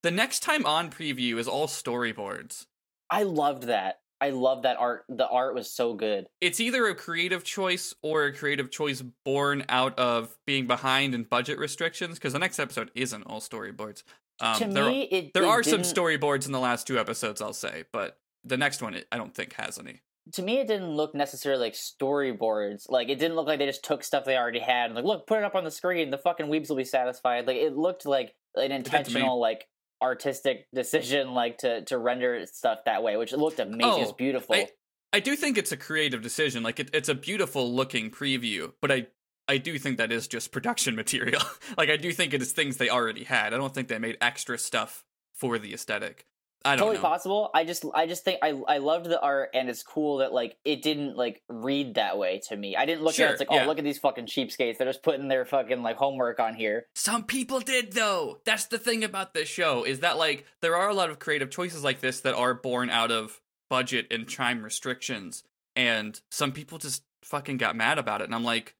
the 0.04 0.12
next 0.12 0.42
time 0.42 0.66
on 0.66 0.92
preview 0.92 1.38
is 1.38 1.48
all 1.48 1.68
storyboards. 1.68 2.68
I 3.10 3.24
loved 3.24 3.64
that. 3.64 4.02
I 4.22 4.30
love 4.30 4.64
that 4.64 4.78
art. 4.78 5.06
The 5.10 5.28
art 5.28 5.56
was 5.56 5.70
so 5.70 5.94
good. 5.94 6.28
It's 6.42 6.60
either 6.60 6.88
a 6.88 6.96
creative 6.96 7.44
choice 7.44 7.94
or 8.02 8.26
a 8.26 8.34
creative 8.34 8.72
choice 8.72 9.04
born 9.24 9.66
out 9.70 9.98
of 10.00 10.36
being 10.46 10.68
behind 10.68 11.14
in 11.14 11.24
budget 11.24 11.60
restrictions. 11.60 12.16
Because 12.16 12.34
the 12.34 12.40
next 12.40 12.60
episode 12.60 12.92
isn't 12.96 13.24
all 13.24 13.42
storyboards. 13.42 14.04
Um, 14.40 14.60
to 14.60 14.68
there, 14.68 14.90
me, 14.90 15.04
it, 15.04 15.34
there 15.34 15.44
it 15.44 15.48
are 15.48 15.64
some 15.64 15.82
storyboards 15.82 16.46
in 16.46 16.52
the 16.52 16.60
last 16.60 16.88
two 16.88 17.00
episodes, 17.00 17.42
I'll 17.42 17.54
say, 17.54 17.86
but 17.92 18.18
the 18.44 18.58
next 18.58 18.82
one, 18.82 18.98
I 19.12 19.18
don't 19.18 19.34
think 19.34 19.54
has 19.54 19.80
any. 19.80 20.02
To 20.34 20.42
me, 20.42 20.60
it 20.60 20.68
didn't 20.68 20.90
look 20.90 21.14
necessarily 21.14 21.66
like 21.66 21.74
storyboards. 21.74 22.90
Like 22.90 23.10
it 23.10 23.20
didn't 23.20 23.36
look 23.36 23.48
like 23.48 23.60
they 23.60 23.66
just 23.68 23.86
took 23.86 24.04
stuff 24.04 24.26
they 24.26 24.38
already 24.38 24.60
had 24.60 24.88
and 24.88 24.96
like, 24.96 25.06
look, 25.06 25.28
put 25.28 25.38
it 25.38 25.44
up 25.44 25.56
on 25.56 25.64
the 25.64 25.72
screen. 25.72 26.10
The 26.10 26.18
fucking 26.18 26.48
weebs 26.48 26.70
will 26.70 26.76
be 26.76 26.84
satisfied. 26.84 27.48
Like 27.48 27.58
it 27.58 27.78
looked 27.78 28.06
like 28.06 28.34
an 28.56 28.72
intentional 28.72 29.40
like 29.40 29.68
artistic 30.02 30.68
decision 30.74 31.34
like 31.34 31.60
to 31.60 31.82
to 31.84 31.98
render 31.98 32.46
stuff 32.46 32.80
that 32.86 33.04
way 33.04 33.18
which 33.18 33.34
looked 33.34 33.60
amazing. 33.60 33.82
Oh, 33.84 34.02
it's 34.02 34.12
beautiful. 34.12 34.56
I, 34.56 34.70
I 35.14 35.20
do 35.20 35.36
think 35.36 35.58
it's 35.58 35.72
a 35.72 35.78
creative 35.78 36.22
decision. 36.22 36.64
Like 36.64 36.80
it, 36.80 36.90
it's 36.94 37.10
a 37.10 37.16
beautiful 37.16 37.74
looking 37.74 38.12
preview 38.12 38.74
but 38.82 38.92
i 38.92 39.08
i 39.48 39.58
do 39.58 39.78
think 39.78 39.98
that 39.98 40.12
is 40.12 40.28
just 40.28 40.52
production 40.52 40.96
material. 40.96 41.42
Like 41.78 41.90
i 41.90 41.98
do 41.98 42.12
think 42.12 42.34
it 42.34 42.42
is 42.42 42.52
things 42.52 42.78
they 42.78 42.90
already 42.90 43.24
had. 43.24 43.54
I 43.54 43.58
don't 43.58 43.74
think 43.74 43.88
they 43.88 44.00
made 44.00 44.18
extra 44.22 44.58
stuff 44.58 45.04
for 45.34 45.58
the 45.60 45.74
aesthetic 45.74 46.26
I 46.66 46.76
don't 46.76 46.80
totally 46.80 46.98
know. 46.98 47.10
possible. 47.10 47.52
I 47.54 47.64
just 47.64 47.86
I 47.94 48.08
just 48.08 48.24
think 48.24 48.40
I 48.42 48.50
I 48.68 48.80
loved 48.80 49.06
the 49.06 49.22
art 49.22 49.52
and 49.54 49.70
it's 49.70 49.84
cool 49.84 50.18
that 50.18 50.34
like 50.34 50.58
it 50.66 50.82
didn't 50.82 51.16
like 51.16 51.44
read 51.48 51.96
that 51.96 52.18
way 52.18 52.42
to 52.50 52.58
me. 52.58 52.76
I 52.76 52.86
didn't 52.86 53.04
look 53.04 53.14
sure, 53.16 53.28
at 53.28 53.30
it 53.30 53.42
it's 53.42 53.50
like, 53.50 53.62
oh 53.64 53.68
look 53.68 53.78
at 53.78 53.84
these 53.84 54.00
fucking 54.00 54.26
cheapskates. 54.26 54.78
They're 54.78 54.88
just 54.88 55.04
putting 55.04 55.28
their 55.28 55.46
fucking 55.46 55.84
like 55.84 55.98
homework 55.98 56.40
on 56.40 56.56
here. 56.56 56.88
Some 56.96 57.24
people 57.24 57.60
did 57.60 57.94
though. 57.94 58.40
That's 58.46 58.66
the 58.66 58.80
thing 58.80 59.04
about 59.04 59.34
this 59.34 59.48
show, 59.48 59.84
is 59.84 60.00
that 60.00 60.18
like 60.18 60.46
there 60.62 60.76
are 60.76 60.90
a 60.90 60.94
lot 60.94 61.10
of 61.10 61.20
creative 61.20 61.52
choices 61.52 61.84
like 61.84 62.02
this 62.02 62.22
that 62.22 62.34
are 62.34 62.54
born 62.54 62.90
out 62.90 63.12
of 63.12 63.42
budget 63.70 64.08
and 64.12 64.28
time 64.28 64.64
restrictions. 64.64 65.44
And 65.76 66.20
some 66.32 66.52
people 66.52 66.78
just 66.78 67.04
fucking 67.22 67.58
got 67.58 67.76
mad 67.76 67.98
about 68.00 68.22
it. 68.22 68.26
And 68.26 68.34
I'm 68.34 68.44
like, 68.44 68.76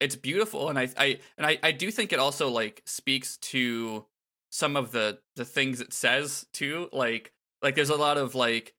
it's 0.00 0.16
beautiful. 0.16 0.68
And 0.68 0.78
I 0.78 0.88
I 0.96 1.18
and 1.36 1.46
I, 1.46 1.58
I 1.62 1.72
do 1.72 1.90
think 1.90 2.12
it 2.12 2.18
also 2.18 2.48
like 2.48 2.82
speaks 2.84 3.36
to 3.38 4.06
some 4.50 4.76
of 4.76 4.92
the 4.92 5.18
the 5.36 5.44
things 5.44 5.80
it 5.80 5.92
says 5.92 6.46
too. 6.52 6.88
Like 6.92 7.32
like 7.62 7.74
there's 7.74 7.90
a 7.90 7.96
lot 7.96 8.18
of 8.18 8.34
like 8.34 8.74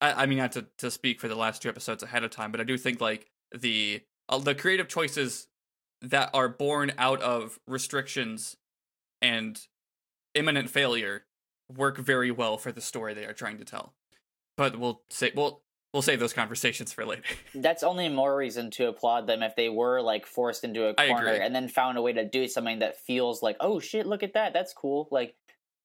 I, 0.00 0.22
I 0.22 0.26
mean 0.26 0.38
not 0.38 0.52
to, 0.52 0.66
to 0.78 0.90
speak 0.90 1.20
for 1.20 1.28
the 1.28 1.34
last 1.34 1.62
two 1.62 1.68
episodes 1.68 2.02
ahead 2.02 2.24
of 2.24 2.30
time, 2.30 2.50
but 2.50 2.60
I 2.60 2.64
do 2.64 2.76
think 2.76 3.00
like 3.00 3.30
the 3.56 4.02
uh, 4.28 4.38
the 4.38 4.54
creative 4.54 4.88
choices 4.88 5.48
that 6.02 6.30
are 6.32 6.48
born 6.48 6.92
out 6.96 7.20
of 7.20 7.58
restrictions 7.66 8.56
and 9.20 9.60
imminent 10.34 10.70
failure 10.70 11.24
work 11.74 11.98
very 11.98 12.30
well 12.30 12.56
for 12.56 12.72
the 12.72 12.80
story 12.80 13.14
they 13.14 13.26
are 13.26 13.32
trying 13.32 13.58
to 13.58 13.64
tell. 13.64 13.94
But 14.56 14.78
we'll 14.78 15.02
say 15.10 15.32
we'll 15.34 15.62
we'll 15.92 16.02
save 16.02 16.20
those 16.20 16.32
conversations 16.32 16.92
for 16.92 17.04
later. 17.04 17.22
That's 17.54 17.82
only 17.82 18.08
more 18.08 18.36
reason 18.36 18.70
to 18.72 18.88
applaud 18.88 19.26
them 19.26 19.42
if 19.42 19.56
they 19.56 19.68
were 19.68 20.00
like 20.00 20.26
forced 20.26 20.64
into 20.64 20.86
a 20.86 20.94
corner 20.94 21.32
and 21.32 21.54
then 21.54 21.68
found 21.68 21.98
a 21.98 22.02
way 22.02 22.12
to 22.12 22.24
do 22.24 22.46
something 22.46 22.80
that 22.80 23.00
feels 23.00 23.42
like, 23.42 23.56
oh 23.60 23.80
shit, 23.80 24.06
look 24.06 24.22
at 24.22 24.34
that, 24.34 24.52
that's 24.52 24.72
cool. 24.72 25.08
Like, 25.10 25.34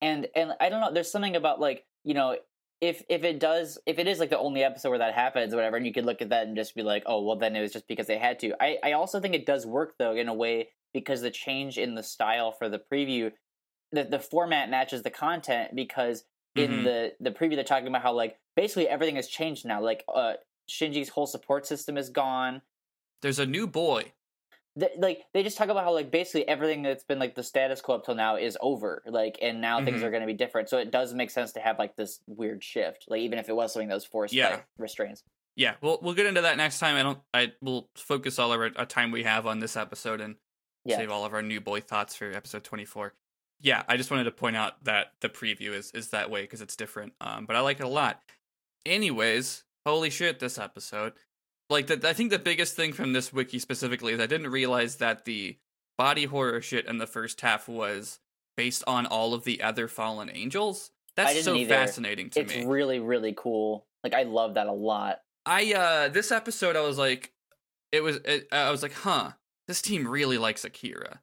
and 0.01 0.27
and 0.35 0.51
I 0.59 0.69
don't 0.69 0.81
know, 0.81 0.93
there's 0.93 1.11
something 1.11 1.35
about 1.35 1.59
like 1.59 1.85
you 2.03 2.13
know 2.13 2.35
if 2.81 3.03
if 3.09 3.23
it 3.23 3.39
does 3.39 3.77
if 3.85 3.99
it 3.99 4.07
is 4.07 4.19
like 4.19 4.29
the 4.29 4.39
only 4.39 4.63
episode 4.63 4.89
where 4.89 4.99
that 4.99 5.13
happens 5.13 5.53
or 5.53 5.57
whatever 5.57 5.77
and 5.77 5.85
you 5.85 5.93
could 5.93 6.05
look 6.05 6.21
at 6.21 6.29
that 6.29 6.47
and 6.47 6.55
just 6.55 6.75
be 6.75 6.83
like 6.83 7.03
oh 7.05 7.21
well 7.21 7.37
then 7.37 7.55
it 7.55 7.61
was 7.61 7.71
just 7.71 7.87
because 7.87 8.07
they 8.07 8.17
had 8.17 8.39
to 8.39 8.53
i 8.61 8.77
i 8.83 8.91
also 8.91 9.19
think 9.19 9.33
it 9.33 9.45
does 9.45 9.65
work 9.65 9.93
though 9.97 10.13
in 10.13 10.27
a 10.27 10.33
way 10.33 10.67
because 10.93 11.21
the 11.21 11.31
change 11.31 11.77
in 11.77 11.95
the 11.95 12.03
style 12.03 12.51
for 12.51 12.67
the 12.67 12.81
preview 12.91 13.31
the, 13.91 14.03
the 14.03 14.19
format 14.19 14.69
matches 14.69 15.03
the 15.03 15.09
content 15.09 15.71
because 15.73 16.25
in 16.55 16.71
mm-hmm. 16.71 16.83
the 16.83 17.13
the 17.19 17.31
preview 17.31 17.55
they're 17.55 17.63
talking 17.63 17.87
about 17.87 18.01
how 18.01 18.13
like 18.13 18.37
basically 18.55 18.87
everything 18.87 19.15
has 19.17 19.27
changed 19.27 19.65
now. 19.65 19.81
Like 19.81 20.03
uh 20.13 20.33
Shinji's 20.69 21.09
whole 21.09 21.27
support 21.27 21.65
system 21.65 21.97
is 21.97 22.09
gone. 22.09 22.61
There's 23.21 23.39
a 23.39 23.45
new 23.45 23.67
boy. 23.67 24.13
The, 24.77 24.91
like 24.97 25.23
they 25.33 25.41
just 25.41 25.57
talk 25.57 25.69
about 25.69 25.85
how 25.85 25.93
like 25.93 26.11
basically 26.11 26.47
everything 26.47 26.81
that's 26.81 27.03
been 27.03 27.19
like 27.19 27.35
the 27.35 27.43
status 27.43 27.79
quo 27.81 27.95
up 27.95 28.05
till 28.05 28.15
now 28.15 28.35
is 28.35 28.57
over. 28.59 29.03
Like 29.05 29.37
and 29.41 29.61
now 29.61 29.77
mm-hmm. 29.77 29.85
things 29.85 30.03
are 30.03 30.09
going 30.09 30.21
to 30.21 30.27
be 30.27 30.33
different. 30.33 30.69
So 30.69 30.77
it 30.77 30.91
does 30.91 31.13
make 31.13 31.29
sense 31.29 31.53
to 31.53 31.59
have 31.59 31.79
like 31.79 31.95
this 31.95 32.19
weird 32.27 32.63
shift. 32.63 33.05
Like 33.07 33.21
even 33.21 33.39
if 33.39 33.47
it 33.47 33.55
was 33.55 33.71
something 33.73 33.89
that 33.89 33.95
was 33.95 34.05
forced 34.05 34.33
yeah. 34.33 34.57
by 34.57 34.63
restraints. 34.77 35.23
Yeah, 35.55 35.75
we'll 35.81 35.99
we'll 36.01 36.13
get 36.13 36.25
into 36.25 36.41
that 36.41 36.57
next 36.57 36.79
time. 36.79 36.97
I 36.97 37.03
don't. 37.03 37.19
I 37.33 37.53
will 37.61 37.89
focus 37.95 38.39
all 38.39 38.51
of 38.51 38.59
our, 38.59 38.71
our 38.75 38.85
time 38.85 39.11
we 39.11 39.23
have 39.23 39.47
on 39.47 39.59
this 39.59 39.77
episode 39.77 40.19
and 40.19 40.35
yeah. 40.83 40.97
save 40.97 41.09
all 41.09 41.23
of 41.23 41.33
our 41.33 41.41
new 41.41 41.61
boy 41.61 41.79
thoughts 41.79 42.13
for 42.13 42.29
episode 42.29 42.65
twenty 42.65 42.83
four 42.83 43.13
yeah, 43.65 43.81
I 43.89 43.97
just 43.97 44.11
wanted 44.11 44.25
to 44.25 44.31
point 44.31 44.55
out 44.55 44.83
that 44.83 45.13
the 45.21 45.27
preview 45.27 45.71
is 45.71 45.89
is 45.91 46.09
that 46.09 46.29
way 46.29 46.41
because 46.41 46.61
it's 46.61 46.75
different. 46.75 47.13
Um, 47.19 47.47
but 47.47 47.55
I 47.55 47.61
like 47.61 47.79
it 47.79 47.85
a 47.85 47.89
lot. 47.89 48.21
Anyways, 48.85 49.63
holy 49.87 50.11
shit, 50.11 50.39
this 50.39 50.59
episode. 50.59 51.13
Like 51.71 51.87
the, 51.87 52.07
I 52.07 52.13
think 52.13 52.29
the 52.29 52.37
biggest 52.37 52.75
thing 52.75 52.93
from 52.93 53.13
this 53.13 53.33
wiki 53.33 53.57
specifically 53.57 54.13
is 54.13 54.19
I 54.19 54.27
didn't 54.27 54.51
realize 54.51 54.97
that 54.97 55.25
the 55.25 55.57
body 55.97 56.25
horror 56.25 56.61
shit 56.61 56.85
in 56.85 56.99
the 56.99 57.07
first 57.07 57.41
half 57.41 57.67
was 57.67 58.19
based 58.55 58.83
on 58.85 59.07
all 59.07 59.33
of 59.33 59.45
the 59.45 59.63
other 59.63 59.87
fallen 59.87 60.29
angels. 60.31 60.91
That's 61.15 61.43
so 61.43 61.55
either. 61.55 61.73
fascinating 61.73 62.29
to 62.31 62.41
it's 62.41 62.53
me. 62.53 62.59
It's 62.59 62.67
really 62.67 62.99
really 62.99 63.33
cool. 63.35 63.87
Like 64.03 64.13
I 64.13 64.23
love 64.23 64.53
that 64.53 64.67
a 64.67 64.73
lot. 64.73 65.21
I 65.43 65.73
uh 65.73 66.09
this 66.09 66.31
episode 66.31 66.75
I 66.75 66.81
was 66.81 66.99
like 66.99 67.33
it 67.91 68.03
was 68.03 68.17
it, 68.17 68.47
I 68.51 68.69
was 68.69 68.83
like, 68.83 68.93
"Huh, 68.93 69.31
this 69.67 69.81
team 69.81 70.07
really 70.07 70.37
likes 70.37 70.63
Akira." 70.65 71.21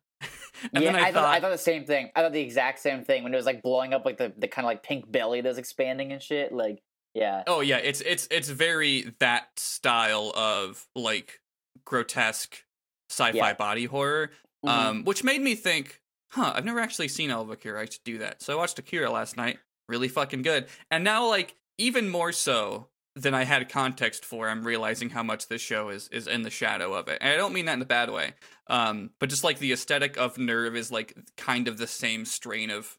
And 0.75 0.85
yeah, 0.85 0.97
I, 0.97 1.01
I, 1.01 1.05
thought, 1.05 1.15
thought, 1.15 1.35
I 1.35 1.41
thought 1.41 1.51
the 1.51 1.59
same 1.59 1.85
thing. 1.85 2.11
I 2.15 2.23
thought 2.23 2.33
the 2.33 2.41
exact 2.41 2.79
same 2.79 3.05
thing 3.05 3.23
when 3.23 3.33
it 3.33 3.37
was 3.37 3.47
like 3.47 3.63
blowing 3.63 3.95
up 3.95 4.05
like 4.05 4.19
the, 4.19 4.33
the 4.37 4.49
kind 4.49 4.65
of 4.65 4.69
like 4.69 4.83
pink 4.83 5.11
belly 5.11 5.41
that's 5.41 5.59
expanding 5.59 6.13
and 6.13 6.23
shit. 6.23 6.53
Like, 6.53 6.83
yeah. 7.15 7.43
Oh 7.47 7.61
yeah, 7.61 7.79
it's 7.79 8.01
it's 8.01 8.29
it's 8.31 8.49
very 8.49 9.15
that 9.19 9.49
style 9.57 10.33
of 10.35 10.87
like 10.95 11.41
grotesque 11.85 12.65
sci-fi 13.11 13.37
yeah. 13.37 13.55
body 13.55 13.85
horror. 13.85 14.31
Mm-hmm. 14.65 14.69
Um, 14.69 15.05
which 15.05 15.25
made 15.25 15.41
me 15.41 15.57
think, 15.57 16.01
huh, 16.31 16.53
I've 16.55 16.65
never 16.65 16.79
actually 16.79 17.09
seen 17.09 17.33
of 17.33 17.51
Akira. 17.51 17.81
I 17.81 17.87
should 17.87 18.05
do 18.05 18.19
that. 18.19 18.41
So 18.43 18.53
I 18.53 18.57
watched 18.57 18.79
Akira 18.79 19.11
last 19.11 19.37
night. 19.37 19.59
Really 19.89 20.07
fucking 20.09 20.43
good. 20.43 20.67
And 20.91 21.03
now 21.03 21.27
like 21.27 21.57
even 21.79 22.09
more 22.09 22.31
so 22.31 22.89
than 23.15 23.35
I 23.35 23.45
had 23.45 23.69
context 23.69 24.25
for, 24.25 24.49
I'm 24.49 24.65
realizing 24.65 25.11
how 25.11 25.23
much 25.23 25.49
this 25.49 25.61
show 25.61 25.91
is 25.91 26.09
is 26.09 26.27
in 26.27 26.43
the 26.43 26.51
shadow 26.51 26.95
of 26.95 27.09
it. 27.09 27.19
And 27.21 27.33
I 27.33 27.37
don't 27.37 27.53
mean 27.53 27.67
that 27.67 27.75
in 27.75 27.83
a 27.83 27.87
bad 27.87 28.11
way. 28.11 28.35
Um, 28.69 29.11
but 29.19 29.29
just 29.29 29.45
like 29.45 29.59
the 29.59 29.73
aesthetic 29.73 30.17
of 30.17 30.37
NERV 30.37 30.77
is 30.77 30.91
like 30.91 31.17
kind 31.37 31.69
of 31.69 31.79
the 31.79 31.87
same 31.87 32.25
strain 32.25 32.71
of 32.71 32.97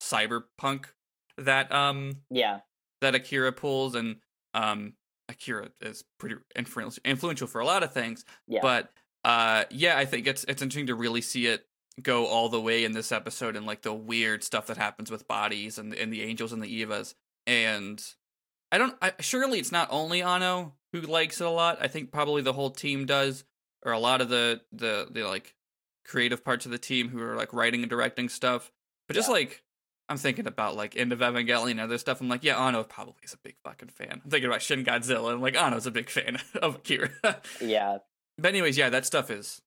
cyberpunk 0.00 0.86
that 1.38 1.72
um 1.72 2.12
yeah 2.30 2.60
that 3.00 3.14
Akira 3.14 3.52
pulls 3.52 3.94
and 3.94 4.16
um 4.54 4.94
Akira 5.28 5.68
is 5.80 6.04
pretty 6.18 6.36
influential 6.54 7.46
for 7.46 7.60
a 7.60 7.66
lot 7.66 7.82
of 7.82 7.92
things. 7.92 8.24
Yeah. 8.46 8.60
But 8.62 8.90
uh 9.24 9.64
yeah, 9.70 9.98
I 9.98 10.04
think 10.04 10.26
it's 10.26 10.44
it's 10.44 10.62
interesting 10.62 10.86
to 10.86 10.94
really 10.94 11.20
see 11.20 11.46
it 11.46 11.66
go 12.02 12.26
all 12.26 12.48
the 12.48 12.60
way 12.60 12.84
in 12.84 12.92
this 12.92 13.10
episode 13.10 13.56
and 13.56 13.66
like 13.66 13.82
the 13.82 13.92
weird 13.92 14.44
stuff 14.44 14.66
that 14.66 14.76
happens 14.76 15.10
with 15.10 15.26
bodies 15.26 15.78
and 15.78 15.92
and 15.94 16.12
the 16.12 16.22
angels 16.22 16.52
and 16.52 16.62
the 16.62 16.84
Evas. 16.84 17.14
And 17.46 18.02
I 18.72 18.78
don't. 18.78 18.96
I, 19.00 19.12
surely 19.20 19.58
it's 19.58 19.72
not 19.72 19.88
only 19.90 20.22
Anno 20.22 20.74
who 20.92 21.00
likes 21.00 21.40
it 21.40 21.46
a 21.46 21.50
lot. 21.50 21.78
I 21.80 21.88
think 21.88 22.10
probably 22.10 22.42
the 22.42 22.52
whole 22.52 22.70
team 22.70 23.06
does, 23.06 23.44
or 23.84 23.92
a 23.92 23.98
lot 23.98 24.20
of 24.20 24.28
the 24.28 24.60
the 24.72 25.08
the 25.10 25.24
like 25.24 25.54
creative 26.04 26.44
parts 26.44 26.66
of 26.66 26.72
the 26.72 26.78
team 26.78 27.08
who 27.08 27.20
are 27.22 27.36
like 27.36 27.52
writing 27.52 27.82
and 27.82 27.90
directing 27.90 28.28
stuff. 28.28 28.72
But 29.08 29.14
just 29.14 29.28
yeah. 29.28 29.34
like 29.34 29.62
I'm 30.08 30.16
thinking 30.16 30.46
about 30.46 30.76
like 30.76 30.96
End 30.96 31.12
of 31.12 31.20
Evangelion 31.20 31.72
and 31.72 31.80
other 31.80 31.98
stuff. 31.98 32.20
I'm 32.20 32.28
like, 32.28 32.44
yeah, 32.44 32.58
Anno 32.58 32.84
probably 32.84 33.14
is 33.22 33.34
a 33.34 33.38
big 33.38 33.56
fucking 33.64 33.88
fan. 33.88 34.20
I'm 34.24 34.30
thinking 34.30 34.48
about 34.48 34.62
Shin 34.62 34.84
Godzilla 34.84 35.32
and 35.32 35.42
like 35.42 35.56
Anno's 35.56 35.86
a 35.86 35.90
big 35.90 36.08
fan 36.08 36.38
of 36.62 36.76
Akira. 36.76 37.10
yeah. 37.60 37.98
But 38.38 38.48
anyways, 38.48 38.76
yeah, 38.76 38.90
that 38.90 39.06
stuff 39.06 39.30
is 39.30 39.62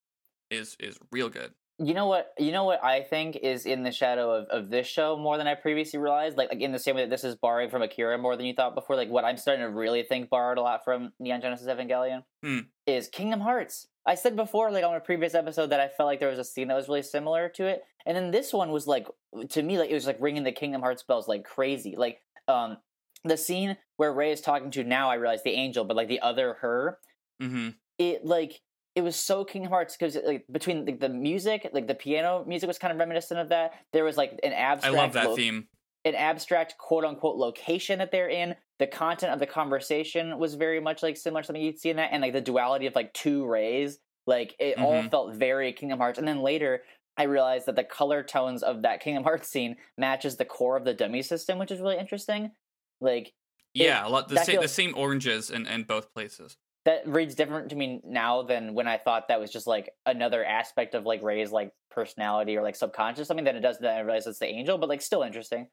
is 0.50 0.76
is 0.80 0.98
real 1.10 1.28
good. 1.28 1.52
You 1.82 1.94
know 1.94 2.06
what? 2.06 2.32
You 2.38 2.52
know 2.52 2.64
what 2.64 2.84
I 2.84 3.00
think 3.02 3.36
is 3.36 3.64
in 3.64 3.82
the 3.84 3.90
shadow 3.92 4.30
of, 4.34 4.44
of 4.48 4.68
this 4.70 4.86
show 4.86 5.16
more 5.16 5.38
than 5.38 5.46
I 5.46 5.54
previously 5.54 5.98
realized. 5.98 6.36
Like, 6.36 6.50
like 6.50 6.60
in 6.60 6.72
the 6.72 6.78
same 6.78 6.94
way 6.96 7.02
that 7.02 7.10
this 7.10 7.24
is 7.24 7.36
borrowing 7.36 7.70
from 7.70 7.80
Akira 7.80 8.18
more 8.18 8.36
than 8.36 8.44
you 8.44 8.52
thought 8.52 8.74
before. 8.74 8.96
Like 8.96 9.08
what 9.08 9.24
I'm 9.24 9.38
starting 9.38 9.64
to 9.64 9.70
really 9.70 10.02
think 10.02 10.28
borrowed 10.28 10.58
a 10.58 10.62
lot 10.62 10.84
from 10.84 11.12
Neon 11.18 11.40
Genesis 11.40 11.66
Evangelion 11.66 12.24
Hmm. 12.42 12.58
is 12.86 13.08
Kingdom 13.08 13.40
Hearts. 13.40 13.86
I 14.06 14.14
said 14.14 14.36
before, 14.36 14.70
like 14.70 14.84
on 14.84 14.94
a 14.94 15.00
previous 15.00 15.34
episode, 15.34 15.70
that 15.70 15.80
I 15.80 15.88
felt 15.88 16.06
like 16.06 16.20
there 16.20 16.28
was 16.28 16.38
a 16.38 16.44
scene 16.44 16.68
that 16.68 16.74
was 16.76 16.88
really 16.88 17.02
similar 17.02 17.48
to 17.50 17.66
it, 17.66 17.82
and 18.06 18.16
then 18.16 18.30
this 18.30 18.52
one 18.52 18.70
was 18.72 18.86
like 18.86 19.06
to 19.50 19.62
me 19.62 19.78
like 19.78 19.90
it 19.90 19.94
was 19.94 20.06
like 20.06 20.18
ringing 20.20 20.42
the 20.44 20.52
Kingdom 20.52 20.82
Hearts 20.82 21.02
bells 21.02 21.28
like 21.28 21.44
crazy. 21.44 21.94
Like 21.96 22.20
um 22.48 22.76
the 23.24 23.36
scene 23.36 23.76
where 23.96 24.12
Rei 24.12 24.32
is 24.32 24.40
talking 24.40 24.70
to 24.72 24.84
now 24.84 25.10
I 25.10 25.14
realize 25.14 25.42
the 25.42 25.50
angel, 25.52 25.84
but 25.84 25.96
like 25.96 26.08
the 26.08 26.20
other 26.20 26.54
her, 26.60 26.98
Mm-hmm. 27.42 27.68
it 27.98 28.24
like 28.24 28.60
it 29.00 29.04
was 29.04 29.16
so 29.16 29.44
Kingdom 29.44 29.70
Hearts 29.72 29.96
because 29.96 30.16
like 30.24 30.44
between 30.52 30.84
like, 30.84 31.00
the 31.00 31.08
music, 31.08 31.68
like 31.72 31.86
the 31.88 31.94
piano 31.94 32.44
music 32.46 32.66
was 32.68 32.78
kind 32.78 32.92
of 32.92 32.98
reminiscent 32.98 33.40
of 33.40 33.48
that. 33.48 33.72
There 33.92 34.04
was 34.04 34.16
like 34.16 34.38
an 34.42 34.52
abstract. 34.52 34.94
I 34.94 34.98
love 34.98 35.12
that 35.14 35.26
lo- 35.30 35.36
theme. 35.36 35.66
an 36.04 36.14
abstract 36.14 36.76
quote 36.78 37.04
unquote 37.04 37.36
location 37.36 37.98
that 37.98 38.12
they're 38.12 38.28
in. 38.28 38.54
The 38.78 38.86
content 38.86 39.32
of 39.32 39.38
the 39.40 39.46
conversation 39.46 40.38
was 40.38 40.54
very 40.54 40.80
much 40.80 41.02
like 41.02 41.16
similar 41.16 41.42
to 41.42 41.46
something 41.46 41.62
you'd 41.62 41.78
see 41.78 41.90
in 41.90 41.96
that, 41.96 42.10
and 42.12 42.22
like 42.22 42.32
the 42.32 42.40
duality 42.40 42.86
of 42.86 42.94
like 42.94 43.12
two 43.14 43.46
Reis, 43.46 43.98
like 44.26 44.54
it 44.58 44.78
all 44.78 45.02
Mhm. 45.02 45.10
felt 45.10 45.34
very 45.34 45.72
Kingdom 45.72 45.98
Hearts. 45.98 46.18
And 46.18 46.28
then 46.28 46.40
later, 46.42 46.82
I 47.16 47.24
realized 47.24 47.66
that 47.66 47.76
the 47.76 47.84
color 47.84 48.22
tones 48.22 48.62
of 48.62 48.82
that 48.82 49.00
Kingdom 49.00 49.24
Hearts 49.24 49.48
scene 49.48 49.76
matches 49.98 50.36
the 50.36 50.44
core 50.44 50.76
of 50.76 50.84
the 50.84 50.94
dummy 50.94 51.22
system, 51.22 51.58
which 51.58 51.70
is 51.70 51.80
really 51.80 51.98
interesting. 51.98 52.52
Like 53.00 53.28
it- 53.74 53.84
Yeah, 53.84 54.06
a 54.06 54.08
lot 54.08 54.28
the 54.28 54.36
same 54.44 54.60
the 54.60 54.68
same 54.68 54.94
oranges 54.96 55.50
in, 55.50 55.66
in 55.66 55.84
both 55.84 56.12
places. 56.14 56.56
That 56.86 57.06
reads 57.06 57.34
different 57.34 57.68
to 57.70 57.76
me 57.76 58.00
now 58.04 58.42
than 58.42 58.72
when 58.72 58.88
I 58.88 58.96
thought 58.96 59.28
that 59.28 59.38
was 59.38 59.50
just 59.50 59.66
like 59.66 59.90
another 60.06 60.42
aspect 60.44 60.94
of 60.94 61.04
like 61.04 61.22
Rei's 61.22 61.52
like 61.52 61.72
personality 61.90 62.56
or 62.56 62.62
like 62.62 62.74
subconscious 62.74 63.28
something 63.28 63.44
than 63.44 63.56
it 63.56 63.60
does 63.60 63.78
that 63.80 63.96
I 63.96 64.00
realize 64.00 64.26
it's 64.26 64.38
the 64.38 64.46
angel, 64.46 64.78
but 64.78 64.88
like 64.88 65.02
still 65.02 65.22
interesting. 65.22 65.68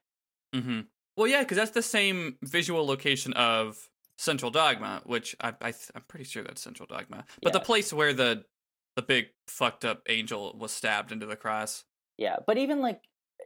Mm-hmm. 0.53 0.81
Well, 1.15 1.27
yeah, 1.27 1.41
because 1.41 1.57
that's 1.57 1.71
the 1.71 1.81
same 1.81 2.37
visual 2.43 2.85
location 2.85 3.33
of 3.33 3.89
Central 4.17 4.51
Dogma, 4.51 5.01
which 5.05 5.35
I, 5.39 5.49
I 5.61 5.71
th- 5.71 5.91
I'm 5.95 6.03
pretty 6.07 6.25
sure 6.25 6.43
that's 6.43 6.61
Central 6.61 6.87
Dogma, 6.87 7.25
but 7.41 7.53
the 7.53 7.59
place 7.59 7.93
where 7.93 8.13
the 8.13 8.43
the 8.95 9.01
big 9.03 9.27
fucked 9.47 9.85
up 9.85 10.01
angel 10.09 10.55
was 10.59 10.71
stabbed 10.71 11.11
into 11.11 11.25
the 11.25 11.35
cross. 11.35 11.85
Yeah, 12.17 12.37
but 12.45 12.57
even 12.57 12.81
like 12.81 13.01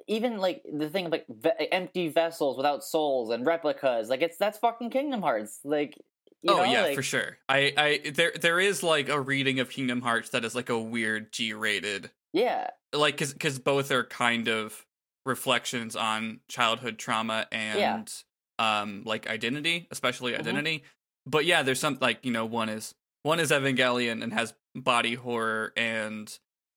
even 0.08 0.38
like 0.38 0.64
the 0.72 0.90
thing 0.90 1.06
of 1.06 1.12
like 1.12 1.26
ve- 1.30 1.68
empty 1.72 2.08
vessels 2.08 2.58
without 2.58 2.84
souls 2.84 3.32
and 3.32 3.46
replicas, 3.46 4.10
like 4.10 4.22
it's 4.22 4.38
that's 4.38 4.58
fucking 4.58 4.90
Kingdom 4.90 5.22
Hearts. 5.22 5.60
Like 5.64 5.98
you 6.44 6.54
oh 6.54 6.58
know, 6.58 6.64
yeah, 6.64 6.82
like, 6.84 6.96
for 6.96 7.04
sure. 7.04 7.38
I, 7.50 7.74
I 7.78 8.10
there 8.12 8.32
there 8.40 8.60
is 8.60 8.84
like 8.84 9.10
a 9.10 9.20
reading 9.20 9.60
of 9.60 9.70
Kingdom 9.70 10.02
Hearts 10.02 10.30
that 10.30 10.44
is 10.46 10.56
like 10.56 10.70
a 10.70 10.80
weird 10.80 11.32
G 11.32 11.54
rated, 11.54 12.12
Yeah, 12.34 12.70
like 12.94 13.16
because 13.16 13.34
because 13.34 13.60
both 13.60 13.92
are 13.92 14.04
kind 14.04 14.48
of 14.48 14.86
reflections 15.26 15.96
on 15.96 16.40
childhood 16.50 16.98
trauma 16.98 17.48
and 17.52 18.12
um 18.60 19.04
like 19.06 19.28
identity, 19.30 19.88
especially 19.92 20.34
Mhm. 20.34 20.40
identity. 20.40 20.84
But 21.26 21.46
yeah, 21.46 21.62
there's 21.64 21.80
some 21.80 21.98
like 22.02 22.26
you 22.26 22.32
know 22.32 22.46
one 22.46 22.70
is 22.70 22.96
one 23.24 23.40
is 23.40 23.52
Evangelion 23.52 24.24
and 24.24 24.34
has 24.34 24.54
body 24.76 25.14
horror 25.16 25.74
and 25.78 26.28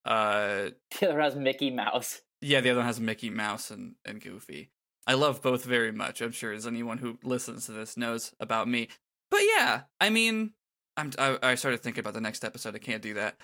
uh 0.04 0.70
the 1.00 1.08
other 1.10 1.20
has 1.20 1.36
Mickey 1.36 1.70
Mouse. 1.70 2.20
yeah 2.42 2.60
the 2.60 2.70
other 2.70 2.80
one 2.80 2.86
has 2.86 3.00
Mickey 3.00 3.30
Mouse 3.30 3.70
and 3.70 3.94
and 4.04 4.20
Goofy. 4.20 4.70
I 5.06 5.14
love 5.14 5.42
both 5.42 5.64
very 5.64 5.92
much. 5.92 6.22
I'm 6.22 6.32
sure 6.32 6.52
as 6.52 6.66
anyone 6.66 6.96
who 6.98 7.18
listens 7.22 7.66
to 7.66 7.72
this 7.72 7.96
knows 7.96 8.32
about 8.40 8.68
me. 8.68 8.88
But 9.34 9.42
yeah, 9.56 9.80
I 10.00 10.10
mean, 10.10 10.52
I'm 10.96 11.10
I, 11.18 11.36
I 11.42 11.54
started 11.56 11.82
thinking 11.82 12.02
about 12.02 12.14
the 12.14 12.20
next 12.20 12.44
episode. 12.44 12.76
I 12.76 12.78
can't 12.78 13.02
do 13.02 13.14
that. 13.14 13.34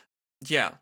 Yeah, 0.47 0.75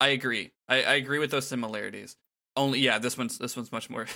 I 0.00 0.08
agree. 0.08 0.54
I, 0.68 0.82
I 0.82 0.94
agree 0.94 1.20
with 1.20 1.30
those 1.30 1.46
similarities. 1.46 2.16
Only 2.56 2.80
yeah, 2.80 2.98
this 2.98 3.16
one's 3.16 3.38
this 3.38 3.54
one's 3.54 3.70
much 3.70 3.88
more. 3.88 4.08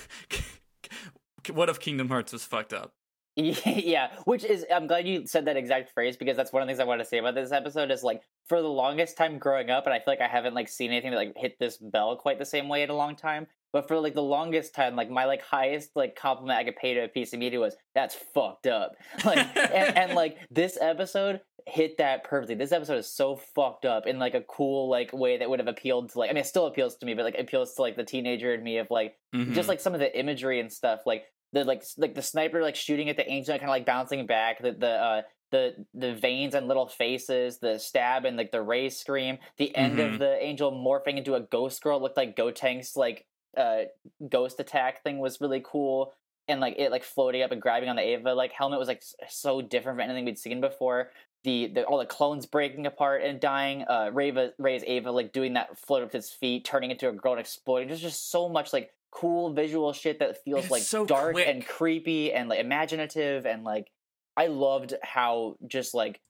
what 1.53 1.69
if 1.69 1.79
Kingdom 1.79 2.09
Hearts 2.09 2.33
was 2.33 2.43
fucked 2.43 2.73
up? 2.73 2.91
yeah, 3.35 4.09
which 4.25 4.43
is 4.43 4.65
I'm 4.73 4.87
glad 4.87 5.07
you 5.07 5.25
said 5.25 5.45
that 5.45 5.55
exact 5.57 5.93
phrase 5.93 6.17
because 6.17 6.35
that's 6.35 6.51
one 6.51 6.61
of 6.61 6.67
the 6.67 6.71
things 6.71 6.79
I 6.79 6.83
want 6.85 6.99
to 7.01 7.05
say 7.05 7.17
about 7.17 7.33
this 7.35 7.51
episode 7.51 7.89
is 7.91 8.03
like 8.03 8.21
for 8.47 8.61
the 8.61 8.67
longest 8.67 9.15
time 9.17 9.37
growing 9.37 9.69
up, 9.69 9.85
and 9.85 9.93
I 9.93 9.99
feel 9.99 10.05
like 10.07 10.21
I 10.21 10.27
haven't 10.27 10.53
like 10.53 10.67
seen 10.67 10.91
anything 10.91 11.11
that 11.11 11.17
like 11.17 11.33
hit 11.37 11.57
this 11.59 11.77
bell 11.77 12.15
quite 12.17 12.39
the 12.39 12.45
same 12.45 12.67
way 12.67 12.83
in 12.83 12.89
a 12.89 12.95
long 12.95 13.15
time. 13.15 13.47
But 13.73 13.87
for 13.87 13.97
like 14.01 14.15
the 14.15 14.21
longest 14.21 14.75
time, 14.75 14.97
like 14.97 15.09
my 15.09 15.23
like 15.23 15.41
highest 15.41 15.91
like 15.95 16.17
compliment 16.17 16.59
I 16.59 16.65
could 16.65 16.75
pay 16.75 16.93
to 16.93 17.05
a 17.05 17.07
piece 17.07 17.31
of 17.31 17.39
media 17.39 17.57
was 17.59 17.77
that's 17.95 18.15
fucked 18.15 18.67
up. 18.67 18.95
Like 19.25 19.37
and, 19.57 19.97
and 19.97 20.13
like 20.13 20.37
this 20.51 20.77
episode 20.81 21.39
hit 21.67 21.97
that 21.99 22.25
perfectly. 22.25 22.55
This 22.55 22.73
episode 22.73 22.97
is 22.97 23.07
so 23.07 23.37
fucked 23.37 23.85
up 23.85 24.07
in 24.07 24.19
like 24.19 24.33
a 24.33 24.41
cool 24.41 24.89
like 24.89 25.13
way 25.13 25.37
that 25.37 25.49
would 25.49 25.59
have 25.59 25.69
appealed 25.69 26.09
to 26.11 26.19
like 26.19 26.29
I 26.29 26.33
mean 26.33 26.41
it 26.41 26.47
still 26.47 26.65
appeals 26.65 26.97
to 26.97 27.05
me, 27.05 27.13
but 27.13 27.23
like 27.23 27.39
appeals 27.39 27.73
to 27.75 27.81
like 27.81 27.95
the 27.95 28.03
teenager 28.03 28.53
in 28.53 28.61
me 28.61 28.77
of 28.79 28.87
like 28.91 29.15
Mhm. 29.33 29.53
just 29.53 29.69
like 29.69 29.79
some 29.79 29.93
of 29.93 30.01
the 30.01 30.19
imagery 30.19 30.59
and 30.59 30.69
stuff 30.69 31.01
like 31.05 31.23
the 31.53 31.63
like 31.63 31.83
like 31.97 32.15
the 32.15 32.21
sniper 32.21 32.61
like 32.61 32.75
shooting 32.75 33.09
at 33.09 33.17
the 33.17 33.29
angel 33.29 33.53
kind 33.53 33.63
of 33.63 33.69
like 33.69 33.85
bouncing 33.85 34.25
back 34.25 34.61
the 34.61 34.71
the 34.71 34.87
uh 34.87 35.21
the 35.51 35.75
the 35.93 36.13
veins 36.15 36.55
and 36.55 36.67
little 36.67 36.87
faces 36.87 37.59
the 37.59 37.77
stab 37.77 38.23
and 38.25 38.37
like 38.37 38.51
the 38.51 38.61
Rei 38.61 38.89
scream 38.89 39.37
the 39.57 39.75
end 39.75 39.97
Mhm. 39.99 40.13
of 40.13 40.19
the 40.19 40.41
angel 40.41 40.71
morphing 40.71 41.17
into 41.17 41.35
a 41.35 41.41
ghost 41.41 41.81
girl 41.83 42.01
looked 42.01 42.15
like 42.17 42.37
gotank's 42.37 42.95
like 42.95 43.25
uh 43.57 43.81
ghost 44.29 44.59
attack 44.61 45.03
thing 45.03 45.19
was 45.19 45.41
really 45.41 45.61
cool 45.65 46.13
and 46.47 46.61
like 46.61 46.75
it 46.77 46.89
like 46.89 47.03
floating 47.03 47.41
up 47.43 47.51
and 47.51 47.61
grabbing 47.61 47.89
on 47.89 47.97
the 47.97 48.07
Eva 48.13 48.33
like 48.33 48.53
helmet 48.53 48.79
was 48.79 48.87
like 48.87 49.03
so 49.27 49.61
different 49.61 49.97
from 49.97 50.05
anything 50.09 50.23
we'd 50.25 50.39
seen 50.39 50.61
before 50.61 51.11
the, 51.43 51.67
the 51.73 51.83
all 51.83 51.97
the 51.97 52.05
clones 52.05 52.45
breaking 52.45 52.85
apart 52.85 53.23
and 53.23 53.39
dying 53.41 53.83
uh 53.89 54.09
Rayva, 54.13 54.51
Rei's 54.57 54.83
Eva 54.85 55.11
like 55.11 55.33
doing 55.33 55.53
that 55.53 55.77
float 55.77 56.03
with 56.03 56.15
its 56.15 56.31
feet 56.31 56.63
turning 56.63 56.91
into 56.91 57.09
a 57.09 57.11
girl 57.11 57.33
and 57.33 57.41
exploding 57.41 57.89
there's 57.89 57.99
just 57.99 58.29
so 58.31 58.47
much 58.47 58.71
like 58.71 58.91
cool 59.11 59.53
visual 59.53 59.93
shit 59.93 60.19
that 60.19 60.43
feels 60.43 60.63
It's 60.63 60.71
like 60.71 60.83
so 60.83 61.05
dark 61.05 61.33
quick. 61.33 61.47
and 61.47 61.65
creepy 61.65 62.31
and 62.33 62.49
like 62.49 62.59
imaginative 62.59 63.45
and 63.45 63.63
like 63.63 63.91
I 64.37 64.47
loved 64.47 64.93
how 65.03 65.57
just 65.67 65.93
like 65.93 66.21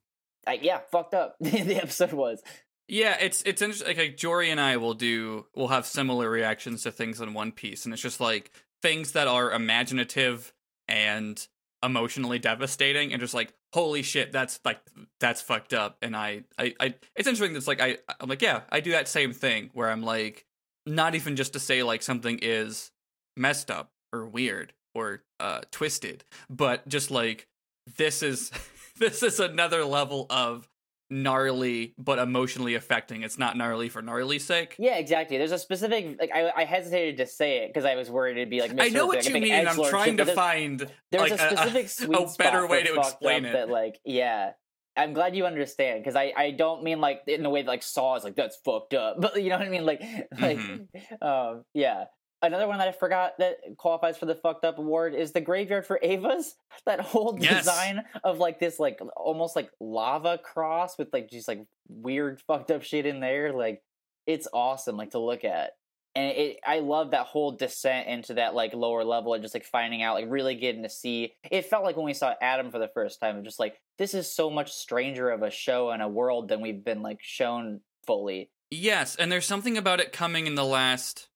I, 0.48 0.54
yeah 0.62 0.80
fucked 0.91 1.13
up 1.13 1.36
the 1.39 1.76
episode 1.76 2.13
was. 2.13 2.41
Yeah, 2.88 3.15
it's 3.22 3.41
it's 3.44 3.62
interesting. 3.62 3.88
Like, 3.88 3.98
like 3.98 4.17
Jory 4.17 4.50
and 4.50 4.60
I 4.60 4.78
will 4.78 4.96
do 4.96 5.46
we'll 5.56 5.70
have 5.70 5.86
similar 5.86 6.30
reactions 6.30 6.84
to 6.84 6.91
things 6.91 7.22
in 7.22 7.34
One 7.34 7.52
Piece, 7.54 7.86
and 7.86 7.94
it's 7.94 8.02
just 8.02 8.20
like 8.20 8.52
things 8.82 9.13
that 9.13 9.28
are 9.28 9.52
imaginative 9.52 10.52
and 10.89 11.48
emotionally 11.84 12.38
devastating, 12.39 13.13
and 13.13 13.22
just 13.22 13.34
like 13.34 13.54
holy 13.72 14.02
shit, 14.02 14.34
that's 14.34 14.60
like 14.65 14.82
that's 15.22 15.41
fucked 15.41 15.74
up. 15.74 16.00
And 16.02 16.15
I, 16.17 16.44
I, 16.58 16.74
I 16.82 16.96
it's 17.15 17.28
interesting. 17.28 17.54
That's 17.54 17.67
like 17.67 17.82
I, 17.82 17.98
I'm 18.20 18.28
like 18.28 18.41
yeah, 18.41 18.62
I 18.70 18.82
do 18.82 18.91
that 18.91 19.08
same 19.08 19.32
thing 19.32 19.70
where 19.74 19.89
I'm 19.89 20.02
like 20.02 20.46
not 20.86 21.15
even 21.15 21.36
just 21.36 21.54
to 21.54 21.60
say 21.60 21.84
like 21.84 22.02
something 22.02 22.39
is 22.41 22.91
messed 23.38 23.72
up 23.72 23.91
or 24.13 24.26
weird 24.26 24.74
or 24.96 25.24
uh 25.39 25.62
twisted, 25.72 26.24
but 26.50 26.88
just 26.88 27.12
like 27.12 27.48
this 27.98 28.24
is 28.24 28.52
this 28.98 29.24
is 29.24 29.39
another 29.39 29.86
level 29.86 30.28
of 30.30 30.67
gnarly 31.12 31.94
but 31.98 32.17
emotionally 32.17 32.74
affecting. 32.76 33.22
It's 33.22 33.38
not 33.38 33.58
gnarly 33.58 33.89
for 33.89 34.02
gnarly's 34.02 34.46
sake. 34.46 34.76
Yeah, 34.80 34.98
exactly. 34.98 35.38
There's 35.38 35.52
a 35.52 35.60
specific 35.60 36.17
like 36.20 36.32
I, 36.34 36.52
I 36.56 36.63
hesitated 36.63 37.17
to 37.17 37.28
say 37.28 37.58
it 37.60 37.67
because 37.67 37.86
I 37.86 37.96
was 37.96 38.10
worried 38.10 38.38
it'd 38.38 38.50
be 38.50 38.62
like 38.62 38.80
I 38.80 38.88
know 38.88 39.06
what 39.06 39.28
you 39.28 39.34
mean. 39.34 39.52
and 39.52 39.67
I'm 39.67 39.76
trying 39.84 40.17
shit, 40.17 40.28
to 40.28 40.34
find 40.34 40.88
There's 41.12 41.30
like 41.30 41.34
a 41.34 41.38
specific 41.38 41.89
sweet 41.89 42.17
a 42.17 42.34
better 42.38 42.65
way 42.65 42.84
to 42.84 42.96
explain 42.96 43.46
it. 43.46 43.54
That 43.54 43.69
like 43.69 44.00
yeah, 44.06 44.54
I'm 44.98 45.13
glad 45.13 45.35
you 45.35 45.46
understand 45.46 46.02
because 46.04 46.15
I 46.15 46.33
I 46.35 46.52
don't 46.52 46.83
mean 46.83 47.00
like 47.00 47.21
in 47.27 47.44
the 47.44 47.50
way 47.50 47.62
that 47.62 47.67
like 47.67 47.83
Saw 47.83 48.15
is 48.15 48.23
like 48.23 48.35
that's 48.35 48.58
fucked 48.65 48.94
up, 48.94 49.15
but 49.21 49.42
you 49.42 49.50
know 49.50 49.58
what 49.58 49.67
I 49.67 49.69
mean 49.69 49.85
like 49.85 50.02
like 50.39 50.58
Mm-hmm. 50.58 51.23
um 51.27 51.63
yeah. 51.73 52.06
Another 52.44 52.67
one 52.67 52.79
that 52.79 52.87
I 52.87 52.92
forgot 52.92 53.33
that 53.37 53.58
qualifies 53.77 54.17
for 54.17 54.25
the 54.25 54.33
fucked 54.33 54.65
up 54.65 54.79
award 54.79 55.13
is 55.13 55.31
the 55.31 55.42
graveyard 55.42 55.85
for 55.85 56.00
Eva's. 56.04 56.56
That 56.87 57.00
whole 57.00 57.37
Yes. 57.39 57.60
design 57.65 58.02
of 58.23 58.39
like 58.39 58.60
this 58.60 58.79
like 58.79 59.00
almost 59.15 59.56
like 59.56 59.69
lava 59.79 60.39
cross 60.39 60.98
with 60.98 61.10
like 61.13 61.29
just 61.29 61.48
like 61.48 61.65
weird 61.87 62.42
fucked 62.48 62.71
up 62.71 62.81
shit 62.81 63.06
in 63.06 63.19
there. 63.19 63.54
Like 63.54 63.83
it's 64.25 64.48
awesome 64.52 64.98
like 64.98 65.12
to 65.12 65.19
look 65.19 65.44
at. 65.44 65.73
And 66.14 66.32
it 66.38 66.60
I 66.66 66.80
love 66.80 67.12
that 67.12 67.26
whole 67.28 67.52
descent 67.52 68.08
into 68.08 68.34
that 68.34 68.54
like 68.54 68.74
lower 68.74 69.04
level 69.04 69.34
and 69.34 69.42
just 69.42 69.54
like 69.54 69.64
finding 69.64 70.04
out 70.04 70.16
like 70.16 70.26
really 70.28 70.56
getting 70.56 70.84
to 70.84 70.90
see 70.90 71.34
it 71.50 71.66
felt 71.66 71.86
like 71.86 71.96
when 71.96 72.06
we 72.06 72.14
saw 72.14 72.34
Adam 72.42 72.70
for 72.70 72.80
the 72.80 72.90
first 72.94 73.22
time 73.22 73.44
just 73.46 73.60
like 73.60 73.80
this 73.98 74.14
is 74.14 74.34
so 74.34 74.50
much 74.50 74.74
stranger 74.74 75.30
of 75.30 75.42
a 75.42 75.50
show 75.50 75.92
and 75.92 76.02
a 76.02 76.08
world 76.08 76.50
than 76.50 76.60
we've 76.60 76.84
been 76.84 77.02
like 77.02 77.20
shown 77.22 77.80
fully. 78.06 78.50
Yes, 78.70 79.16
and 79.16 79.32
there's 79.32 79.46
something 79.46 79.78
about 79.78 80.00
it 80.00 80.14
coming 80.14 80.48
in 80.48 80.56
the 80.56 80.66
last 80.66 81.30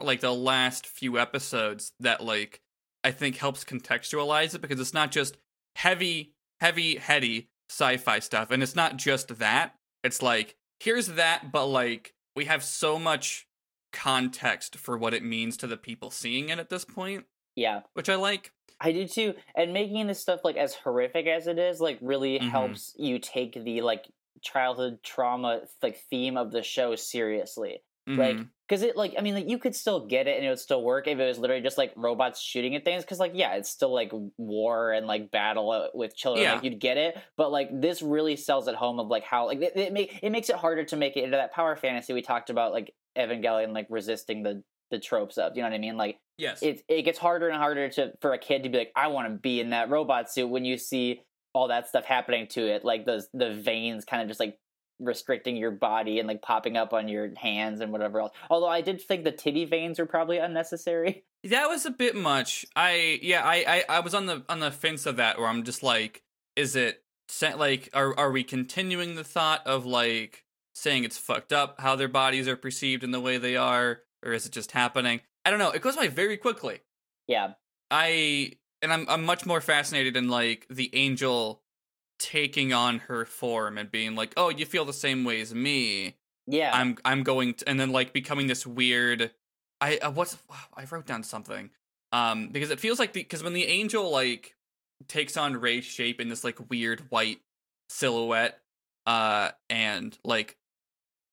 like 0.00 0.20
the 0.20 0.32
last 0.32 0.86
few 0.86 1.18
episodes 1.18 1.92
that 2.00 2.24
like 2.24 2.60
I 3.04 3.10
think 3.10 3.36
helps 3.36 3.64
contextualize 3.64 4.54
it 4.54 4.62
because 4.62 4.80
it's 4.80 4.94
not 4.94 5.10
just 5.10 5.36
heavy, 5.76 6.34
heavy, 6.60 6.96
heady 6.96 7.48
sci-fi 7.70 8.20
stuff, 8.20 8.50
and 8.50 8.62
it's 8.62 8.76
not 8.76 8.96
just 8.96 9.38
that. 9.38 9.74
It's 10.02 10.22
like 10.22 10.56
here's 10.80 11.08
that, 11.08 11.52
but 11.52 11.66
like 11.66 12.14
we 12.36 12.44
have 12.46 12.62
so 12.62 12.98
much 12.98 13.47
context 13.92 14.76
for 14.76 14.96
what 14.96 15.14
it 15.14 15.22
means 15.24 15.56
to 15.58 15.66
the 15.66 15.76
people 15.76 16.10
seeing 16.10 16.48
it 16.48 16.58
at 16.58 16.68
this 16.70 16.84
point, 16.84 17.24
Yeah. 17.56 17.80
which 17.94 18.08
I 18.08 18.14
like. 18.16 18.52
I 18.80 18.92
do 18.92 19.06
too. 19.08 19.34
And 19.56 19.72
making 19.72 20.06
this 20.06 20.20
stuff 20.20 20.40
like 20.44 20.56
as 20.56 20.74
horrific 20.74 21.26
as 21.26 21.46
it 21.48 21.58
is, 21.58 21.80
like 21.80 21.98
really 22.00 22.38
Mhm. 22.38 22.50
helps 22.50 22.94
you 22.96 23.18
take 23.18 23.54
the 23.64 23.80
like 23.82 24.06
childhood 24.40 25.02
trauma 25.02 25.62
like 25.82 25.98
theme 26.10 26.36
of 26.36 26.52
the 26.52 26.62
show 26.62 26.94
seriously. 26.94 27.82
like 28.06 28.36
Mhm. 28.36 28.48
because 28.66 28.80
it 28.82 28.96
like 28.96 29.12
I 29.18 29.20
mean 29.20 29.34
like 29.34 29.50
you 29.50 29.58
could 29.58 29.74
still 29.76 30.06
get 30.06 30.26
it 30.26 30.36
and 30.38 30.46
it 30.46 30.48
would 30.48 30.58
still 30.58 30.82
work 30.82 31.06
if 31.06 31.18
it 31.18 31.26
was 31.26 31.38
literally 31.38 31.60
just 31.60 31.76
like 31.76 31.92
robots 31.94 32.40
shooting 32.40 32.74
at 32.74 32.82
things 32.82 33.04
because 33.04 33.20
like 33.20 33.32
yeah 33.34 33.56
it's 33.56 33.68
still 33.68 33.92
like 33.92 34.10
war 34.38 34.92
and 34.92 35.06
like 35.06 35.30
battle 35.30 35.70
uh, 35.70 35.88
with 35.92 36.16
children 36.16 36.44
Yeah. 36.44 36.54
like 36.54 36.64
you'd 36.64 36.78
get 36.80 36.96
it 36.96 37.18
but 37.36 37.52
like 37.52 37.68
this 37.82 38.00
really 38.00 38.34
sells 38.36 38.66
at 38.66 38.76
home 38.76 38.98
of 38.98 39.08
like 39.08 39.24
how 39.24 39.44
like 39.48 39.60
it, 39.60 39.76
it, 39.76 39.92
make, 39.92 40.20
it 40.22 40.30
makes 40.30 40.48
it 40.48 40.56
harder 40.56 40.84
to 40.84 40.96
make 40.96 41.18
it 41.18 41.24
into 41.24 41.36
that 41.36 41.52
power 41.52 41.76
fantasy 41.76 42.14
we 42.14 42.22
talked 42.22 42.48
about 42.48 42.72
like 42.72 42.94
Evangelion 43.18 43.72
like 43.72 43.86
resisting 43.90 44.42
the 44.42 44.62
the 44.90 44.98
tropes 44.98 45.36
of 45.36 45.56
you 45.56 45.62
know 45.62 45.68
what 45.68 45.74
I 45.74 45.78
mean 45.78 45.96
like 45.96 46.18
yes. 46.38 46.62
it 46.62 46.82
it 46.88 47.02
gets 47.02 47.18
harder 47.18 47.48
and 47.48 47.56
harder 47.56 47.88
to 47.90 48.12
for 48.20 48.32
a 48.32 48.38
kid 48.38 48.62
to 48.62 48.68
be 48.68 48.78
like 48.78 48.92
I 48.96 49.08
want 49.08 49.28
to 49.28 49.34
be 49.34 49.60
in 49.60 49.70
that 49.70 49.90
robot 49.90 50.30
suit 50.30 50.48
when 50.48 50.64
you 50.64 50.78
see 50.78 51.20
all 51.52 51.68
that 51.68 51.88
stuff 51.88 52.04
happening 52.04 52.46
to 52.48 52.66
it 52.66 52.84
like 52.84 53.04
those 53.04 53.28
the 53.34 53.52
veins 53.54 54.04
kind 54.04 54.22
of 54.22 54.28
just 54.28 54.40
like 54.40 54.58
restricting 55.00 55.56
your 55.56 55.70
body 55.70 56.18
and 56.18 56.26
like 56.26 56.42
popping 56.42 56.76
up 56.76 56.92
on 56.92 57.06
your 57.08 57.30
hands 57.36 57.80
and 57.80 57.92
whatever 57.92 58.20
else 58.20 58.32
although 58.50 58.68
i 58.68 58.80
did 58.80 59.00
think 59.00 59.22
the 59.22 59.30
titty 59.30 59.64
veins 59.64 60.00
were 60.00 60.06
probably 60.06 60.38
unnecessary 60.38 61.24
That 61.44 61.68
was 61.68 61.86
a 61.86 61.90
bit 61.90 62.16
much. 62.16 62.66
I 62.74 63.20
yeah, 63.22 63.42
I, 63.44 63.84
I 63.88 63.96
I 63.96 64.00
was 64.00 64.14
on 64.14 64.26
the 64.26 64.44
on 64.48 64.58
the 64.58 64.72
fence 64.72 65.06
of 65.06 65.16
that 65.16 65.38
where 65.38 65.46
I'm 65.46 65.62
just 65.62 65.82
like, 65.82 66.22
is 66.56 66.74
it 66.74 67.02
like 67.56 67.90
are 67.94 68.18
are 68.18 68.32
we 68.32 68.42
continuing 68.42 69.14
the 69.14 69.24
thought 69.24 69.64
of 69.66 69.86
like 69.86 70.44
saying 70.78 71.04
it's 71.04 71.18
fucked 71.18 71.52
up 71.52 71.80
how 71.80 71.96
their 71.96 72.08
bodies 72.08 72.48
are 72.48 72.56
perceived 72.56 73.02
in 73.04 73.10
the 73.10 73.20
way 73.20 73.36
they 73.38 73.56
are, 73.56 74.00
or 74.24 74.32
is 74.32 74.46
it 74.46 74.52
just 74.52 74.72
happening? 74.72 75.20
I 75.44 75.50
don't 75.50 75.58
know. 75.58 75.70
It 75.70 75.82
goes 75.82 75.96
by 75.96 76.08
very 76.08 76.36
quickly. 76.36 76.80
yeah 77.26 77.52
I 77.90 78.52
and 78.82 78.92
I'm 78.92 79.06
I'm 79.08 79.24
much 79.24 79.46
more 79.46 79.60
fascinated 79.60 80.16
in 80.16 80.28
like 80.28 80.66
the 80.70 80.90
angel 80.94 81.62
taking 82.18 82.72
on 82.72 82.98
her 83.00 83.24
form 83.24 83.78
and 83.78 83.90
being 83.90 84.14
like, 84.14 84.34
"Oh, 84.36 84.50
you 84.50 84.66
feel 84.66 84.84
the 84.84 84.92
same 84.92 85.24
way 85.24 85.40
as 85.40 85.54
me." 85.54 86.16
yeah 86.46 86.70
I'm 86.72 86.96
I'm 87.04 87.22
going 87.22 87.54
to, 87.54 87.68
and 87.68 87.78
then 87.78 87.90
like 87.90 88.12
becoming 88.12 88.46
this 88.46 88.66
weird. 88.66 89.30
I 89.80 89.98
uh, 89.98 90.10
what's 90.10 90.36
I 90.74 90.84
wrote 90.90 91.06
down 91.06 91.22
something 91.22 91.70
um 92.10 92.48
because 92.48 92.70
it 92.70 92.80
feels 92.80 92.98
like 92.98 93.12
the 93.12 93.22
because 93.22 93.42
when 93.42 93.52
the 93.52 93.66
angel 93.66 94.10
like 94.10 94.56
takes 95.08 95.36
on 95.36 95.56
Rei's 95.56 95.84
shape 95.84 96.20
in 96.20 96.28
this 96.28 96.42
like 96.42 96.70
weird 96.70 97.02
white 97.10 97.40
silhouette 97.90 98.60
uh 99.06 99.50
and 99.70 100.18
like 100.24 100.56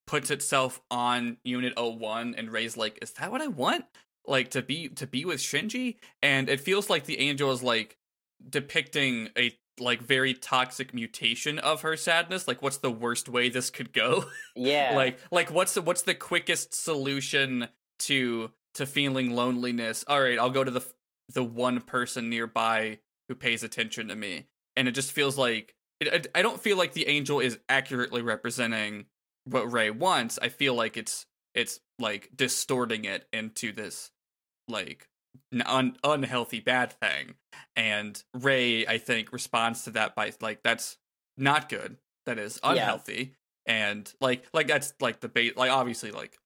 puts 0.07 0.29
itself 0.31 0.81
on 0.91 1.37
unit 1.43 1.73
01 1.77 2.35
and 2.37 2.51
Rei's 2.51 2.77
like 2.77 2.99
is 3.01 3.11
that 3.13 3.31
what 3.31 3.41
I 3.41 3.47
want? 3.47 3.85
Like 4.27 4.51
to 4.51 4.61
be 4.61 4.89
to 4.89 5.07
be 5.07 5.25
with 5.25 5.39
Shinji? 5.39 5.97
And 6.21 6.49
it 6.49 6.61
feels 6.61 6.89
like 6.89 7.05
the 7.05 7.19
angel 7.19 7.51
is 7.51 7.63
like 7.63 7.97
depicting 8.49 9.29
a 9.37 9.57
like 9.79 10.01
very 10.01 10.33
toxic 10.33 10.93
mutation 10.93 11.59
of 11.59 11.81
her 11.81 11.97
sadness. 11.97 12.47
Like 12.47 12.61
what's 12.61 12.77
the 12.77 12.91
worst 12.91 13.27
way 13.27 13.49
this 13.49 13.69
could 13.69 13.93
go? 13.93 14.25
Yeah. 14.55 14.93
Like 14.95 15.19
like 15.31 15.51
what's 15.51 15.73
the 15.73 15.81
what's 15.81 16.03
the 16.03 16.15
quickest 16.15 16.73
solution 16.73 17.67
to 17.99 18.51
to 18.75 18.85
feeling 18.85 19.35
loneliness? 19.35 20.05
All 20.07 20.21
right 20.21 20.39
i'll 20.39 20.49
go 20.49 20.63
to 20.63 20.71
the 20.71 20.85
the 21.33 21.43
one 21.43 21.81
person 21.81 22.29
nearby 22.29 22.99
who 23.27 23.35
pays 23.35 23.63
attention 23.63 24.07
to 24.07 24.15
me. 24.15 24.47
And 24.75 24.87
it 24.87 24.91
just 24.91 25.11
feels 25.11 25.37
like 25.37 25.75
it, 25.99 26.29
I, 26.35 26.39
I 26.39 26.41
don't 26.41 26.59
feel 26.59 26.77
like 26.77 26.93
the 26.93 27.07
angel 27.07 27.39
is 27.39 27.57
accurately 27.69 28.21
representing 28.21 29.05
what 29.45 29.71
Rei 29.71 29.89
wants 29.89 30.37
i 30.41 30.49
feel 30.49 30.73
like 30.73 30.97
it's 30.97 31.25
it's 31.53 31.79
like 31.99 32.29
distorting 32.35 33.05
it 33.05 33.27
into 33.31 33.71
this 33.71 34.11
like 34.67 35.07
un- 35.65 35.97
unhealthy 36.03 36.59
bad 36.59 36.91
thing. 36.93 37.35
And 37.75 38.21
Rei 38.33 38.85
i 38.87 38.97
think 38.97 39.31
responds 39.31 39.83
to 39.83 39.91
that 39.91 40.15
by 40.15 40.31
like 40.41 40.63
that's 40.63 40.97
not 41.37 41.69
good. 41.69 41.97
That 42.25 42.39
is 42.39 42.59
Yeah. 42.63 42.71
unhealthy. 42.71 43.35
And 43.65 44.11
like 44.21 44.45
like 44.53 44.67
that's 44.67 44.93
like 44.99 45.19
the 45.21 45.29
bait 45.29 45.55
like 45.57 45.71
obviously 45.71 46.11
like 46.11 46.37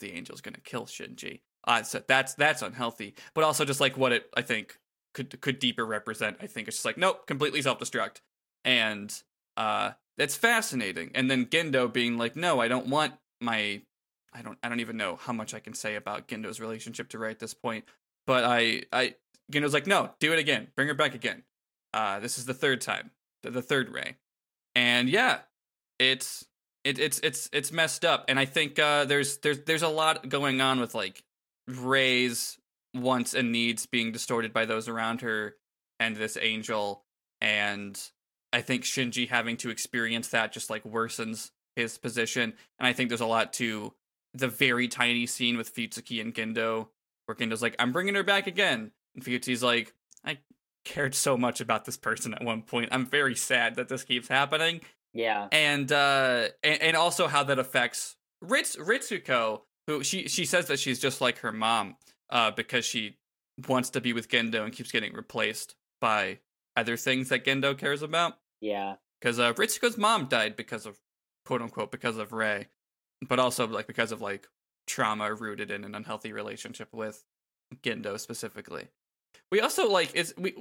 the 0.00 0.12
angel's 0.12 0.40
gonna 0.40 0.58
kill 0.58 0.86
shinji. 0.86 1.40
Uh 1.66 1.82
so 1.82 2.02
that's 2.06 2.34
that's 2.34 2.62
unhealthy. 2.62 3.14
But 3.34 3.44
also 3.44 3.64
just 3.64 3.80
like 3.80 3.96
what 3.96 4.12
it 4.12 4.28
i 4.36 4.42
think 4.42 4.78
could 5.14 5.40
could 5.40 5.58
deeper 5.58 5.84
represent 5.86 6.36
i 6.40 6.46
think 6.46 6.68
it's 6.68 6.76
just 6.78 6.84
like 6.84 6.98
nope 6.98 7.26
completely 7.26 7.62
self-destruct. 7.62 8.20
And 8.64 9.14
uh 9.56 9.92
that's 10.18 10.36
fascinating. 10.36 11.10
And 11.14 11.30
then 11.30 11.46
gendo 11.46 11.92
being 11.92 12.18
like 12.18 12.36
no 12.36 12.60
i 12.60 12.68
don't 12.68 12.86
want 12.88 13.14
my 13.40 13.80
i 14.32 14.42
don't 14.42 14.58
i 14.62 14.68
don't 14.68 14.80
even 14.80 14.96
know 14.96 15.16
how 15.16 15.32
much 15.32 15.54
i 15.54 15.60
can 15.60 15.74
say 15.74 15.94
about 15.94 16.28
gendo's 16.28 16.60
relationship 16.60 17.08
to 17.10 17.18
Rei 17.18 17.30
at 17.30 17.38
this 17.38 17.54
point 17.54 17.84
but 18.26 18.44
i 18.44 18.82
i 18.92 19.14
gendo's 19.50 19.72
like 19.72 19.86
no 19.86 20.10
do 20.20 20.32
it 20.32 20.38
again. 20.38 20.68
Bring 20.76 20.88
her 20.88 20.94
back 20.94 21.14
again. 21.14 21.44
Uh 21.94 22.20
this 22.20 22.38
is 22.38 22.44
the 22.44 22.54
third 22.54 22.80
time 22.80 23.10
the, 23.42 23.50
the 23.50 23.62
third 23.62 23.90
Rei 23.90 24.16
and 24.74 25.08
yeah 25.08 25.38
it's 25.98 26.44
it, 26.84 26.98
it's 26.98 27.20
it's 27.22 27.48
it's 27.52 27.72
messed 27.72 28.04
up. 28.04 28.24
And 28.28 28.38
i 28.38 28.44
think 28.44 28.78
uh 28.78 29.04
there's 29.04 29.38
there's 29.38 29.60
there's 29.60 29.82
a 29.82 29.88
lot 29.88 30.28
going 30.28 30.60
on 30.60 30.80
with 30.80 30.94
like 30.94 31.22
Rei's 31.66 32.58
wants 32.94 33.34
and 33.34 33.52
needs 33.52 33.86
being 33.86 34.12
distorted 34.12 34.52
by 34.52 34.64
those 34.64 34.88
around 34.88 35.20
her 35.20 35.54
and 36.00 36.16
this 36.16 36.36
angel. 36.40 37.04
And 37.40 38.00
i 38.52 38.60
think 38.60 38.84
shinji 38.84 39.28
having 39.28 39.56
to 39.56 39.70
experience 39.70 40.28
that 40.28 40.52
just 40.52 40.70
like 40.70 40.84
worsens 40.84 41.50
his 41.76 41.98
position 41.98 42.54
and 42.78 42.86
i 42.86 42.92
think 42.92 43.08
there's 43.08 43.20
a 43.20 43.26
lot 43.26 43.52
to 43.52 43.92
the 44.34 44.48
very 44.48 44.88
tiny 44.88 45.26
scene 45.26 45.56
with 45.56 45.74
Fuyutsuki 45.74 46.20
and 46.20 46.34
Gendo 46.34 46.88
where 47.26 47.34
Gendo's 47.34 47.62
like 47.62 47.76
i'm 47.78 47.92
bringing 47.92 48.14
her 48.14 48.22
back 48.22 48.46
again 48.46 48.92
and 49.14 49.24
Fuyutsuki's 49.24 49.62
like 49.62 49.94
i 50.24 50.38
cared 50.88 51.14
so 51.14 51.36
much 51.36 51.60
about 51.60 51.84
this 51.84 51.98
person 51.98 52.32
at 52.32 52.42
one 52.42 52.62
point. 52.62 52.88
I'm 52.92 53.06
very 53.06 53.36
sad 53.36 53.76
that 53.76 53.88
this 53.88 54.04
keeps 54.04 54.26
happening. 54.26 54.80
Yeah. 55.12 55.48
And 55.52 55.90
uh 55.92 56.48
and, 56.62 56.82
and 56.82 56.96
also 56.96 57.26
how 57.26 57.44
that 57.44 57.58
affects 57.58 58.16
Ritz 58.40 58.76
Ritsuko 58.76 59.62
who 59.86 60.02
she 60.02 60.28
she 60.28 60.44
says 60.44 60.66
that 60.66 60.78
she's 60.78 60.98
just 60.98 61.20
like 61.20 61.38
her 61.38 61.52
mom 61.52 61.96
uh 62.30 62.50
because 62.50 62.84
she 62.84 63.18
wants 63.68 63.90
to 63.90 64.00
be 64.00 64.12
with 64.12 64.28
Gendo 64.28 64.64
and 64.64 64.72
keeps 64.72 64.90
getting 64.90 65.12
replaced 65.12 65.74
by 66.00 66.38
other 66.78 66.96
things 66.96 67.28
that 67.28 67.44
Gendo 67.44 67.76
cares 67.76 68.02
about. 68.02 68.38
Yeah. 68.60 68.94
Because 69.20 69.38
uh 69.38 69.52
Ritsuko's 69.54 69.98
mom 69.98 70.26
died 70.26 70.56
because 70.56 70.86
of 70.86 70.98
quote 71.44 71.62
unquote 71.62 71.90
because 71.90 72.18
of 72.18 72.32
Rei 72.32 72.68
but 73.26 73.38
also 73.38 73.66
like 73.66 73.86
because 73.86 74.12
of 74.12 74.20
like 74.20 74.48
trauma 74.86 75.32
rooted 75.34 75.70
in 75.70 75.84
an 75.84 75.94
unhealthy 75.94 76.32
relationship 76.32 76.88
with 76.92 77.24
Gendo 77.82 78.18
specifically. 78.18 78.88
We 79.50 79.60
also 79.60 79.88
like 79.88 80.14
is 80.14 80.34
we 80.38 80.54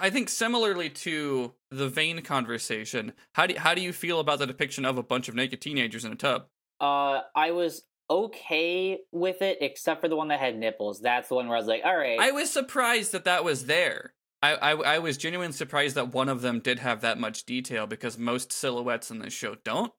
I 0.00 0.10
think 0.10 0.28
similarly 0.28 0.90
to 0.90 1.54
the 1.70 1.88
vein 1.88 2.20
conversation, 2.22 3.12
how 3.34 3.46
do 3.46 3.54
how 3.56 3.74
do 3.74 3.80
you 3.80 3.92
feel 3.92 4.20
about 4.20 4.38
the 4.38 4.46
depiction 4.46 4.84
of 4.84 4.98
a 4.98 5.02
bunch 5.02 5.28
of 5.28 5.34
naked 5.34 5.60
teenagers 5.60 6.04
in 6.04 6.12
a 6.12 6.16
tub? 6.16 6.46
uh 6.80 7.22
i 7.34 7.50
was 7.50 7.82
okay 8.08 9.00
with 9.10 9.42
it 9.42 9.58
except 9.60 10.00
for 10.00 10.06
the 10.06 10.14
one 10.14 10.28
that 10.28 10.38
had 10.38 10.56
nipples. 10.56 11.00
That's 11.00 11.28
the 11.28 11.34
one 11.34 11.48
where 11.48 11.56
i 11.56 11.60
was 11.60 11.66
like 11.68 11.82
all 11.84 11.96
right. 11.96 12.18
I 12.20 12.30
was 12.30 12.50
surprised 12.50 13.12
that 13.12 13.24
that 13.24 13.44
was 13.44 13.66
there. 13.66 14.14
I, 14.42 14.54
I 14.54 14.70
I 14.72 14.98
was 14.98 15.16
genuinely 15.16 15.52
surprised 15.52 15.96
that 15.96 16.14
one 16.14 16.28
of 16.28 16.42
them 16.42 16.60
did 16.60 16.78
have 16.78 17.00
that 17.00 17.18
much 17.18 17.44
detail 17.44 17.86
because 17.86 18.18
most 18.18 18.52
silhouettes 18.52 19.10
in 19.10 19.18
this 19.18 19.32
show 19.32 19.56
don't. 19.64 19.92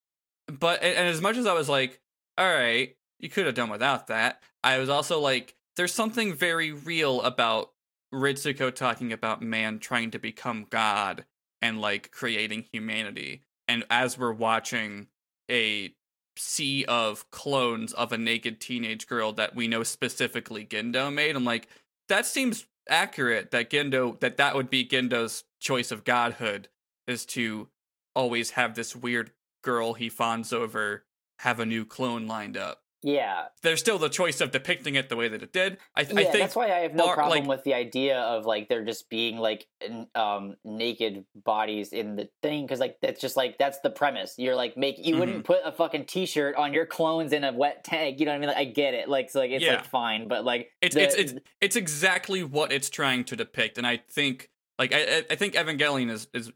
But 0.47 0.81
and, 0.81 1.07
as 1.07 1.21
much 1.21 1.37
as 1.37 1.45
I 1.45 1.53
was 1.53 1.69
like, 1.69 1.99
all 2.37 2.51
right, 2.51 2.95
you 3.19 3.29
could 3.29 3.45
have 3.45 3.55
done 3.55 3.69
without 3.69 4.07
that. 4.07 4.41
I 4.63 4.77
was 4.77 4.89
also 4.89 5.19
like, 5.19 5.55
there's 5.75 5.93
something 5.93 6.33
very 6.33 6.71
real 6.71 7.21
about 7.21 7.71
Ritsuko 8.13 8.73
talking 8.73 9.13
about 9.13 9.41
man 9.41 9.79
trying 9.79 10.11
to 10.11 10.19
become 10.19 10.65
God 10.69 11.25
and 11.61 11.81
like 11.81 12.11
creating 12.11 12.65
humanity. 12.71 13.41
And 13.67 13.83
as 13.89 14.17
we're 14.17 14.33
watching 14.33 15.07
a 15.51 15.93
sea 16.37 16.85
of 16.85 17.29
clones 17.31 17.91
of 17.93 18.11
a 18.13 18.17
naked 18.17 18.61
teenage 18.61 19.05
girl 19.07 19.33
that 19.33 19.55
we 19.55 19.67
know 19.67 19.83
specifically 19.83 20.65
Gendo 20.65 21.13
made, 21.13 21.35
I'm 21.35 21.45
like, 21.45 21.67
that 22.07 22.25
seems 22.25 22.65
accurate 22.89 23.51
that 23.51 23.69
Gendo 23.69 24.19
that 24.19 24.37
that 24.37 24.55
would 24.55 24.69
be 24.69 24.85
Gendo's 24.85 25.43
choice 25.59 25.91
of 25.91 26.03
godhood 26.03 26.67
is 27.07 27.25
to 27.27 27.69
always 28.15 28.51
have 28.51 28.75
this 28.75 28.95
weird 28.95 29.31
girl 29.61 29.93
he 29.93 30.09
fawns 30.09 30.51
over 30.51 31.05
have 31.39 31.59
a 31.59 31.65
new 31.65 31.85
clone 31.85 32.27
lined 32.27 32.57
up. 32.57 32.83
Yeah 33.01 33.45
There's 33.61 33.79
still 33.79 33.97
the 33.97 34.09
choice 34.09 34.41
of 34.41 34.51
depicting 34.51 34.95
it 34.95 35.09
the 35.09 35.15
way 35.15 35.27
that 35.29 35.41
it 35.41 35.53
did. 35.53 35.77
I, 35.95 36.01
yeah, 36.01 36.07
I 36.09 36.23
think 36.25 36.33
that's 36.39 36.55
why 36.55 36.65
I 36.65 36.79
have 36.79 36.93
no 36.93 37.05
bar- 37.05 37.15
problem 37.15 37.39
like- 37.41 37.47
with 37.49 37.63
the 37.63 37.73
idea 37.73 38.19
of 38.19 38.45
like 38.45 38.67
there 38.69 38.83
just 38.83 39.09
being 39.09 39.37
like 39.37 39.67
n- 39.81 40.07
um 40.15 40.55
naked 40.65 41.25
bodies 41.35 41.93
in 41.93 42.15
the 42.15 42.29
thing 42.41 42.65
because 42.65 42.79
like 42.79 42.97
that's 43.01 43.21
just 43.21 43.37
like 43.37 43.57
that's 43.57 43.79
the 43.79 43.89
premise. 43.89 44.35
You're 44.37 44.55
like 44.55 44.75
make 44.77 44.97
you 44.97 45.13
Mm-hmm. 45.13 45.19
wouldn't 45.19 45.45
put 45.45 45.59
a 45.63 45.71
fucking 45.71 46.05
t-shirt 46.05 46.55
on 46.55 46.73
your 46.73 46.85
clones 46.85 47.31
in 47.33 47.43
a 47.43 47.53
wet 47.53 47.83
tank. 47.83 48.19
You 48.19 48.25
know 48.25 48.31
what 48.31 48.35
I 48.37 48.39
mean? 48.39 48.47
Like 48.49 48.57
I 48.57 48.65
get 48.65 48.93
it. 48.93 49.07
Like 49.09 49.29
so 49.29 49.39
like 49.39 49.51
it's 49.51 49.63
Yeah. 49.63 49.75
like 49.75 49.85
fine, 49.85 50.27
but 50.27 50.43
like 50.43 50.71
it's 50.81 50.95
the- 50.95 51.03
it's 51.03 51.15
it's 51.15 51.33
it's 51.61 51.75
exactly 51.75 52.43
what 52.43 52.71
it's 52.71 52.89
trying 52.89 53.23
to 53.25 53.35
depict, 53.35 53.77
and 53.77 53.87
I 53.87 53.97
think 54.09 54.49
like 54.77 54.93
I 54.93 54.99
I- 55.19 55.25
I 55.31 55.35
think 55.35 55.53
Evangelion 55.55 56.09
is 56.11 56.27
is 56.33 56.51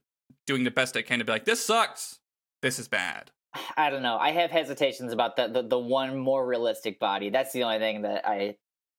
doing 0.46 0.64
the 0.66 0.72
best 0.72 0.96
it 0.98 1.04
can 1.04 1.20
to 1.20 1.26
be 1.26 1.32
like 1.32 1.46
this 1.46 1.64
sucks, 1.66 2.20
this 2.62 2.80
is 2.80 2.88
bad. 2.90 3.32
I 3.78 3.90
don't 3.90 4.02
know. 4.02 4.18
I 4.18 4.32
have 4.32 4.52
hesitations 4.52 5.14
about 5.14 5.36
the, 5.36 5.48
the 5.48 5.62
the 5.64 5.80
one 5.80 6.18
more 6.18 6.46
realistic 6.46 7.00
body. 7.00 7.30
That's 7.30 7.52
the 7.54 7.64
only 7.64 7.80
thing 7.80 8.02
that 8.04 8.28
I 8.28 8.56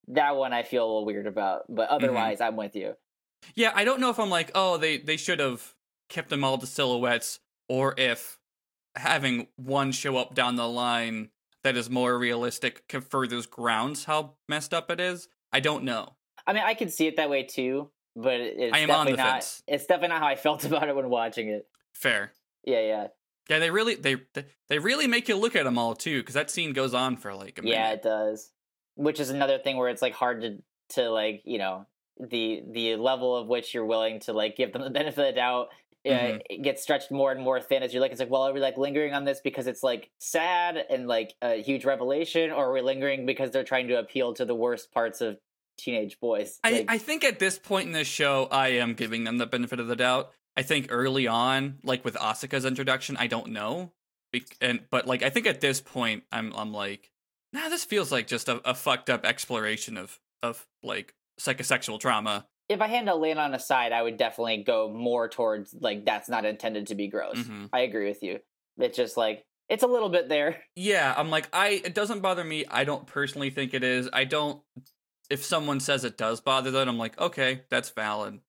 that 0.09 0.37
one 0.37 0.53
I 0.53 0.63
feel 0.63 0.85
a 0.85 0.87
little 0.87 1.05
weird 1.07 1.27
about. 1.27 1.63
But 1.69 1.87
Mm-hmm. 1.89 1.95
otherwise, 1.95 2.41
I'm 2.41 2.57
with 2.57 2.77
you. 2.77 2.95
Yeah, 3.55 3.73
I 3.75 3.85
don't 3.85 4.01
know 4.01 4.11
if 4.11 4.19
I'm 4.19 4.31
like, 4.31 4.51
oh, 4.55 4.77
they 4.77 4.99
they 4.99 5.17
should 5.17 5.41
have 5.41 5.75
kept 6.09 6.29
them 6.31 6.45
all 6.45 6.59
to 6.59 6.67
silhouettes, 6.67 7.41
or 7.69 7.95
if 7.99 8.39
having 8.97 9.49
one 9.57 9.91
show 9.93 10.17
up 10.17 10.35
down 10.35 10.55
the 10.57 10.69
line 10.69 11.31
that 11.65 11.77
is 11.77 11.91
more 11.91 12.17
realistic 12.19 12.85
furthers 13.09 13.47
grounds 13.47 14.05
how 14.05 14.35
messed 14.49 14.73
up 14.73 14.91
it 14.91 15.01
is. 15.01 15.29
I 15.53 15.61
don't 15.61 15.85
know. 15.85 16.15
I 16.47 16.53
mean, 16.53 16.63
I 16.65 16.75
can 16.75 16.91
see 16.91 17.07
it 17.07 17.17
that 17.17 17.31
way 17.31 17.43
too, 17.43 17.91
but 18.15 18.35
it's 18.41 18.73
I 18.75 18.81
am 18.81 18.91
on 18.91 19.07
the 19.07 19.13
not. 19.17 19.35
fence. 19.35 19.63
It's 19.67 19.87
definitely 19.87 20.09
not 20.11 20.21
how 20.21 20.29
I 20.29 20.37
felt 20.37 20.65
about 20.67 20.89
it 20.89 20.95
when 20.95 21.09
watching 21.09 21.49
it. 21.49 21.67
Fair. 21.95 22.33
Yeah, 22.65 22.81
yeah, 22.81 23.07
Yeah, 23.49 23.59
they 23.59 23.71
really 23.71 23.95
they 23.95 24.17
they- 24.33 24.47
they 24.69 24.79
really 24.79 25.07
make 25.07 25.29
you 25.29 25.37
look 25.37 25.55
at 25.57 25.65
them 25.65 25.79
all 25.79 25.95
too, 25.95 26.21
because 26.21 26.35
that 26.35 26.51
scene 26.51 26.73
goes 26.73 26.95
on 26.95 27.17
for 27.17 27.35
like 27.35 27.59
a 27.59 27.63
minute. 27.63 27.75
yeah. 27.77 27.91
It 27.93 28.03
does, 28.03 28.51
which 28.95 29.21
is 29.21 29.31
another 29.31 29.59
thing 29.59 29.77
where 29.77 29.89
it's 29.89 30.03
like 30.03 30.15
hard 30.15 30.41
to 30.43 30.59
to 30.91 31.11
like 31.11 31.43
you 31.45 31.59
know 31.59 31.87
the 32.19 32.63
the 32.73 32.97
level 32.97 33.37
of 33.37 33.47
which 33.49 33.75
you're 33.75 33.85
willing 33.87 34.21
to 34.21 34.33
like 34.33 34.57
give 34.57 34.73
them 34.73 34.83
the 34.83 34.91
benefit 35.01 35.19
of 35.21 35.27
the 35.27 35.33
doubt. 35.33 35.69
Uh, 36.07 36.11
Mhm. 36.11 36.41
it 36.51 36.63
gets 36.63 36.83
stretched 36.83 37.11
more 37.11 37.33
and 37.33 37.41
more 37.41 37.59
thin 37.63 37.83
as 37.83 37.95
you're 37.95 38.03
like 38.03 38.11
it's 38.11 38.21
like 38.21 38.29
well 38.29 38.43
are 38.43 38.53
we 38.53 38.61
like 38.61 38.77
lingering 38.77 39.15
on 39.15 39.25
this 39.25 39.41
because 39.43 39.67
it's 39.67 39.83
like 39.83 40.11
sad 40.19 40.77
and 40.77 41.09
like 41.09 41.33
a 41.41 41.63
huge 41.63 41.87
revelation 41.87 42.51
or 42.51 42.67
are 42.69 42.73
we 42.75 42.83
lingering 42.83 43.25
because 43.25 43.51
they're 43.51 43.65
trying 43.65 43.89
to 43.89 43.99
appeal 43.99 44.35
to 44.35 44.45
the 44.45 44.55
worst 44.55 44.93
parts 44.93 45.23
of 45.23 45.39
teenage 45.79 46.21
boys 46.21 46.59
I, 46.63 46.71
Like, 46.73 46.85
I 46.91 46.99
think 46.99 47.25
at 47.25 47.39
this 47.39 47.59
point 47.59 47.87
in 47.87 47.93
this 47.93 48.07
show, 48.07 48.49
I 48.51 48.69
am 48.69 48.93
giving 48.93 49.25
them 49.25 49.39
the 49.39 49.47
benefit 49.47 49.81
of 49.81 49.87
the 49.87 49.97
doubt. 49.97 50.31
I 50.57 50.63
think 50.63 50.87
early 50.91 51.27
on, 51.27 51.79
like 51.83 52.05
with 52.05 52.15
Asuka's 52.15 52.65
introduction, 52.65 53.17
I 53.17 53.27
don't 53.27 53.49
know, 53.49 53.93
Be- 54.33 54.45
and 54.61 54.81
but 54.91 55.07
like 55.07 55.23
I 55.23 55.31
think 55.31 55.47
at 55.47 55.61
this 55.61 55.81
point, 55.81 56.25
I'm 56.31 56.53
I'm 56.55 56.73
like, 56.73 57.11
nah, 57.53 57.69
this 57.69 57.85
feels 57.85 58.13
like 58.13 58.27
just 58.27 58.49
a, 58.49 58.61
a 58.69 58.75
fucked 58.75 59.11
up 59.11 59.25
exploration 59.25 59.97
of 59.97 60.21
of 60.43 60.67
like 60.83 61.15
psychosexual 61.41 61.99
trauma. 61.99 62.47
if 62.69 62.81
I 62.81 62.87
had 62.87 63.07
to 63.07 63.15
land 63.15 63.39
on 63.39 63.55
a 63.55 63.59
side, 63.59 63.93
I 63.93 64.03
would 64.03 64.17
definitely 64.17 64.63
go 64.65 64.91
more 64.93 65.29
towards 65.29 65.75
like 65.81 66.05
that's 66.05 66.29
not 66.29 66.45
intended 66.45 66.87
to 66.89 66.95
be 66.95 67.09
gross. 67.09 67.37
Mhm. 67.39 67.69
I 67.73 67.81
agree 67.81 68.07
with 68.09 68.23
you. 68.23 68.39
It's 68.79 68.97
just 68.97 69.17
like 69.17 69.45
it's 69.69 69.83
a 69.83 69.87
little 69.89 70.09
bit 70.11 70.29
there. 70.29 70.63
Yeah, 70.77 71.15
I'm 71.17 71.31
like 71.31 71.49
I. 71.53 71.81
It 71.85 71.95
doesn't 71.95 72.21
bother 72.21 72.45
me. 72.45 72.65
I 72.71 72.85
don't 72.85 73.07
personally 73.07 73.51
think 73.51 73.73
it 73.75 73.83
is. 73.83 74.09
I 74.13 74.25
don't. 74.25 74.63
If 75.31 75.43
someone 75.45 75.81
says 75.81 76.05
it 76.05 76.19
does 76.19 76.41
bother 76.43 76.71
them, 76.71 76.89
I'm 76.89 76.99
like, 76.99 77.19
okay, 77.19 77.63
that's 77.71 77.89
valid. 77.91 78.41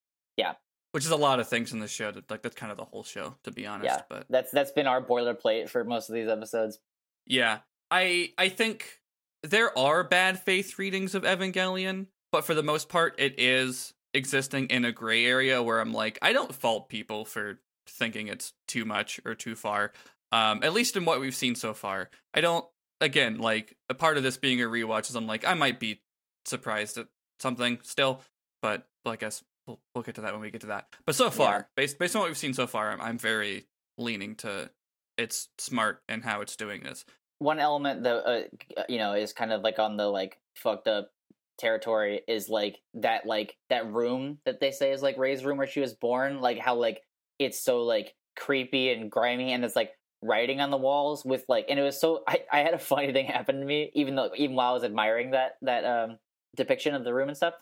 Which 0.96 1.04
is 1.04 1.10
a 1.10 1.16
lot 1.16 1.40
of 1.40 1.46
things 1.46 1.74
in 1.74 1.80
the 1.80 1.88
show. 1.88 2.10
Like 2.30 2.40
that's 2.40 2.54
kind 2.54 2.72
of 2.72 2.78
the 2.78 2.86
whole 2.86 3.04
show, 3.04 3.34
to 3.44 3.50
be 3.50 3.66
honest. 3.66 3.84
Yeah. 3.84 4.00
But 4.08 4.24
That's 4.30 4.50
that's 4.50 4.70
been 4.70 4.86
our 4.86 5.02
boilerplate 5.02 5.68
for 5.68 5.84
most 5.84 6.08
of 6.08 6.14
these 6.14 6.26
episodes. 6.26 6.78
Yeah, 7.26 7.58
I 7.90 8.32
I 8.38 8.48
think 8.48 9.02
there 9.42 9.78
are 9.78 10.02
bad 10.04 10.40
faith 10.40 10.78
readings 10.78 11.14
of 11.14 11.24
Evangelion, 11.24 12.06
but 12.32 12.46
for 12.46 12.54
the 12.54 12.62
most 12.62 12.88
part, 12.88 13.14
it 13.18 13.34
is 13.36 13.92
existing 14.14 14.68
in 14.68 14.86
a 14.86 14.90
gray 14.90 15.26
area 15.26 15.62
where 15.62 15.80
I'm 15.80 15.92
like, 15.92 16.18
I 16.22 16.32
don't 16.32 16.54
fault 16.54 16.88
people 16.88 17.26
for 17.26 17.60
thinking 17.86 18.28
it's 18.28 18.54
too 18.66 18.86
much 18.86 19.20
or 19.26 19.34
too 19.34 19.54
far. 19.54 19.92
Um, 20.32 20.60
at 20.62 20.72
least 20.72 20.96
in 20.96 21.04
what 21.04 21.20
we've 21.20 21.34
seen 21.34 21.56
so 21.56 21.74
far, 21.74 22.08
I 22.32 22.40
don't. 22.40 22.64
Again, 23.02 23.36
like 23.36 23.76
a 23.90 23.94
part 23.94 24.16
of 24.16 24.22
this 24.22 24.38
being 24.38 24.62
a 24.62 24.64
rewatch 24.64 25.10
is 25.10 25.14
I'm 25.14 25.26
like, 25.26 25.46
I 25.46 25.52
might 25.52 25.78
be 25.78 26.00
surprised 26.46 26.96
at 26.96 27.08
something 27.38 27.80
still, 27.82 28.22
but 28.62 28.88
I 29.04 29.16
guess 29.16 29.44
we'll 29.66 29.80
we'll 29.94 30.02
get 30.02 30.14
to 30.16 30.20
that 30.22 30.32
when 30.32 30.40
we 30.40 30.50
get 30.50 30.62
to 30.62 30.68
that. 30.68 30.86
But 31.04 31.14
so 31.14 31.30
far, 31.30 31.52
Yeah. 31.52 31.62
based 31.76 31.98
based 31.98 32.14
on 32.16 32.20
what 32.22 32.28
we've 32.28 32.36
seen 32.38 32.54
so 32.54 32.66
far, 32.66 32.90
I'm 32.90 33.00
I'm 33.00 33.18
very 33.18 33.66
leaning 33.98 34.34
to 34.36 34.70
it's 35.16 35.48
smart 35.58 36.02
and 36.08 36.22
how 36.24 36.40
it's 36.40 36.56
doing 36.56 36.82
this. 36.82 37.04
One 37.38 37.58
element 37.58 38.02
that 38.04 38.16
uh, 38.16 38.42
you 38.88 38.98
know 38.98 39.14
is 39.14 39.32
kind 39.32 39.52
of 39.52 39.62
like 39.62 39.78
on 39.78 39.96
the 39.96 40.06
like 40.06 40.38
fucked 40.56 40.88
up 40.88 41.10
territory 41.58 42.20
is 42.28 42.48
like 42.48 42.78
that 42.94 43.24
like 43.26 43.56
that 43.70 43.90
room 43.90 44.38
that 44.44 44.60
they 44.60 44.70
say 44.70 44.92
is 44.92 45.02
like 45.02 45.16
Rei's 45.18 45.44
room 45.44 45.58
where 45.58 45.66
she 45.66 45.80
was 45.80 45.94
born. 45.94 46.40
Like 46.40 46.58
how 46.58 46.74
like 46.76 47.02
it's 47.38 47.60
so 47.60 47.82
like 47.82 48.14
creepy 48.36 48.90
and 48.90 49.10
grimy 49.10 49.52
and 49.52 49.64
it's 49.64 49.76
like 49.76 49.92
writing 50.22 50.60
on 50.60 50.70
the 50.70 50.76
walls 50.76 51.24
with 51.24 51.44
like 51.48 51.66
and 51.68 51.78
it 51.78 51.82
was 51.82 51.98
so 52.00 52.22
I, 52.26 52.40
I 52.52 52.58
had 52.60 52.74
a 52.74 52.78
funny 52.78 53.12
thing 53.12 53.26
happen 53.26 53.60
to 53.60 53.64
me 53.66 53.90
even 53.94 54.14
though 54.16 54.30
even 54.36 54.56
while 54.56 54.70
I 54.70 54.74
was 54.74 54.84
admiring 54.84 55.30
that 55.32 55.52
that 55.62 55.84
um 55.84 56.18
depiction 56.56 56.94
of 56.94 57.04
the 57.04 57.12
room 57.14 57.28
and 57.28 57.36
stuff 57.36 57.54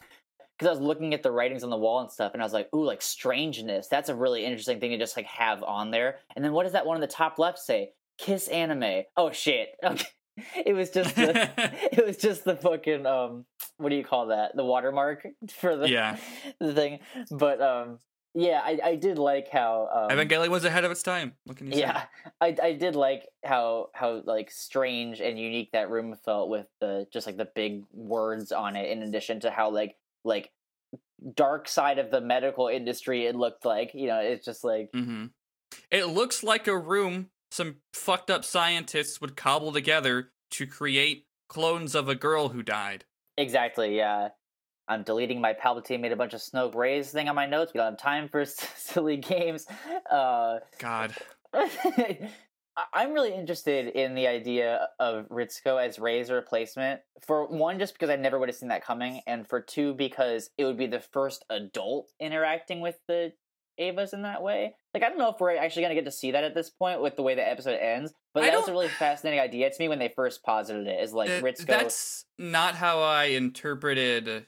because 0.59 0.69
I 0.69 0.79
was 0.79 0.81
looking 0.87 1.15
at 1.15 1.23
the 1.23 1.31
writings 1.33 1.65
on 1.65 1.71
the 1.71 1.77
wall 1.77 2.01
and 2.01 2.11
stuff 2.11 2.33
and 2.35 2.43
I 2.43 2.45
was 2.47 2.53
like 2.53 2.69
ooh 2.75 2.85
like 2.85 3.03
strangeness. 3.03 3.89
That's 3.89 4.09
a 4.09 4.15
really 4.15 4.45
interesting 4.45 4.81
thing 4.81 4.91
to 4.91 4.99
just 4.99 5.17
like 5.17 5.27
have 5.27 5.63
on 5.63 5.91
there. 5.91 6.19
And 6.37 6.45
then 6.45 6.53
what 6.53 6.65
does 6.65 6.73
that 6.73 6.87
one 6.87 6.97
on 6.97 7.01
the 7.01 7.07
top 7.07 7.39
left 7.39 7.59
say? 7.59 7.93
KissAnime. 8.21 9.05
Oh 9.17 9.31
shit. 9.33 9.69
Okay. 9.85 10.07
It 10.67 10.73
was 10.73 10.91
just 10.91 11.15
the 11.15 11.49
it 11.93 12.05
was 12.05 12.17
just 12.17 12.45
the 12.45 12.57
fucking 12.57 13.07
um 13.07 13.45
what 13.77 13.91
do 13.91 13.95
you 13.97 14.03
call 14.05 14.27
that? 14.29 14.57
The 14.57 14.65
watermark 14.65 15.25
for 15.61 15.77
the 15.77 15.89
Yeah. 15.89 16.17
the 16.59 16.75
thing. 16.75 16.99
But 17.31 17.61
um 17.63 17.99
yeah 18.37 18.61
I, 18.65 18.79
I 18.83 18.95
did 18.97 19.17
like 19.17 19.49
how 19.49 20.09
um, 20.11 20.17
Evangelion 20.19 20.49
was 20.49 20.65
ahead 20.65 20.85
of 20.85 20.91
its 20.91 21.05
time. 21.05 21.35
What 21.45 21.57
can 21.57 21.69
you 21.69 21.75
say? 21.75 21.81
yeah. 21.81 22.03
I, 22.41 22.57
I 22.61 22.73
did 22.73 22.97
like 22.97 23.29
how 23.45 23.91
how 23.95 24.23
like 24.25 24.51
strange 24.51 25.21
and 25.21 25.39
unique 25.39 25.71
that 25.73 25.89
room 25.89 26.17
felt 26.25 26.49
with 26.49 26.67
the 26.81 27.07
just 27.13 27.29
like 27.29 27.37
the 27.37 27.49
big 27.55 27.85
words 27.93 28.51
on 28.51 28.75
it 28.75 28.91
in 28.91 29.03
addition 29.05 29.39
to 29.41 29.53
how 29.53 29.71
like 29.71 29.95
like 30.25 30.51
dark 31.35 31.69
side 31.69 31.99
of 31.99 32.11
the 32.11 32.21
medical 32.21 32.69
industry 32.69 33.27
it 33.27 33.35
looked 33.35 33.65
like 33.65 33.93
you 33.95 34.07
know 34.07 34.19
it's 34.19 34.45
just 34.45 34.63
like 34.65 34.91
hmm 34.93 35.27
It 35.91 36.07
looks 36.07 36.43
like 36.43 36.67
a 36.67 36.77
room 36.77 37.31
some 37.51 37.77
fucked 37.93 38.31
up 38.31 38.45
scientists 38.45 39.21
would 39.21 39.37
cobble 39.37 39.73
together 39.73 40.31
to 40.51 40.67
create 40.67 41.27
clones 41.49 41.95
of 41.95 42.09
a 42.09 42.15
girl 42.15 42.49
who 42.49 42.63
died. 42.63 43.05
exactly 43.39 43.97
yeah 43.97 44.29
i'm 44.89 45.03
deleting 45.03 45.41
my 45.41 45.55
palpatine 45.55 46.01
made 46.01 46.13
a 46.13 46.17
bunch 46.17 46.35
of 46.35 46.41
snoke 46.41 46.75
Reis 46.75 47.11
thing 47.11 47.29
on 47.29 47.35
my 47.35 47.47
notes 47.47 47.73
we 47.73 47.79
don't 47.79 47.93
have 47.93 47.99
time 47.99 48.29
for 48.29 48.45
silly 48.77 49.17
games 49.17 49.67
uh 50.11 50.59
God. 50.79 51.15
I'm 52.93 53.13
really 53.13 53.35
interested 53.35 53.89
in 53.89 54.15
the 54.15 54.27
idea 54.27 54.89
of 54.99 55.29
Ritsuko 55.29 55.85
as 55.85 55.99
Rei's 55.99 56.31
replacement. 56.31 57.01
For 57.27 57.47
one, 57.47 57.79
just 57.79 57.95
because 57.95 58.11
I 58.11 58.17
never 58.17 58.39
would 58.39 58.49
have 58.49 58.57
seen 58.57 58.71
that 58.71 58.85
coming, 58.85 59.21
and 59.27 59.47
for 59.47 59.61
two, 59.61 59.95
because 59.95 60.51
it 60.59 60.65
would 60.65 60.77
be 60.77 60.87
the 60.87 61.01
first 61.01 61.45
adult 61.51 62.11
interacting 62.21 62.81
with 62.81 62.97
the 63.07 63.33
Evas 63.81 64.13
in 64.13 64.23
that 64.23 64.43
way. 64.43 64.75
Like, 64.93 65.03
I 65.03 65.09
don't 65.09 65.19
know 65.19 65.31
if 65.31 65.41
we're 65.41 65.57
actually 65.57 65.83
going 65.83 65.97
to 65.97 66.01
get 66.01 66.05
to 66.05 66.17
see 66.17 66.33
that 66.33 66.45
at 66.45 66.55
this 66.55 66.71
point 66.71 67.01
with 67.03 67.17
the 67.17 67.23
way 67.23 67.35
the 67.35 67.49
episode 67.49 67.79
ends, 67.79 68.13
but 68.33 68.45
I 68.45 68.51
that 68.51 68.59
was 68.59 68.69
a 68.69 68.73
really 68.73 68.89
fascinating 68.89 69.41
idea 69.41 69.71
to 69.71 69.77
me 69.79 69.89
when 69.89 69.99
they 69.99 70.13
first 70.15 70.43
posited 70.45 70.87
it. 70.87 71.01
Is 71.01 71.13
like 71.13 71.31
Uh, 71.31 71.41
Ritsuko. 71.41 71.67
That's 71.67 72.25
not 72.39 72.75
how 72.75 73.01
I 73.01 73.25
interpreted 73.25 74.47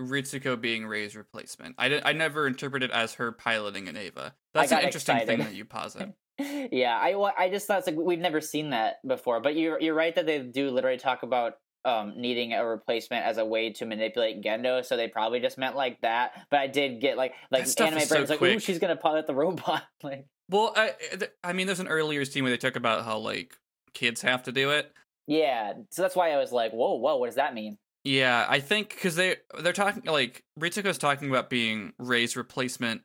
Ritsuko 0.00 0.60
being 0.60 0.86
Rei's 0.86 1.16
replacement. 1.16 1.74
I, 1.78 2.00
I 2.04 2.12
never 2.12 2.46
interpreted 2.46 2.90
as 2.90 3.14
her 3.14 3.32
piloting 3.32 3.88
an 3.88 3.96
Eva. 3.96 4.34
That's 4.54 4.72
an 4.72 4.82
interesting 4.82 5.26
thing 5.26 5.40
that 5.40 5.54
you 5.54 5.64
posit. 5.64 6.12
yeah, 6.38 6.98
I 7.00 7.14
I 7.36 7.50
just 7.50 7.66
thought 7.66 7.78
it's 7.78 7.86
like 7.86 7.96
we've 7.96 8.18
never 8.18 8.40
seen 8.40 8.70
that 8.70 8.96
before. 9.06 9.40
But 9.40 9.56
you're 9.56 9.80
you're 9.80 9.94
right 9.94 10.14
that 10.14 10.26
they 10.26 10.40
do 10.40 10.70
literally 10.70 10.98
talk 10.98 11.22
about 11.22 11.54
um 11.84 12.14
needing 12.16 12.52
a 12.52 12.64
replacement 12.64 13.24
as 13.24 13.38
a 13.38 13.44
way 13.44 13.72
to 13.72 13.86
manipulate 13.86 14.42
Gendo. 14.42 14.84
So 14.84 14.96
they 14.96 15.08
probably 15.08 15.40
just 15.40 15.58
meant 15.58 15.76
like 15.76 16.00
that. 16.02 16.32
But 16.50 16.60
I 16.60 16.66
did 16.66 17.00
get 17.00 17.16
like 17.16 17.34
like 17.50 17.62
anime 17.80 17.98
is 17.98 18.08
so 18.08 18.16
brains 18.16 18.30
like, 18.30 18.42
ooh, 18.42 18.58
she's 18.58 18.78
gonna 18.78 18.96
pilot 18.96 19.26
the 19.26 19.34
robot. 19.34 19.82
like 20.02 20.26
Well, 20.48 20.72
I, 20.76 20.92
th- 21.10 21.32
I 21.42 21.52
mean, 21.52 21.66
there's 21.66 21.80
an 21.80 21.88
earlier 21.88 22.24
scene 22.24 22.42
where 22.44 22.50
they 22.50 22.56
talk 22.56 22.76
about 22.76 23.04
how 23.04 23.18
like 23.18 23.56
kids 23.94 24.22
have 24.22 24.42
to 24.44 24.52
do 24.52 24.70
it. 24.70 24.92
yeah, 25.26 25.72
so 25.90 26.02
that's 26.02 26.14
why 26.16 26.30
I 26.32 26.36
was 26.38 26.52
like, 26.52 26.72
whoa, 26.72 26.94
whoa, 26.94 27.16
what 27.16 27.26
does 27.26 27.36
that 27.36 27.54
mean? 27.54 27.78
Yeah, 28.04 28.46
I 28.48 28.60
think 28.60 28.90
because 28.90 29.16
they 29.16 29.36
they're 29.60 29.72
talking 29.72 30.04
like 30.04 30.44
Ritsuko's 30.58 30.98
talking 30.98 31.28
about 31.30 31.50
being 31.50 31.92
Rei's 31.98 32.36
replacement 32.36 33.02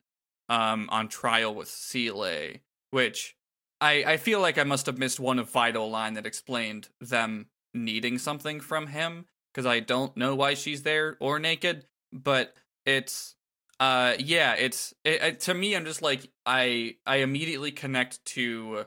um 0.50 0.88
on 0.92 1.08
trial 1.08 1.54
with 1.56 1.68
Seele, 1.68 2.60
which 2.94 3.36
I 3.82 4.04
I 4.06 4.18
feel 4.18 4.39
like 4.39 4.60
I 4.60 4.64
must 4.64 4.86
have 4.86 5.00
missed 5.00 5.20
one 5.20 5.39
of 5.39 5.50
vital 5.50 5.89
line 5.89 6.14
that 6.14 6.28
explained 6.28 6.89
them 7.02 7.48
needing 7.74 8.20
something 8.20 8.60
from 8.60 8.88
him 8.88 9.26
because 9.52 9.66
I 9.66 9.80
don't 9.80 10.16
know 10.16 10.36
why 10.36 10.54
she's 10.54 10.84
there 10.84 11.18
or 11.20 11.39
naked, 11.39 11.88
but 12.12 12.54
it's 12.86 13.36
uh 13.80 14.14
yeah 14.20 14.54
it's 14.54 14.94
it, 15.04 15.22
it, 15.24 15.39
to 15.41 15.54
me 15.56 15.76
I'm 15.76 15.86
just 15.86 16.04
like 16.04 16.30
I 16.46 16.98
I 17.06 17.18
immediately 17.18 17.72
connect 17.72 18.24
to 18.26 18.86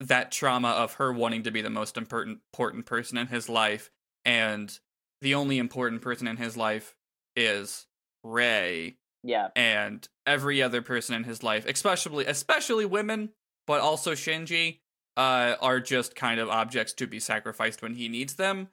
that 0.00 0.32
trauma 0.32 0.70
of 0.70 0.94
her 0.94 1.12
wanting 1.12 1.44
to 1.44 1.52
be 1.52 1.62
the 1.62 1.70
most 1.70 1.96
important 1.96 2.40
important 2.52 2.84
person 2.84 3.16
in 3.16 3.28
his 3.28 3.48
life 3.48 3.90
and 4.24 4.76
the 5.20 5.36
only 5.36 5.58
important 5.58 6.02
person 6.02 6.26
in 6.26 6.36
his 6.36 6.56
life 6.56 6.96
is 7.36 7.86
Rei 8.24 8.96
Yeah, 9.26 9.48
and 9.56 10.06
every 10.24 10.62
other 10.62 10.82
person 10.82 11.14
in 11.14 11.24
his 11.24 11.42
life, 11.42 11.66
especially 11.66 12.26
especially 12.26 12.86
women, 12.86 13.30
but 13.66 13.80
also 13.80 14.12
Shinji, 14.12 14.78
uh, 15.16 15.56
are 15.60 15.80
just 15.80 16.14
kind 16.14 16.38
of 16.40 16.48
objects 16.48 16.92
to 16.94 17.06
be 17.06 17.18
sacrificed 17.18 17.82
when 17.82 17.94
he 17.94 18.08
needs 18.08 18.34
them. 18.34 18.68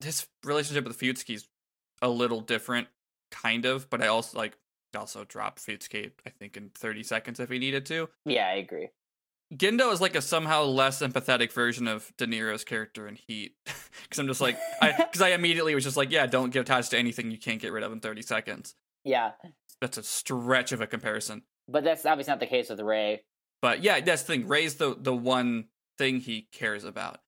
His 0.00 0.26
relationship 0.44 0.86
with 0.86 0.98
Fuyutsuki's 0.98 1.48
a 2.02 2.08
little 2.08 2.40
different, 2.40 2.88
kind 3.30 3.64
of, 3.64 3.90
but 3.90 4.02
I 4.02 4.08
also 4.08 4.38
like 4.38 4.56
also 4.96 5.24
drop 5.24 5.58
Fuyutsuki, 5.58 6.12
I 6.26 6.30
think, 6.30 6.56
in 6.56 6.70
30 6.74 7.02
seconds 7.02 7.40
if 7.40 7.50
he 7.50 7.58
needed 7.58 7.86
to. 7.86 8.08
yeah, 8.24 8.46
I 8.46 8.54
agree. 8.54 8.88
Gendo 9.52 9.92
is 9.92 10.00
like 10.00 10.16
a 10.16 10.22
somehow 10.22 10.64
less 10.64 11.00
empathetic 11.00 11.52
version 11.52 11.86
of 11.86 12.12
De 12.16 12.26
Niro's 12.26 12.64
character 12.64 13.06
in 13.06 13.16
Heat, 13.16 13.54
because 13.64 14.18
I'm 14.18 14.26
just 14.26 14.40
like, 14.40 14.58
I 14.80 14.92
because 14.96 15.20
I 15.20 15.30
immediately 15.30 15.74
was 15.74 15.84
just 15.84 15.96
like, 15.96 16.10
yeah, 16.10 16.26
don't 16.26 16.50
get 16.50 16.60
attached 16.60 16.90
to 16.90 16.98
anything 16.98 17.30
you 17.30 17.38
can't 17.38 17.60
get 17.60 17.72
rid 17.72 17.84
of 17.84 17.92
in 17.92 18.00
30 18.00 18.22
seconds. 18.22 18.74
Yeah, 19.04 19.32
That's 19.80 19.98
a 19.98 20.02
stretch 20.02 20.72
of 20.72 20.80
a 20.80 20.86
comparison. 20.86 21.42
but 21.68 21.84
that's 21.84 22.04
obviously 22.06 22.30
not 22.32 22.40
the 22.40 22.46
case 22.46 22.68
with 22.70 22.80
Rei. 22.80 23.22
But 23.62 23.82
yeah, 23.82 24.00
that's 24.00 24.22
the 24.22 24.34
thing. 24.34 24.48
Rei's 24.48 24.74
the 24.76 24.94
the 24.98 25.14
one 25.14 25.66
thing 25.98 26.20
he 26.20 26.48
cares 26.52 26.84
about, 26.84 27.20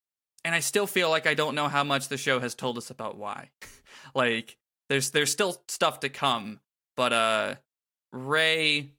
and 0.45 0.55
I 0.55 0.61
still 0.61 0.87
feel 0.87 1.09
like 1.11 1.27
I 1.27 1.35
don't 1.35 1.55
know 1.55 1.69
how 1.69 1.85
much 1.85 2.09
the 2.09 2.17
show 2.19 2.41
has 2.41 2.55
told 2.55 2.77
us 2.79 2.91
about 2.91 3.17
why. 3.17 3.51
like 4.15 4.57
there's 4.89 5.11
there's 5.11 5.33
still 5.33 5.63
stuff 5.69 6.01
to 6.01 6.09
come, 6.09 6.61
but 6.97 7.13
uh 7.13 7.55
Rei 8.13 8.93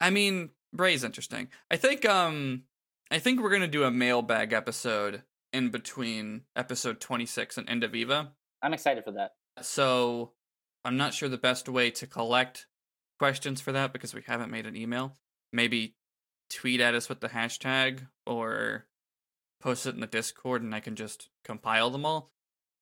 I 0.00 0.10
mean, 0.10 0.50
Rei's 0.72 1.04
interesting. 1.04 1.48
I 1.70 1.76
think 1.76 2.06
um 2.06 2.64
I 3.10 3.18
think 3.18 3.40
we're 3.40 3.50
going 3.50 3.60
to 3.62 3.66
do 3.68 3.82
a 3.84 3.90
mailbag 3.90 4.52
episode 4.52 5.22
in 5.52 5.70
between 5.70 6.42
episode 6.54 7.00
26 7.00 7.58
and 7.58 7.68
End 7.68 7.82
of 7.82 7.94
Eva. 7.94 8.30
I'm 8.62 8.72
excited 8.72 9.02
for 9.02 9.10
that. 9.12 9.32
So, 9.62 10.30
I'm 10.84 10.96
not 10.96 11.12
sure 11.12 11.28
the 11.28 11.36
best 11.36 11.68
way 11.68 11.90
to 11.90 12.06
collect 12.06 12.66
questions 13.20 13.60
for 13.60 13.70
that 13.72 13.92
because 13.92 14.14
we 14.14 14.22
haven't 14.26 14.50
made 14.50 14.66
an 14.66 14.74
email. 14.74 15.14
Maybe 15.52 15.94
tweet 16.48 16.80
at 16.80 16.94
us 16.94 17.10
with 17.10 17.20
the 17.20 17.28
hashtag 17.28 18.06
or 18.26 18.86
post 19.60 19.84
it 19.84 19.94
in 19.94 20.00
the 20.00 20.06
Discord 20.06 20.62
and 20.62 20.74
I 20.74 20.80
can 20.80 20.96
just 20.96 21.28
compile 21.44 21.90
them 21.90 22.06
all. 22.06 22.30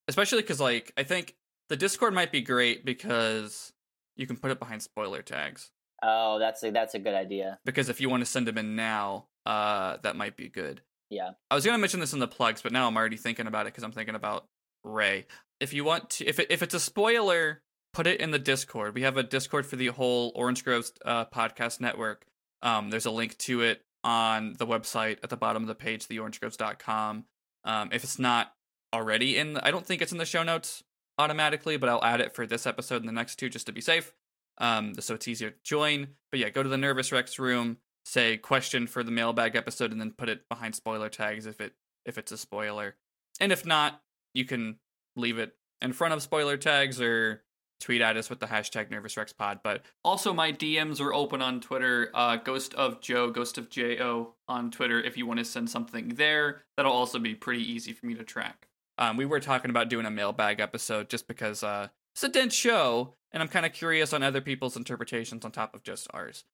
Especially 0.06 0.40
because, 0.40 0.60
like, 0.60 0.92
I 0.96 1.02
think 1.02 1.34
the 1.68 1.76
Discord 1.76 2.14
might 2.14 2.30
be 2.30 2.40
great 2.40 2.84
because 2.84 3.72
you 4.16 4.28
can 4.28 4.36
put 4.36 4.52
it 4.52 4.60
behind 4.60 4.80
spoiler 4.80 5.22
tags. 5.22 5.72
Oh, 6.04 6.38
that's 6.38 6.62
a 6.62 6.70
that's 6.70 6.94
a 6.94 7.00
good 7.00 7.14
idea. 7.14 7.58
Because 7.64 7.88
if 7.88 8.00
you 8.00 8.08
want 8.08 8.20
to 8.20 8.24
send 8.24 8.46
them 8.46 8.58
in 8.58 8.76
now, 8.76 9.26
uh, 9.44 9.96
that 10.04 10.14
might 10.14 10.36
be 10.36 10.48
good. 10.48 10.82
Yeah. 11.10 11.30
I 11.50 11.56
was 11.56 11.66
gonna 11.66 11.78
mention 11.78 11.98
this 11.98 12.12
in 12.12 12.20
the 12.20 12.28
plugs, 12.28 12.62
but 12.62 12.70
now 12.70 12.86
I'm 12.86 12.96
already 12.96 13.16
thinking 13.16 13.48
about 13.48 13.66
it 13.66 13.72
because 13.72 13.82
I'm 13.82 13.92
thinking 13.92 14.14
about 14.14 14.46
Rei. 14.84 15.26
If 15.58 15.74
you 15.74 15.82
want 15.82 16.10
to, 16.10 16.26
if 16.26 16.38
it, 16.38 16.46
if 16.50 16.62
it's 16.62 16.74
a 16.74 16.80
spoiler, 16.80 17.60
put 17.92 18.06
it 18.06 18.20
in 18.20 18.30
the 18.30 18.38
Discord. 18.38 18.94
We 18.94 19.02
have 19.02 19.16
a 19.16 19.22
Discord 19.22 19.66
for 19.66 19.76
the 19.76 19.88
whole 19.88 20.32
Orange 20.34 20.64
Groves 20.64 20.92
uh, 21.04 21.24
podcast 21.26 21.80
network. 21.80 22.26
Um, 22.62 22.90
there's 22.90 23.06
a 23.06 23.10
link 23.10 23.36
to 23.38 23.62
it 23.62 23.82
on 24.04 24.54
the 24.58 24.66
website 24.66 25.18
at 25.22 25.30
the 25.30 25.36
bottom 25.36 25.62
of 25.62 25.68
the 25.68 25.74
page, 25.74 26.06
theorangegroves.com. 26.06 27.24
Um, 27.64 27.88
if 27.92 28.04
it's 28.04 28.18
not 28.18 28.52
already 28.94 29.36
in, 29.36 29.56
I 29.58 29.70
don't 29.70 29.84
think 29.84 30.02
it's 30.02 30.12
in 30.12 30.18
the 30.18 30.24
show 30.24 30.42
notes 30.42 30.82
automatically, 31.18 31.76
but 31.76 31.88
I'll 31.88 32.04
add 32.04 32.20
it 32.20 32.34
for 32.34 32.46
this 32.46 32.66
episode 32.66 33.02
and 33.02 33.08
the 33.08 33.12
next 33.12 33.36
two 33.36 33.48
just 33.48 33.66
to 33.66 33.72
be 33.72 33.80
safe. 33.80 34.12
Um, 34.58 34.94
so 35.00 35.14
it's 35.14 35.28
easier 35.28 35.50
to 35.50 35.56
join. 35.64 36.08
But 36.30 36.40
yeah, 36.40 36.48
go 36.50 36.62
to 36.62 36.68
the 36.68 36.76
Nervous 36.76 37.12
Rex 37.12 37.38
room, 37.38 37.78
say 38.04 38.36
question 38.36 38.86
for 38.86 39.02
the 39.02 39.10
mailbag 39.10 39.56
episode, 39.56 39.92
and 39.92 40.00
then 40.00 40.12
put 40.12 40.28
it 40.28 40.48
behind 40.48 40.74
spoiler 40.74 41.08
tags 41.08 41.46
if 41.46 41.60
it 41.60 41.74
if 42.04 42.18
it's 42.18 42.32
a 42.32 42.38
spoiler. 42.38 42.96
And 43.40 43.52
if 43.52 43.66
not, 43.66 44.00
you 44.34 44.44
can 44.44 44.78
leave 45.16 45.38
it 45.38 45.54
in 45.80 45.92
front 45.92 46.14
of 46.14 46.22
spoiler 46.22 46.56
tags 46.56 47.00
or 47.00 47.42
tweet 47.80 48.00
at 48.00 48.16
us 48.16 48.30
with 48.30 48.40
the 48.40 48.46
hashtag 48.46 48.90
Nervous 48.90 49.16
Rex 49.16 49.32
Pod. 49.32 49.60
But 49.62 49.82
also, 50.04 50.32
my 50.32 50.52
DMs 50.52 51.00
are 51.00 51.12
open 51.12 51.42
on 51.42 51.60
Twitter. 51.60 52.10
Uh, 52.14 52.36
Ghost 52.36 52.74
of 52.74 53.00
Joe, 53.00 53.30
Ghost 53.30 53.58
of 53.58 53.70
Jo 53.70 54.34
on 54.48 54.70
Twitter. 54.70 55.00
If 55.00 55.16
you 55.16 55.26
want 55.26 55.38
to 55.38 55.44
send 55.44 55.70
something 55.70 56.10
there, 56.10 56.62
that'll 56.76 56.92
also 56.92 57.18
be 57.18 57.34
pretty 57.34 57.62
easy 57.62 57.92
for 57.92 58.06
me 58.06 58.14
to 58.14 58.24
track. 58.24 58.68
Um, 58.98 59.16
we 59.16 59.26
were 59.26 59.40
talking 59.40 59.70
about 59.70 59.88
doing 59.88 60.06
a 60.06 60.10
mailbag 60.10 60.60
episode 60.60 61.08
just 61.08 61.28
because 61.28 61.62
uh, 61.62 61.88
it's 62.14 62.24
a 62.24 62.28
dense 62.28 62.54
show, 62.54 63.14
and 63.30 63.42
I'm 63.42 63.48
kind 63.48 63.64
of 63.64 63.72
curious 63.72 64.12
on 64.12 64.22
other 64.22 64.40
people's 64.40 64.76
interpretations 64.76 65.44
on 65.44 65.52
top 65.52 65.74
of 65.74 65.84
just 65.84 66.08
ours. 66.12 66.44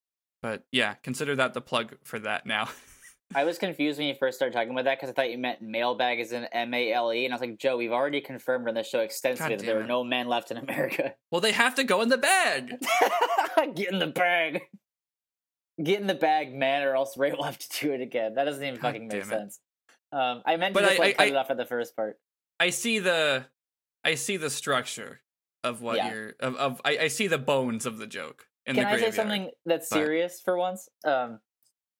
But 0.42 0.64
yeah, 0.70 0.94
consider 1.02 1.34
that 1.36 1.54
the 1.54 1.62
plug 1.62 1.94
for 2.02 2.18
that 2.18 2.44
now. 2.44 2.68
I 3.34 3.44
was 3.44 3.58
confused 3.58 3.98
when 3.98 4.06
you 4.08 4.14
first 4.14 4.36
started 4.38 4.52
talking 4.54 4.70
about 4.72 4.84
that 4.84 4.98
because 4.98 5.10
I 5.10 5.12
thought 5.12 5.30
you 5.30 5.38
meant 5.38 5.62
mailbag 5.62 6.20
as 6.20 6.32
in 6.32 6.44
M 6.52 6.72
A 6.74 6.92
L 6.92 7.12
E, 7.12 7.24
and 7.24 7.32
I 7.32 7.36
was 7.36 7.40
like, 7.40 7.58
Joe, 7.58 7.76
we've 7.76 7.92
already 7.92 8.20
confirmed 8.20 8.68
on 8.68 8.74
this 8.74 8.88
show 8.88 9.00
extensively 9.00 9.56
that 9.56 9.64
there 9.66 9.80
are 9.80 9.86
no 9.86 10.04
men 10.04 10.28
left 10.28 10.50
in 10.50 10.56
America. 10.56 11.14
well, 11.30 11.40
they 11.40 11.52
have 11.52 11.74
to 11.76 11.84
go 11.84 12.02
in 12.02 12.08
the 12.08 12.18
bag. 12.18 12.74
Get 13.74 13.92
in 13.92 13.98
the 13.98 14.06
bag. 14.08 14.62
Get 15.82 16.00
in 16.00 16.06
the 16.06 16.14
bag, 16.14 16.54
man, 16.54 16.82
or 16.84 16.94
else 16.94 17.16
Rei 17.16 17.32
will 17.32 17.42
have 17.42 17.58
to 17.58 17.68
do 17.80 17.92
it 17.92 18.00
again. 18.00 18.34
That 18.34 18.44
doesn't 18.44 18.62
even 18.62 18.76
God 18.76 18.82
fucking 18.92 19.08
make 19.08 19.22
it. 19.22 19.26
sense. 19.26 19.58
Um, 20.12 20.42
I 20.46 20.56
meant 20.56 20.74
But 20.74 20.82
to 20.82 20.86
just 20.88 21.00
I- 21.00 21.02
like 21.02 21.14
I- 21.14 21.16
cut 21.16 21.26
I- 21.26 21.30
it 21.30 21.36
off 21.36 21.50
at 21.50 21.56
the 21.56 21.66
first 21.66 21.96
part. 21.96 22.18
I 22.60 22.70
see 22.70 23.00
the, 23.00 23.46
I 24.04 24.14
see 24.14 24.36
the 24.36 24.50
structure 24.50 25.22
of 25.64 25.82
what 25.82 25.96
Yeah. 25.96 26.12
you're 26.12 26.34
of. 26.38 26.54
of 26.56 26.80
I, 26.84 26.98
I 26.98 27.08
see 27.08 27.26
the 27.26 27.38
bones 27.38 27.84
of 27.86 27.98
the 27.98 28.06
joke. 28.06 28.46
In 28.66 28.76
Can 28.76 28.86
I 28.86 28.98
say 28.98 29.10
something 29.10 29.50
that's 29.66 29.88
but- 29.88 29.96
serious 29.96 30.40
for 30.40 30.56
once? 30.56 30.88
Um, 31.04 31.40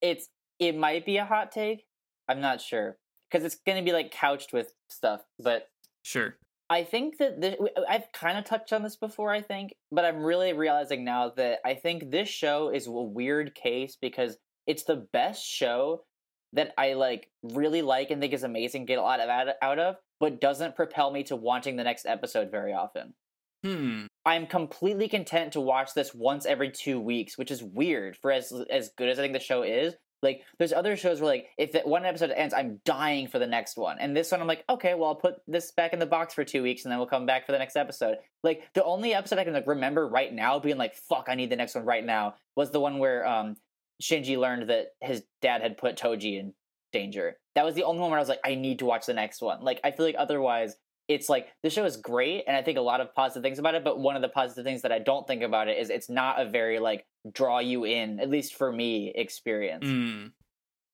it's 0.00 0.28
it 0.68 0.76
might 0.76 1.06
be 1.06 1.16
a 1.16 1.24
hot 1.24 1.52
take. 1.52 1.84
I'm 2.28 2.40
not 2.40 2.60
sure 2.60 2.98
because 3.30 3.44
it's 3.44 3.56
going 3.66 3.78
to 3.78 3.84
be 3.84 3.92
like 3.92 4.10
couched 4.10 4.52
with 4.52 4.72
stuff, 4.88 5.22
but 5.38 5.68
Sure. 6.04 6.36
I 6.70 6.84
think 6.84 7.18
that 7.18 7.40
this, 7.40 7.56
I've 7.88 8.10
kind 8.12 8.38
of 8.38 8.44
touched 8.44 8.72
on 8.72 8.82
this 8.82 8.96
before, 8.96 9.32
I 9.32 9.42
think, 9.42 9.74
but 9.90 10.04
I'm 10.04 10.22
really 10.22 10.52
realizing 10.52 11.04
now 11.04 11.30
that 11.36 11.58
I 11.64 11.74
think 11.74 12.10
this 12.10 12.28
show 12.28 12.70
is 12.70 12.86
a 12.86 12.92
weird 12.92 13.54
case 13.54 13.96
because 14.00 14.36
it's 14.66 14.84
the 14.84 15.06
best 15.12 15.44
show 15.44 16.04
that 16.52 16.72
I 16.78 16.94
like 16.94 17.30
really 17.42 17.82
like 17.82 18.10
and 18.10 18.20
think 18.20 18.32
is 18.32 18.44
amazing, 18.44 18.86
get 18.86 18.98
a 18.98 19.02
lot 19.02 19.20
of 19.20 19.28
out, 19.28 19.48
out 19.60 19.78
of, 19.78 19.96
but 20.20 20.40
doesn't 20.40 20.76
propel 20.76 21.10
me 21.10 21.22
to 21.24 21.36
wanting 21.36 21.76
the 21.76 21.84
next 21.84 22.06
episode 22.06 22.50
very 22.50 22.72
often. 22.72 23.14
Hmm. 23.62 24.06
I'm 24.24 24.46
completely 24.46 25.08
content 25.08 25.52
to 25.54 25.60
watch 25.60 25.94
this 25.94 26.14
once 26.14 26.46
every 26.46 26.70
two 26.70 27.00
weeks, 27.00 27.36
which 27.36 27.50
is 27.50 27.62
weird 27.62 28.16
for 28.16 28.30
as 28.30 28.52
as 28.70 28.90
good 28.96 29.08
as 29.08 29.18
I 29.18 29.22
think 29.22 29.34
the 29.34 29.40
show 29.40 29.62
is. 29.62 29.94
Like, 30.24 30.42
there's 30.58 30.72
other 30.72 30.96
shows 30.96 31.20
where 31.20 31.30
like 31.30 31.50
if 31.56 31.74
one 31.84 32.04
episode 32.04 32.30
ends, 32.30 32.52
I'm 32.52 32.80
dying 32.84 33.28
for 33.28 33.38
the 33.38 33.46
next 33.46 33.76
one, 33.76 33.98
and 34.00 34.16
this 34.16 34.32
one 34.32 34.40
I'm 34.40 34.48
like, 34.48 34.64
okay, 34.68 34.94
well 34.94 35.10
I'll 35.10 35.14
put 35.14 35.36
this 35.46 35.70
back 35.70 35.92
in 35.92 36.00
the 36.00 36.06
box 36.06 36.34
for 36.34 36.42
two 36.42 36.62
weeks, 36.62 36.84
and 36.84 36.90
then 36.90 36.98
we'll 36.98 37.06
come 37.06 37.26
back 37.26 37.46
for 37.46 37.52
the 37.52 37.58
next 37.58 37.76
episode. 37.76 38.16
Like 38.42 38.68
the 38.74 38.82
only 38.82 39.14
episode 39.14 39.38
I 39.38 39.44
can 39.44 39.52
like 39.52 39.68
remember 39.68 40.08
right 40.08 40.32
now 40.32 40.58
being 40.58 40.78
like, 40.78 40.96
fuck, 40.96 41.26
I 41.28 41.36
need 41.36 41.50
the 41.50 41.56
next 41.56 41.76
one 41.76 41.84
right 41.84 42.04
now 42.04 42.34
was 42.56 42.72
the 42.72 42.80
one 42.80 42.98
where 42.98 43.26
um 43.26 43.56
Shinji 44.02 44.36
learned 44.36 44.70
that 44.70 44.88
his 45.00 45.22
dad 45.40 45.62
had 45.62 45.78
put 45.78 45.96
Toji 45.96 46.40
in 46.40 46.54
danger. 46.92 47.36
That 47.54 47.64
was 47.64 47.74
the 47.74 47.84
only 47.84 48.00
one 48.00 48.10
where 48.10 48.18
I 48.18 48.22
was 48.22 48.28
like, 48.28 48.40
I 48.44 48.54
need 48.54 48.78
to 48.80 48.86
watch 48.86 49.06
the 49.06 49.14
next 49.14 49.42
one. 49.42 49.62
Like 49.62 49.80
I 49.84 49.90
feel 49.90 50.06
like 50.06 50.16
otherwise 50.18 50.76
it's 51.08 51.28
like 51.28 51.48
the 51.62 51.70
show 51.70 51.84
is 51.84 51.96
great 51.96 52.44
and 52.46 52.56
I 52.56 52.62
think 52.62 52.78
a 52.78 52.82
lot 52.82 53.00
of 53.00 53.14
positive 53.14 53.42
things 53.42 53.58
about 53.58 53.74
it, 53.74 53.84
but 53.84 53.98
one 53.98 54.16
of 54.16 54.22
the 54.22 54.28
positive 54.28 54.64
things 54.64 54.82
that 54.82 54.92
I 54.92 54.98
don't 54.98 55.26
think 55.26 55.42
about 55.42 55.68
it 55.68 55.78
is 55.78 55.90
it's 55.90 56.08
not 56.08 56.40
a 56.40 56.48
very 56.48 56.78
like 56.78 57.04
draw 57.30 57.58
you 57.58 57.84
in, 57.84 58.20
at 58.20 58.30
least 58.30 58.54
for 58.54 58.72
me, 58.72 59.12
experience. 59.14 59.86
Hmm. 59.86 60.26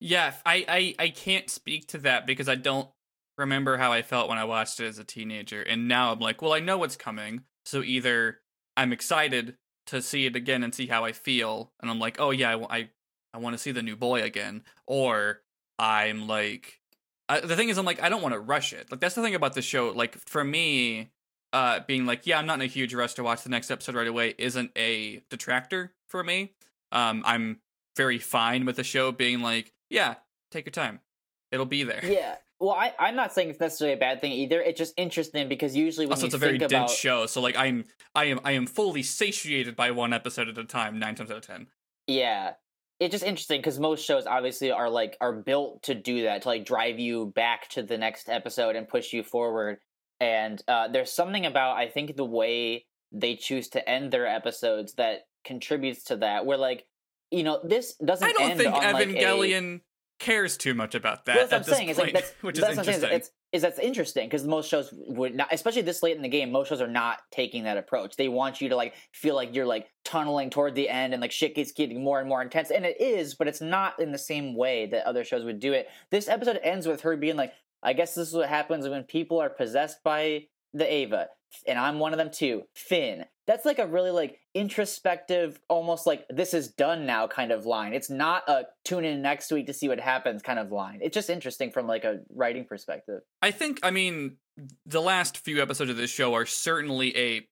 Yeah, 0.01 0.33
I, 0.47 0.65
I 0.67 1.05
I 1.05 1.09
can't 1.11 1.49
speak 1.51 1.89
to 1.89 1.99
that 1.99 2.27
because 2.27 2.49
I 2.49 2.55
don't 2.55 2.89
remember 3.37 3.77
how 3.77 3.93
I 3.93 4.03
felt 4.03 4.29
when 4.29 4.39
I 4.39 4.45
watched 4.45 4.81
it 4.81 4.87
as 4.87 4.99
a 4.99 5.05
teenager, 5.05 5.63
and 5.63 5.89
now 5.89 6.13
I'm 6.13 6.21
like, 6.21 6.41
well, 6.41 6.55
I 6.55 6.61
know 6.61 6.79
what's 6.79 6.97
coming, 6.97 7.43
so 7.67 7.83
either 7.83 8.41
I'm 8.77 8.93
excited 8.93 9.57
to 9.89 10.01
see 10.01 10.25
it 10.25 10.37
again 10.37 10.63
and 10.65 10.75
see 10.75 10.87
how 10.87 11.05
I 11.05 11.13
feel, 11.13 11.73
and 11.83 11.91
I'm 11.91 11.99
like, 11.99 12.17
oh 12.19 12.31
yeah, 12.31 12.57
I 12.57 12.79
I, 12.79 12.89
I 13.35 13.39
want 13.39 13.55
to 13.55 13.59
see 13.59 13.73
the 13.73 13.83
new 13.83 13.97
boy 13.97 14.23
again, 14.23 14.63
or 14.87 15.43
I'm 15.79 16.27
like, 16.27 16.80
I, 17.31 17.41
the 17.41 17.57
thing 17.57 17.69
is, 17.69 17.79
I'm 17.79 17.87
like, 17.87 18.03
I 18.03 18.09
don't 18.09 18.23
want 18.23 18.35
to 18.35 18.41
rush 18.41 18.73
it. 18.73 18.91
Like 18.91 19.01
that's 19.01 19.15
the 19.15 19.23
thing 19.23 19.35
about 19.35 19.55
the 19.55 19.63
show. 19.63 19.91
Like 19.91 20.17
for 20.29 20.43
me, 20.43 21.11
uh, 21.53 21.81
being 21.87 22.05
like, 22.05 22.27
yeah, 22.27 22.39
I'm 22.39 22.47
not 22.47 22.55
in 22.55 22.63
a 22.63 22.67
huge 22.67 22.93
rush 22.93 23.15
to 23.15 23.23
watch 23.23 23.43
the 23.43 23.51
next 23.51 23.71
episode 23.71 23.95
right 23.95 24.07
away, 24.07 24.35
isn't 24.37 24.73
a 24.77 25.23
detractor 25.31 25.93
for 26.09 26.25
me. 26.25 26.53
Um, 26.93 27.23
I'm 27.25 27.61
very 27.97 28.19
fine 28.19 28.67
with 28.67 28.77
the 28.77 28.85
show 28.85 29.13
being 29.13 29.41
like, 29.41 29.73
yeah, 29.89 30.17
take 30.51 30.67
your 30.67 30.73
time, 30.73 31.01
it'll 31.53 31.67
be 31.67 31.85
there. 31.85 32.05
Yeah. 32.05 32.37
Well, 32.59 32.73
I, 32.73 32.93
I'm 32.99 33.17
not 33.17 33.33
saying 33.33 33.51
it's 33.51 33.61
necessarily 33.61 33.95
a 33.95 33.97
bad 33.97 34.21
thing 34.21 34.33
either. 34.33 34.61
It's 34.61 34.79
just 34.79 34.93
interesting 34.99 35.49
because 35.49 35.75
usually 35.75 36.07
when 36.07 36.13
Also, 36.13 36.25
you 36.25 36.27
it's 36.27 36.35
a 36.35 36.39
very 36.39 36.59
think 36.59 36.71
dense 36.71 36.73
about 36.73 36.91
show, 36.91 37.27
so 37.27 37.41
like 37.41 37.57
I'm, 37.57 37.85
I 38.15 38.27
am, 38.27 38.41
I 38.45 38.53
am 38.53 38.67
fully 38.67 39.03
satiated 39.03 39.77
by 39.77 39.93
one 39.93 40.13
episode 40.13 40.49
at 40.49 40.59
a 40.59 40.65
time, 40.65 40.99
nine 40.99 41.15
times 41.15 41.31
out 41.31 41.39
of 41.39 41.47
ten. 41.47 41.69
Yeah. 42.07 42.55
It's 43.01 43.13
just 43.13 43.25
interesting 43.25 43.61
because 43.61 43.81
most 43.81 44.05
shows 44.05 44.27
obviously 44.27 44.71
are 44.71 44.91
like 44.91 45.17
are 45.21 45.33
built 45.33 45.83
to 45.85 45.95
do 45.95 46.25
that 46.25 46.43
to 46.43 46.49
like 46.49 46.67
drive 46.67 46.99
you 46.99 47.33
back 47.35 47.69
to 47.71 47.83
the 47.83 47.97
next 47.97 48.29
episode 48.29 48.77
and 48.77 48.87
push 48.87 49.13
you 49.13 49.23
forward. 49.23 49.79
And 50.21 50.63
uh, 50.69 50.89
there's 50.89 51.11
something 51.11 51.47
about 51.47 51.79
I 51.79 51.89
think 51.89 52.15
the 52.17 52.27
way 52.27 52.85
they 53.11 53.37
choose 53.37 53.69
to 53.71 53.89
end 53.89 54.13
their 54.13 54.27
episodes 54.27 54.95
that 54.95 55.21
contributes 55.45 56.05
to 56.05 56.17
that. 56.19 56.45
Where 56.45 56.59
like 56.59 56.87
you 57.31 57.43
know 57.43 57.59
this 57.65 57.95
doesn't. 57.95 58.29
I 58.29 58.33
don't 58.33 58.51
end 58.51 58.61
think 58.61 58.75
on, 58.75 58.93
like, 58.93 59.09
a- 59.09 59.15
Evangelion 59.15 59.81
cares 60.21 60.57
too 60.57 60.75
much 60.75 60.95
about 60.95 61.25
that 61.25 61.37
Well, 61.37 61.47
that's 61.49 61.69
what 61.69 61.81
I'm 61.81 61.87
saying. 61.87 61.95
Point, 61.97 61.99
like 61.99 62.13
that's 62.15 62.31
which 62.43 62.59
is 62.59 62.63
that's 62.63 62.79
interesting. 62.79 63.11
Is, 63.11 63.31
is 63.53 63.63
that's 63.63 63.79
interesting 63.81 64.29
because 64.29 64.45
most 64.45 64.69
shows 64.69 64.91
would 64.93 65.35
not, 65.35 65.49
especially 65.51 65.83
this 65.83 66.03
late 66.03 66.15
in 66.15 66.23
the 66.23 66.29
game. 66.29 66.53
Most 66.53 66.69
shows 66.69 66.81
are 66.81 66.87
not 66.87 67.19
taking 67.33 67.65
that 67.65 67.77
approach. 67.77 68.15
They 68.17 68.29
want 68.29 68.61
you 68.61 68.69
to 68.69 68.77
like 68.77 68.95
feel 69.13 69.35
like 69.35 69.55
you're 69.55 69.67
like 69.67 69.89
tunneling 70.05 70.51
toward 70.51 70.77
the 70.77 70.89
end 70.89 71.13
and 71.13 71.21
like 71.21 71.33
shit 71.33 71.57
gets 71.57 71.73
getting 71.73 72.05
more 72.05 72.21
and 72.21 72.29
more 72.29 72.43
intense, 72.43 72.71
and 72.71 72.85
it 72.85 73.01
is, 73.01 73.35
but 73.35 73.49
it's 73.49 73.61
not 73.61 73.99
in 73.99 74.13
the 74.13 74.19
same 74.19 74.55
way 74.55 74.87
that 74.87 75.07
other 75.07 75.25
shows 75.25 75.45
would 75.45 75.59
do 75.59 75.73
it. 75.73 75.89
This 76.11 76.29
episode 76.29 76.61
ends 76.63 76.87
with 76.87 77.01
her 77.01 77.17
being 77.17 77.37
like, 77.37 77.53
"I 77.83 77.95
guess 77.95 78.15
this 78.15 78.29
is 78.29 78.35
what 78.35 78.49
happens 78.49 78.89
when 78.89 79.03
people 79.05 79.41
are 79.41 79.51
possessed 79.51 80.05
by 80.05 80.47
the 80.73 80.93
Eva." 80.93 81.29
And 81.67 81.79
I'm 81.79 81.99
one 81.99 82.13
of 82.13 82.19
them 82.19 82.31
too, 82.31 82.63
Finn. 82.75 83.25
That's 83.51 83.67
like 83.67 83.81
a 83.81 83.87
really 83.89 84.13
like 84.13 84.39
introspective, 84.55 85.59
almost 85.69 86.07
like 86.07 86.25
this 86.31 86.55
is 86.55 86.69
done 86.69 87.05
now 87.05 87.27
kind 87.27 87.51
of 87.51 87.67
line. 87.67 87.95
It's 87.95 88.09
not 88.09 88.49
a 88.49 88.67
tune 88.85 89.05
in 89.05 89.23
next 89.23 89.51
week 89.51 89.67
to 89.67 89.73
see 89.73 89.89
what 89.89 89.99
happens 89.99 90.41
kind 90.41 90.61
of 90.61 90.71
line. 90.71 91.01
It's 91.03 91.15
just 91.15 91.29
interesting 91.29 91.73
from 91.73 91.89
like 91.89 92.05
a 92.05 92.21
writing 92.33 92.65
perspective. 92.65 93.23
I 93.43 93.51
think, 93.51 93.81
I 93.83 93.91
mean, 93.91 94.37
the 94.87 95.03
last 95.03 95.37
few 95.37 95.61
episodes 95.61 95.91
of 95.91 95.97
this 95.97 96.13
show 96.13 96.35
are 96.35 96.47
certainly 96.47 97.17
a 97.17 97.49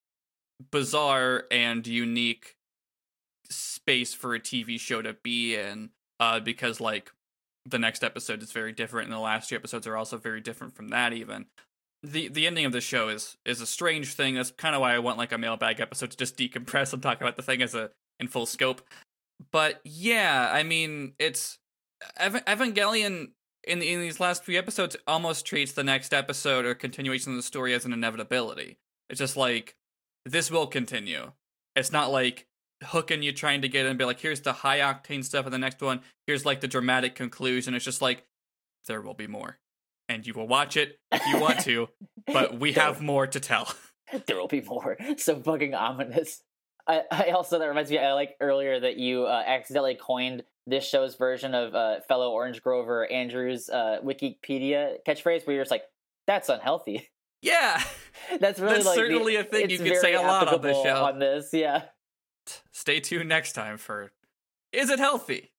bizarre 0.71 1.47
and 1.51 1.85
unique 1.85 2.55
space 3.51 4.15
for 4.15 4.37
a 4.37 4.41
TV 4.41 4.79
show 4.79 5.03
to 5.03 5.15
be 5.15 5.57
in, 5.57 5.91
uh, 6.21 6.39
because 6.39 6.81
like 6.81 7.11
the 7.67 7.79
next 7.81 8.05
episode 8.05 8.41
is 8.41 8.53
very 8.53 8.71
different, 8.71 9.09
and 9.09 9.17
the 9.17 9.19
last 9.19 9.49
two 9.49 9.57
episodes 9.57 9.85
are 9.89 9.97
also 9.97 10.17
very 10.17 10.41
different 10.41 10.77
from 10.77 10.91
that. 10.91 11.13
Even 11.13 11.47
the 12.03 12.29
the 12.29 12.47
ending 12.47 12.65
of 12.65 12.73
the 12.73 12.81
show 12.81 13.09
is 13.09 13.37
is 13.45 13.61
a 13.61 13.67
strange 13.67 14.15
thing. 14.15 14.35
That's 14.35 14.51
kind 14.51 14.75
of 14.75 14.81
why 14.81 14.95
I 14.95 14.99
want 14.99 15.19
like 15.19 15.33
a 15.33 15.39
mailbag 15.39 15.81
episode 15.81 16.11
to 16.13 16.17
just 16.17 16.37
decompress 16.37 16.93
and 16.93 17.03
talk 17.03 17.21
about 17.21 17.37
the 17.37 17.43
thing 17.43 17.63
as 17.63 17.75
a 17.75 17.91
in 18.21 18.29
full 18.29 18.47
scope. 18.47 18.83
But 19.53 19.81
yeah, 19.85 20.51
I 20.53 20.63
mean, 20.63 21.15
it's 21.19 21.59
Ev- 22.17 22.45
Evangelion 22.45 23.31
in 23.67 23.83
in 23.83 24.01
these 24.01 24.21
last 24.21 24.45
few 24.45 24.59
episodes 24.59 24.97
almost 25.07 25.47
treats 25.47 25.73
the 25.73 25.85
next 25.85 26.15
episode 26.15 26.65
or 26.65 26.75
continuation 26.75 27.33
of 27.33 27.37
the 27.37 27.43
story 27.43 27.75
as 27.75 27.85
an 27.85 27.93
inevitability. 27.93 28.79
It's 29.11 29.19
just 29.19 29.37
like 29.37 29.77
this 30.25 30.51
will 30.51 30.67
continue. 30.67 31.33
It's 31.77 31.93
not 31.93 32.11
like 32.11 32.47
hooking 32.83 33.23
you 33.23 33.33
trying 33.33 33.63
to 33.63 33.69
get 33.69 33.85
in 33.85 33.91
and 33.91 33.99
be 33.99 34.05
like, 34.05 34.21
here's 34.21 34.41
the 34.41 34.53
high 34.53 34.79
octane 34.79 35.25
stuff 35.25 35.47
in 35.47 35.53
the 35.53 35.59
next 35.59 35.81
one. 35.81 36.01
Here's 36.27 36.45
like 36.45 36.61
the 36.61 36.69
dramatic 36.69 37.15
conclusion. 37.15 37.75
It's 37.75 37.85
just 37.85 38.03
like 38.03 38.25
there 38.87 39.01
will 39.01 39.15
be 39.15 39.27
more, 39.27 39.59
and 40.09 40.27
you 40.27 40.35
will 40.35 40.49
watch 40.49 40.77
it 40.77 40.99
if 41.13 41.25
you 41.27 41.39
want 41.39 41.61
to, 41.61 41.89
but 42.27 42.59
we 42.61 42.73
have 42.73 43.01
more 43.01 43.27
to 43.27 43.41
tell. 43.41 43.73
there 44.27 44.37
will 44.37 44.49
be 44.49 44.61
more. 44.61 44.97
So 45.19 45.41
fucking 45.41 45.75
ominous. 45.75 46.43
I, 46.87 47.03
I 47.11 47.31
also 47.31 47.59
that 47.59 47.67
reminds 47.67 47.91
me. 47.91 47.99
I 47.99 48.15
like 48.15 48.37
earlier 48.41 48.81
that 48.81 48.97
you 48.97 49.27
uh, 49.27 49.43
accidentally 49.47 49.95
coined 49.95 50.45
this 50.67 50.87
show's 50.87 51.17
version 51.17 51.55
of 51.55 51.75
uh, 51.75 52.01
fellow 52.09 52.31
Orange 52.33 52.63
Grover 52.63 53.11
Andrews 53.11 53.69
uh, 53.69 53.99
Wikipedia 54.03 54.97
catchphrase, 55.07 55.47
where 55.47 55.55
you're 55.55 55.65
just 55.65 55.71
like, 55.71 55.85
"That's 56.27 56.49
unhealthy." 56.49 57.09
Yeah, 57.43 57.83
that's 58.41 58.59
really 58.59 58.75
that's 58.75 58.87
like 58.87 58.97
certainly 58.97 59.37
the, 59.37 59.43
a 59.43 59.45
thing 59.45 59.71
you 59.71 59.79
could 59.79 59.99
say 59.99 60.15
a 60.15 60.23
lot 60.23 60.49
on 60.53 60.63
this 60.63 60.77
show. 60.83 61.05
On 61.05 61.19
this, 61.19 61.51
yeah. 61.53 61.83
Stay 62.73 63.01
tuned 63.01 63.29
next 63.29 63.53
time 63.53 63.77
for 63.77 64.13
"Is 64.73 64.89
It 64.89 64.99
Healthy?" 64.99 65.53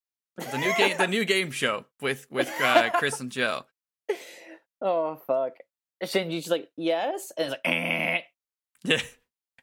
the 0.51 0.57
new 0.57 0.73
game, 0.75 0.97
the 0.97 1.07
new 1.07 1.25
game 1.25 1.51
show 1.51 1.85
with 2.01 2.27
with 2.31 2.51
uh, 2.61 2.89
Chris 2.91 3.19
and 3.19 3.31
Joe. 3.31 3.65
Oh 4.81 5.19
fuck. 5.27 5.53
Shinji's 6.03 6.49
like, 6.49 6.69
yes, 6.77 7.31
and 7.37 7.47
it's 7.47 7.51
like, 7.51 7.61
eh. 7.65 8.21
Yeah, 8.85 9.01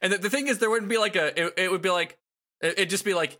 and 0.01 0.13
the, 0.13 0.17
the 0.19 0.29
thing 0.29 0.47
is, 0.47 0.59
there 0.59 0.69
wouldn't 0.69 0.89
be 0.89 0.97
like 0.99 1.15
a. 1.15 1.47
It, 1.47 1.53
it 1.57 1.71
would 1.71 1.81
be 1.81 1.89
like 1.89 2.17
it, 2.61 2.73
it'd 2.73 2.89
just 2.89 3.05
be 3.05 3.13
like 3.15 3.39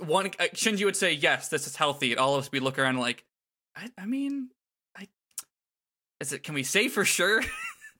one. 0.00 0.26
uh, 0.26 0.44
Shinji 0.54 0.84
would 0.84 0.96
say, 0.96 1.12
"Yes, 1.12 1.48
this 1.48 1.66
is 1.66 1.76
healthy," 1.76 2.10
and 2.12 2.20
all 2.20 2.34
of 2.34 2.40
us 2.40 2.50
would 2.50 2.62
look 2.62 2.78
around 2.78 2.98
like, 2.98 3.24
I, 3.76 3.90
I 3.96 4.06
mean, 4.06 4.48
I 4.96 5.08
is 6.20 6.32
it? 6.32 6.42
Can 6.42 6.54
we 6.54 6.64
say 6.64 6.88
for 6.88 7.04
sure? 7.04 7.42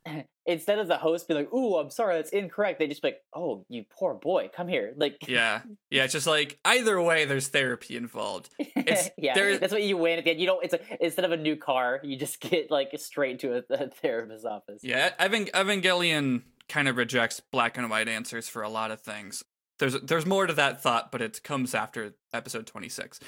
instead 0.46 0.78
of 0.78 0.88
the 0.88 0.96
host 0.96 1.26
being 1.28 1.40
like, 1.40 1.52
"Ooh, 1.52 1.76
I'm 1.76 1.90
sorry, 1.90 2.16
that's 2.16 2.30
incorrect," 2.30 2.78
they 2.78 2.86
just 2.86 3.02
be 3.02 3.08
like, 3.08 3.20
"Oh, 3.34 3.64
you 3.68 3.84
poor 3.90 4.14
boy, 4.14 4.50
come 4.54 4.68
here." 4.68 4.92
Like, 4.96 5.28
yeah, 5.28 5.62
yeah. 5.90 6.04
It's 6.04 6.12
just 6.12 6.26
like 6.26 6.58
either 6.64 7.00
way, 7.00 7.24
there's 7.24 7.48
therapy 7.48 7.96
involved. 7.96 8.50
It's- 8.58 9.10
yeah, 9.18 9.34
there- 9.34 9.58
that's 9.58 9.72
what 9.72 9.82
you 9.82 9.96
win 9.96 10.18
at 10.18 10.24
the 10.24 10.30
end. 10.32 10.40
You 10.40 10.46
don't. 10.46 10.64
It's 10.64 10.72
like 10.72 10.98
instead 11.00 11.24
of 11.24 11.32
a 11.32 11.36
new 11.36 11.56
car, 11.56 12.00
you 12.02 12.18
just 12.18 12.40
get 12.40 12.70
like 12.70 12.90
straight 12.98 13.38
to 13.40 13.56
a, 13.58 13.62
a 13.70 13.88
therapist's 13.88 14.44
office. 14.44 14.80
Yeah, 14.82 15.10
Evang- 15.18 15.50
Evangelion 15.52 16.42
kind 16.68 16.88
of 16.88 16.96
rejects 16.96 17.40
black 17.52 17.76
and 17.78 17.90
white 17.90 18.08
answers 18.08 18.48
for 18.48 18.62
a 18.62 18.68
lot 18.68 18.90
of 18.90 19.00
things. 19.00 19.42
There's 19.78 20.00
there's 20.02 20.26
more 20.26 20.46
to 20.46 20.52
that 20.54 20.82
thought, 20.82 21.10
but 21.10 21.20
it 21.22 21.42
comes 21.42 21.74
after 21.74 22.14
episode 22.32 22.66
26. 22.66 23.18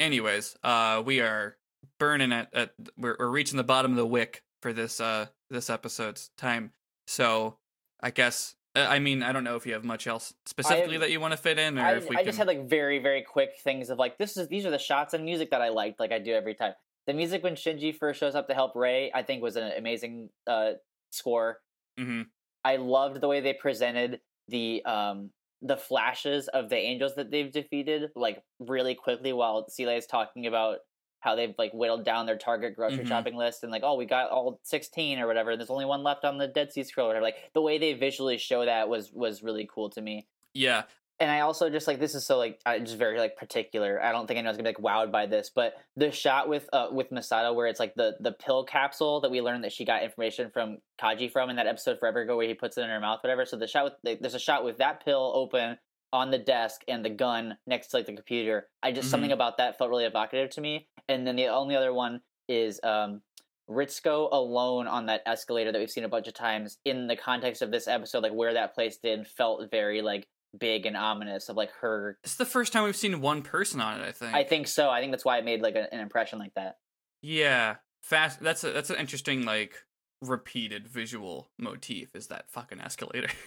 Anyways, 0.00 0.56
uh, 0.62 1.02
we 1.04 1.20
are 1.20 1.56
burning 1.98 2.32
at, 2.32 2.52
at 2.52 2.74
we're, 2.98 3.16
we're 3.18 3.28
reaching 3.30 3.56
the 3.56 3.64
bottom 3.64 3.92
of 3.92 3.96
the 3.96 4.06
wick 4.06 4.42
for 4.62 4.72
this 4.72 5.00
uh 5.00 5.26
this 5.54 5.70
episode's 5.70 6.30
time. 6.36 6.72
So 7.06 7.56
I 8.00 8.10
guess 8.10 8.54
uh, 8.76 8.86
I 8.88 8.98
mean 8.98 9.22
I 9.22 9.32
don't 9.32 9.44
know 9.44 9.56
if 9.56 9.66
you 9.66 9.72
have 9.72 9.84
much 9.84 10.06
else 10.06 10.34
specifically 10.46 10.92
have- 10.94 11.00
that 11.02 11.10
you 11.10 11.20
want 11.20 11.32
to 11.32 11.38
fit 11.38 11.58
in, 11.58 11.78
or 11.78 11.82
I, 11.82 11.92
if 11.94 12.08
we 12.10 12.16
I 12.16 12.20
can. 12.20 12.26
just 12.26 12.38
had 12.38 12.46
like 12.46 12.68
very 12.68 12.98
very 12.98 13.22
quick 13.22 13.52
things 13.62 13.88
of 13.88 13.98
like 13.98 14.18
this 14.18 14.36
is 14.36 14.48
these 14.48 14.66
are 14.66 14.70
the 14.70 14.78
shots 14.78 15.14
and 15.14 15.24
music 15.24 15.50
that 15.50 15.62
I 15.62 15.70
liked 15.70 15.98
like 16.00 16.12
I 16.12 16.18
do 16.18 16.32
every 16.34 16.54
time. 16.54 16.74
The 17.06 17.14
music 17.14 17.42
when 17.42 17.54
Shinji 17.54 17.96
first 17.96 18.18
shows 18.20 18.34
up 18.34 18.48
to 18.48 18.54
help 18.54 18.74
Rei, 18.74 19.10
I 19.14 19.22
think 19.22 19.42
was 19.42 19.56
an 19.56 19.70
amazing 19.76 20.28
uh 20.46 20.72
score. 21.12 21.58
Mhm. 21.98 22.26
I 22.64 22.76
loved 22.76 23.20
the 23.20 23.28
way 23.28 23.40
they 23.40 23.52
presented 23.54 24.20
the 24.48 24.84
um 24.84 25.30
the 25.62 25.76
flashes 25.76 26.48
of 26.48 26.68
the 26.68 26.76
angels 26.76 27.14
that 27.16 27.30
they've 27.30 27.50
defeated 27.52 28.10
like 28.16 28.42
really 28.58 28.94
quickly 28.94 29.32
while 29.32 29.66
Seele 29.68 29.90
is 29.96 30.06
talking 30.06 30.46
about 30.46 30.78
how 31.24 31.34
they've 31.34 31.54
like 31.58 31.72
whittled 31.72 32.04
down 32.04 32.26
their 32.26 32.36
target 32.36 32.76
grocery 32.76 32.98
Mhm. 33.04 33.08
shopping 33.08 33.34
list 33.34 33.62
and 33.64 33.72
like 33.72 33.82
oh 33.82 33.94
we 33.96 34.04
got 34.04 34.30
all 34.30 34.60
16 34.62 35.18
or 35.18 35.26
whatever 35.26 35.50
and 35.52 35.60
there's 35.60 35.70
only 35.70 35.86
one 35.86 36.02
left 36.02 36.24
on 36.24 36.36
the 36.38 36.46
Dead 36.46 36.70
Sea 36.72 36.84
Scroll 36.84 37.06
or 37.06 37.08
whatever 37.08 37.24
like 37.24 37.50
the 37.54 37.62
way 37.62 37.78
they 37.78 37.94
visually 37.94 38.36
show 38.38 38.64
that 38.64 38.88
was 38.88 39.10
was 39.12 39.42
really 39.42 39.66
cool 39.74 39.88
to 39.90 40.00
me 40.02 40.26
Yeah, 40.52 40.82
and 41.20 41.30
I 41.30 41.40
also 41.40 41.70
just 41.70 41.86
like 41.86 41.98
this 41.98 42.14
is 42.14 42.26
so 42.26 42.36
like 42.38 42.60
I 42.66 42.78
just 42.80 42.98
very 42.98 43.18
like 43.18 43.36
particular. 43.36 44.02
I 44.02 44.12
don't 44.12 44.26
think 44.26 44.36
anyone's 44.38 44.56
gonna 44.58 44.70
be 44.72 44.74
like 44.76 44.84
wowed 44.84 45.10
by 45.10 45.26
this, 45.26 45.48
but 45.54 45.74
the 45.96 46.10
shot 46.10 46.48
with 46.48 46.68
uh 46.72 46.88
with 46.92 47.10
Misato 47.10 47.54
where 47.54 47.66
it's 47.68 47.80
like 47.80 47.94
the 47.94 48.16
the 48.20 48.32
pill 48.32 48.64
capsule 48.64 49.20
that 49.22 49.30
we 49.30 49.40
learned 49.40 49.64
that 49.64 49.72
she 49.72 49.84
got 49.84 50.02
information 50.02 50.50
from 50.50 50.78
Kaji 51.00 51.30
from 51.32 51.50
in 51.50 51.56
that 51.56 51.66
episode 51.66 51.98
forever 52.00 52.20
ago 52.20 52.36
where 52.36 52.46
he 52.48 52.54
puts 52.54 52.76
it 52.78 52.82
in 52.82 52.90
her 52.90 53.00
mouth, 53.00 53.20
whatever. 53.22 53.46
So 53.46 53.56
the 53.56 53.66
shot 53.66 53.84
with 53.84 53.94
like, 54.02 54.20
there's 54.20 54.34
a 54.34 54.38
shot 54.40 54.64
with 54.64 54.78
that 54.78 55.04
pill 55.04 55.32
open 55.34 55.78
on 56.14 56.30
the 56.30 56.38
desk 56.38 56.82
and 56.86 57.04
the 57.04 57.10
gun 57.10 57.58
next 57.66 57.88
to 57.88 57.96
like 57.96 58.06
the 58.06 58.14
computer. 58.14 58.68
I 58.84 58.92
just 58.92 59.10
something 59.10 59.32
about 59.32 59.58
that 59.58 59.76
felt 59.76 59.90
really 59.90 60.04
evocative 60.04 60.48
to 60.50 60.60
me. 60.60 60.86
And 61.08 61.26
then 61.26 61.34
the 61.34 61.48
only 61.48 61.74
other 61.74 61.92
one 61.92 62.20
is 62.48 62.78
um 62.84 63.20
Ritsuko 63.68 64.28
alone 64.30 64.86
on 64.86 65.06
that 65.06 65.22
escalator 65.26 65.72
that 65.72 65.78
we've 65.78 65.90
seen 65.90 66.04
a 66.04 66.08
bunch 66.08 66.28
of 66.28 66.34
times 66.34 66.78
in 66.84 67.08
the 67.08 67.16
context 67.16 67.62
of 67.62 67.72
this 67.72 67.88
episode, 67.88 68.22
like 68.22 68.32
where 68.32 68.54
that 68.54 68.74
placed 68.74 69.04
in 69.04 69.24
felt 69.24 69.68
very 69.70 70.02
like 70.02 70.28
big 70.56 70.86
and 70.86 70.96
ominous 70.96 71.48
of 71.48 71.56
like 71.56 71.70
her. 71.80 72.16
it's 72.22 72.36
the 72.36 72.44
first 72.44 72.72
time 72.72 72.84
we've 72.84 72.94
seen 72.94 73.20
one 73.20 73.42
person 73.42 73.80
on 73.80 74.00
it. 74.00 74.04
I 74.04 74.12
think. 74.12 74.34
I 74.34 74.44
think 74.44 74.68
so. 74.68 74.90
I 74.90 75.00
think 75.00 75.10
that's 75.10 75.24
why 75.24 75.38
it 75.38 75.44
made 75.44 75.62
like 75.62 75.74
a, 75.74 75.92
an 75.92 75.98
impression 75.98 76.38
like 76.38 76.54
that. 76.54 76.76
Yeah, 77.22 77.76
fast. 78.02 78.40
That's 78.40 78.62
a 78.62 78.70
that's 78.70 78.90
an 78.90 78.96
interesting 78.96 79.44
like 79.44 79.74
repeated 80.22 80.88
visual 80.88 81.50
motif. 81.58 82.14
Is 82.14 82.28
that 82.28 82.50
fucking 82.50 82.80
escalator? 82.80 83.28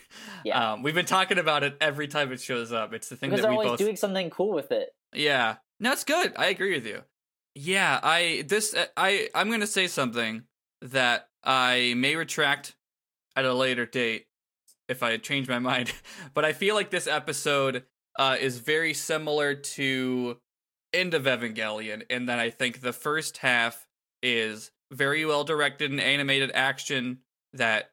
Yeah. 0.45 0.73
um, 0.73 0.83
we've 0.83 0.93
been 0.95 1.05
talking 1.05 1.39
about 1.39 1.63
it 1.63 1.75
every 1.81 2.07
time 2.07 2.31
it 2.31 2.39
shows 2.39 2.71
up. 2.71 2.93
It's 2.93 3.09
the 3.09 3.15
thing 3.15 3.29
Because 3.31 3.41
that 3.43 3.49
we 3.49 3.55
always 3.55 3.69
both. 3.71 3.79
doing 3.79 3.95
something 3.95 4.29
cool 4.29 4.53
with 4.53 4.71
it. 4.71 4.89
Yeah, 5.13 5.55
no, 5.79 5.91
it's 5.91 6.03
good. 6.03 6.33
I 6.37 6.47
agree 6.47 6.73
with 6.75 6.85
you. 6.85 7.01
Yeah, 7.55 7.99
I 8.03 8.43
this 8.47 8.73
uh, 8.75 8.85
I 8.95 9.29
I'm 9.33 9.49
gonna 9.49 9.65
say 9.67 9.87
something 9.87 10.43
that 10.81 11.27
I 11.43 11.95
may 11.97 12.15
retract 12.15 12.75
at 13.35 13.45
a 13.45 13.53
later 13.53 13.85
date 13.87 14.27
if 14.87 15.01
I 15.01 15.17
change 15.17 15.47
my 15.49 15.59
mind. 15.71 15.91
But 16.35 16.45
I 16.45 16.53
feel 16.53 16.75
like 16.75 16.91
this 16.91 17.07
episode 17.07 17.83
uh, 18.19 18.37
is 18.39 18.59
very 18.59 18.93
similar 18.93 19.55
to 19.55 20.37
End 20.93 21.13
of 21.15 21.23
Evangelion, 21.23 22.03
in 22.11 22.27
that 22.27 22.37
I 22.39 22.51
think 22.51 22.81
the 22.81 22.93
first 22.93 23.37
half 23.39 23.87
is 24.21 24.71
very 24.91 25.25
well 25.25 25.43
directed 25.43 25.91
and 25.91 25.99
animated 25.99 26.51
action 26.53 27.19
that 27.53 27.91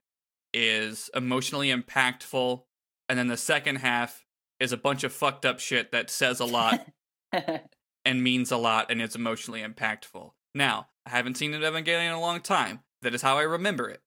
is 0.53 1.11
emotionally 1.15 1.69
impactful, 1.69 2.63
and 3.09 3.19
then 3.19 3.29
the 3.29 3.37
second 3.37 3.77
half 3.77 4.25
is 4.61 4.73
a 4.73 4.77
bunch 4.77 5.05
of 5.05 5.13
fucked 5.13 5.45
up 5.45 5.61
shit 5.61 5.93
that 5.93 6.11
says 6.11 6.41
a 6.41 6.45
lot 6.45 6.87
and 8.05 8.23
means 8.23 8.53
a 8.53 8.57
lot 8.57 8.91
and 8.91 9.03
it's 9.03 9.17
emotionally 9.17 9.63
impactful. 9.63 10.31
Now, 10.55 10.89
I 11.05 11.11
haven't 11.11 11.37
seen 11.37 11.53
an 11.55 11.63
Evangelion 11.63 12.07
in 12.07 12.13
a 12.13 12.21
long 12.21 12.41
time. 12.41 12.81
That 13.03 13.15
is 13.15 13.23
how 13.23 13.37
I 13.37 13.43
remember 13.43 13.89
it. 13.89 14.01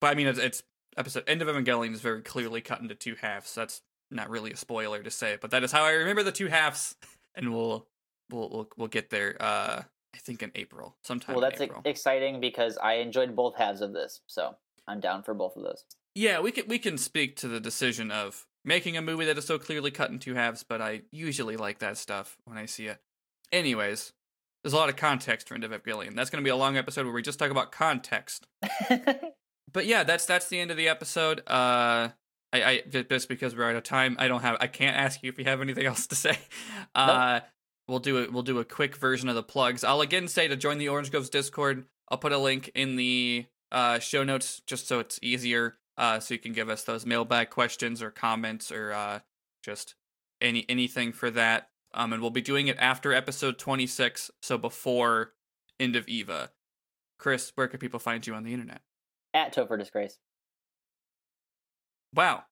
But 0.00 0.08
I 0.08 0.14
mean, 0.14 0.28
it's, 0.28 0.38
it's 0.38 0.62
episode 0.96 1.24
end 1.26 1.42
of 1.42 1.48
Evangelion 1.48 1.92
is 1.92 2.00
very 2.00 2.22
clearly 2.22 2.60
cut 2.60 2.80
into 2.80 2.94
two 2.94 3.16
halves. 3.16 3.50
So 3.50 3.62
that's 3.62 3.82
not 4.10 4.30
really 4.30 4.52
a 4.52 4.56
spoiler 4.56 5.02
to 5.02 5.10
say, 5.10 5.36
but 5.40 5.50
that 5.50 5.64
is 5.64 5.72
how 5.72 5.84
I 5.84 5.92
remember 5.92 6.22
the 6.22 6.32
two 6.32 6.48
halves, 6.48 6.96
and 7.34 7.52
we'll 7.52 7.86
we'll 8.30 8.48
we'll, 8.48 8.68
we'll 8.76 8.88
get 8.88 9.10
there. 9.10 9.36
Uh, 9.40 9.82
I 10.14 10.18
think 10.18 10.42
in 10.42 10.50
April, 10.54 10.96
sometime. 11.02 11.36
well, 11.36 11.42
that's 11.42 11.60
exciting 11.84 12.40
because 12.40 12.76
I 12.78 12.94
enjoyed 12.94 13.34
both 13.36 13.56
halves 13.56 13.80
of 13.80 13.92
this, 13.92 14.20
so 14.26 14.56
I'm 14.86 15.00
down 15.00 15.22
for 15.22 15.34
both 15.34 15.56
of 15.56 15.62
those. 15.62 15.84
Yeah, 16.14 16.40
we 16.40 16.50
can 16.50 16.66
we 16.66 16.78
can 16.78 16.98
speak 16.98 17.36
to 17.36 17.48
the 17.48 17.60
decision 17.60 18.10
of 18.10 18.46
making 18.64 18.96
a 18.96 19.02
movie 19.02 19.24
that 19.26 19.38
is 19.38 19.46
so 19.46 19.58
clearly 19.58 19.90
cut 19.90 20.10
in 20.10 20.18
two 20.18 20.34
halves, 20.34 20.62
but 20.62 20.82
I 20.82 21.02
usually 21.12 21.56
like 21.56 21.78
that 21.78 21.96
stuff 21.96 22.36
when 22.44 22.58
I 22.58 22.66
see 22.66 22.86
it. 22.86 23.00
Anyways, 23.52 24.12
there's 24.62 24.72
a 24.72 24.76
lot 24.76 24.88
of 24.88 24.96
context 24.96 25.48
for 25.48 25.54
End 25.54 25.64
of 25.64 25.70
Evangelion. 25.70 26.14
That's 26.14 26.30
going 26.30 26.42
to 26.42 26.46
be 26.46 26.50
a 26.50 26.56
long 26.56 26.76
episode 26.76 27.04
where 27.04 27.14
we 27.14 27.22
just 27.22 27.38
talk 27.38 27.50
about 27.50 27.72
context. 27.72 28.46
But 29.72 29.86
yeah, 29.86 30.02
that's 30.04 30.26
that's 30.26 30.48
the 30.48 30.58
end 30.58 30.70
of 30.70 30.76
the 30.76 30.88
episode. 30.88 31.40
Uh, 31.46 32.10
I, 32.52 32.62
I 32.64 32.82
ju- 32.88 33.04
just 33.04 33.28
because 33.28 33.54
we're 33.54 33.70
out 33.70 33.76
of 33.76 33.84
time, 33.84 34.16
I 34.18 34.26
don't 34.28 34.40
have 34.42 34.56
I 34.60 34.66
can't 34.66 34.96
ask 34.96 35.22
you 35.22 35.28
if 35.28 35.38
you 35.38 35.44
have 35.44 35.60
anything 35.60 35.86
else 35.86 36.06
to 36.08 36.16
say. 36.16 36.38
Uh, 36.94 37.40
we'll 37.90 37.98
do 37.98 38.18
it. 38.18 38.32
We'll 38.32 38.42
do 38.42 38.58
a 38.58 38.64
quick 38.64 38.96
version 38.96 39.28
of 39.28 39.34
the 39.34 39.42
plugs. 39.42 39.84
I'll 39.84 40.00
again 40.00 40.28
say 40.28 40.48
to 40.48 40.56
join 40.56 40.78
the 40.78 40.88
Orange 40.88 41.10
Groves 41.10 41.28
Discord. 41.28 41.84
I'll 42.08 42.18
put 42.18 42.32
a 42.32 42.38
link 42.38 42.70
in 42.74 42.96
the 42.96 43.46
uh, 43.70 43.98
show 43.98 44.24
notes 44.24 44.62
just 44.66 44.88
so 44.88 45.00
it's 45.00 45.18
easier. 45.22 45.76
Uh, 45.98 46.18
so 46.18 46.32
you 46.32 46.40
can 46.40 46.52
give 46.52 46.70
us 46.70 46.84
those 46.84 47.04
mailbag 47.04 47.50
questions 47.50 48.02
or 48.02 48.10
comments 48.10 48.72
or 48.72 48.92
uh, 48.92 49.18
just 49.62 49.96
any 50.40 50.64
anything 50.68 51.12
for 51.12 51.30
that. 51.30 51.68
Um, 51.92 52.12
and 52.12 52.22
we'll 52.22 52.30
be 52.30 52.40
doing 52.40 52.68
it 52.68 52.76
after 52.78 53.12
episode 53.12 53.58
26, 53.58 54.30
so 54.40 54.56
before 54.56 55.32
end 55.80 55.96
of 55.96 56.06
Eva. 56.06 56.50
Chris, 57.18 57.52
where 57.56 57.66
can 57.66 57.80
people 57.80 57.98
find 57.98 58.24
you 58.26 58.34
on 58.34 58.44
the 58.44 58.52
internet? 58.52 58.80
At 59.34 59.54
Topher 59.54 59.78
Disgrace. 59.78 60.18
Wow, 62.14 62.44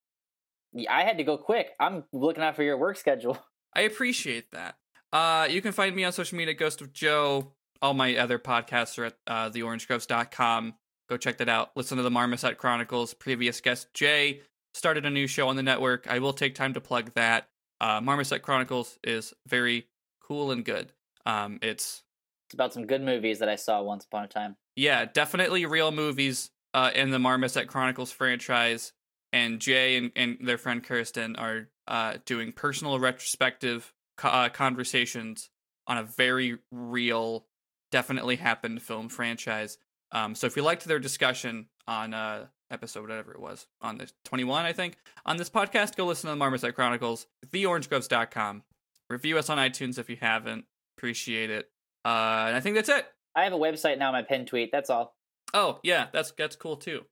Yeah, 0.72 0.94
I 0.94 1.04
had 1.04 1.18
to 1.18 1.24
go 1.24 1.36
quick. 1.36 1.70
I'm 1.80 2.04
looking 2.12 2.42
out 2.42 2.54
for 2.54 2.62
your 2.62 2.76
work 2.76 2.96
schedule. 2.96 3.38
I 3.74 3.82
appreciate 3.82 4.50
that. 4.52 4.76
Uh, 5.12 5.46
you 5.50 5.62
can 5.62 5.72
find 5.72 5.94
me 5.96 6.04
on 6.04 6.12
social 6.12 6.36
media, 6.36 6.54
Ghost 6.54 6.80
of 6.80 6.92
Joe. 6.92 7.52
all 7.80 7.94
my 7.94 8.16
other 8.16 8.38
podcasts 8.38 8.98
are 8.98 9.04
at 9.06 9.16
uh, 9.26 9.50
theorangegroves.com. 9.50 10.74
Go 11.08 11.16
check 11.16 11.38
that 11.38 11.48
out. 11.48 11.70
Listen 11.76 11.96
to 11.96 12.02
the 12.02 12.10
Marmoset 12.10 12.58
Chronicles. 12.58 13.14
Previous 13.14 13.60
guest 13.60 13.88
Jay 13.94 14.42
started 14.74 15.06
a 15.06 15.10
new 15.10 15.26
show 15.26 15.48
on 15.48 15.56
the 15.56 15.62
network. 15.62 16.06
I 16.08 16.18
will 16.18 16.32
take 16.34 16.54
time 16.54 16.74
to 16.74 16.80
plug 16.80 17.12
that. 17.14 17.48
Uh, 17.80 18.00
Marmoset 18.02 18.42
Chronicles 18.42 18.98
is 19.02 19.32
very 19.46 19.86
cool 20.20 20.50
and 20.50 20.64
good. 20.64 20.92
Um, 21.24 21.58
it's 21.62 22.02
It's 22.48 22.54
about 22.54 22.74
some 22.74 22.86
good 22.86 23.02
movies 23.02 23.38
that 23.38 23.48
I 23.48 23.56
saw 23.56 23.80
once 23.82 24.04
upon 24.04 24.24
a 24.24 24.28
time. 24.28 24.56
yeah, 24.76 25.04
definitely 25.06 25.64
real 25.64 25.90
movies 25.92 26.50
uh, 26.74 26.90
in 26.94 27.10
the 27.10 27.18
Marmoset 27.18 27.68
Chronicles 27.68 28.12
franchise. 28.12 28.92
And 29.32 29.60
Jay 29.60 29.96
and, 29.96 30.10
and 30.16 30.38
their 30.42 30.58
friend 30.58 30.82
Kirsten 30.82 31.36
are 31.36 31.68
uh, 31.86 32.14
doing 32.26 32.52
personal 32.52 32.98
retrospective 32.98 33.92
uh, 34.22 34.48
conversations 34.48 35.50
on 35.86 35.98
a 35.98 36.02
very 36.02 36.58
real, 36.70 37.46
definitely 37.90 38.36
happened 38.36 38.82
film 38.82 39.08
franchise. 39.08 39.78
Um, 40.12 40.34
so 40.34 40.46
if 40.46 40.56
you 40.56 40.62
liked 40.62 40.84
their 40.84 40.98
discussion 40.98 41.66
on 41.86 42.14
uh, 42.14 42.46
episode 42.70 43.02
whatever 43.02 43.32
it 43.32 43.40
was 43.40 43.66
on 43.80 43.98
the 43.98 44.10
21, 44.24 44.64
I 44.64 44.72
think, 44.72 44.96
on 45.26 45.36
this 45.36 45.50
podcast, 45.50 45.96
go 45.96 46.06
listen 46.06 46.28
to 46.28 46.32
the 46.32 46.36
Marmoset 46.36 46.74
Chronicles, 46.74 47.26
theorangegroves.com. 47.46 48.62
Review 49.10 49.38
us 49.38 49.48
on 49.48 49.58
iTunes 49.58 49.98
if 49.98 50.10
you 50.10 50.16
haven't. 50.20 50.64
Appreciate 50.96 51.50
it. 51.50 51.70
Uh, 52.04 52.46
and 52.48 52.56
I 52.56 52.60
think 52.60 52.74
that's 52.74 52.88
it. 52.88 53.06
I 53.34 53.44
have 53.44 53.52
a 53.52 53.58
website 53.58 53.98
now, 53.98 54.12
my 54.12 54.22
pin 54.22 54.46
tweet. 54.46 54.70
That's 54.72 54.90
all. 54.90 55.14
Oh 55.54 55.78
yeah, 55.82 56.06
that's 56.12 56.32
that's 56.32 56.56
cool 56.56 56.76
too. 56.76 57.04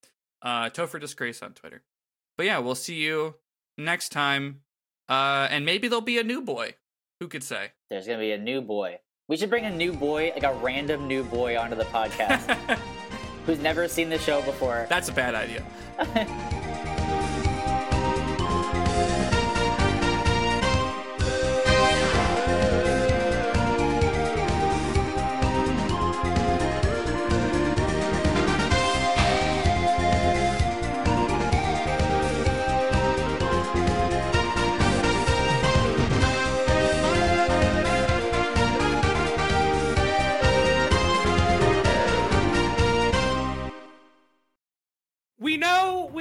Uh, 0.42 0.68
Topher 0.70 1.00
Disgrace 1.00 1.42
on 1.42 1.52
Twitter. 1.52 1.82
But 2.36 2.46
yeah, 2.46 2.58
we'll 2.58 2.74
see 2.74 2.96
you 2.96 3.36
next 3.78 4.10
time. 4.10 4.60
Uh, 5.08 5.46
and 5.50 5.64
maybe 5.64 5.88
there'll 5.88 6.02
be 6.02 6.18
a 6.18 6.24
new 6.24 6.42
boy. 6.42 6.74
Who 7.20 7.28
could 7.28 7.42
say? 7.42 7.72
There's 7.88 8.06
gonna 8.06 8.18
be 8.18 8.32
a 8.32 8.38
new 8.38 8.60
boy. 8.60 8.98
We 9.26 9.38
should 9.38 9.48
bring 9.48 9.64
a 9.64 9.70
new 9.70 9.92
boy, 9.92 10.32
like 10.34 10.42
a 10.42 10.52
random 10.52 11.08
new 11.08 11.24
boy, 11.24 11.58
onto 11.58 11.74
the 11.74 11.84
podcast 11.84 12.78
who's 13.46 13.58
never 13.58 13.88
seen 13.88 14.10
the 14.10 14.18
show 14.18 14.42
before. 14.42 14.86
That's 14.90 15.08
a 15.08 15.12
bad 15.12 15.34
idea. 15.34 15.64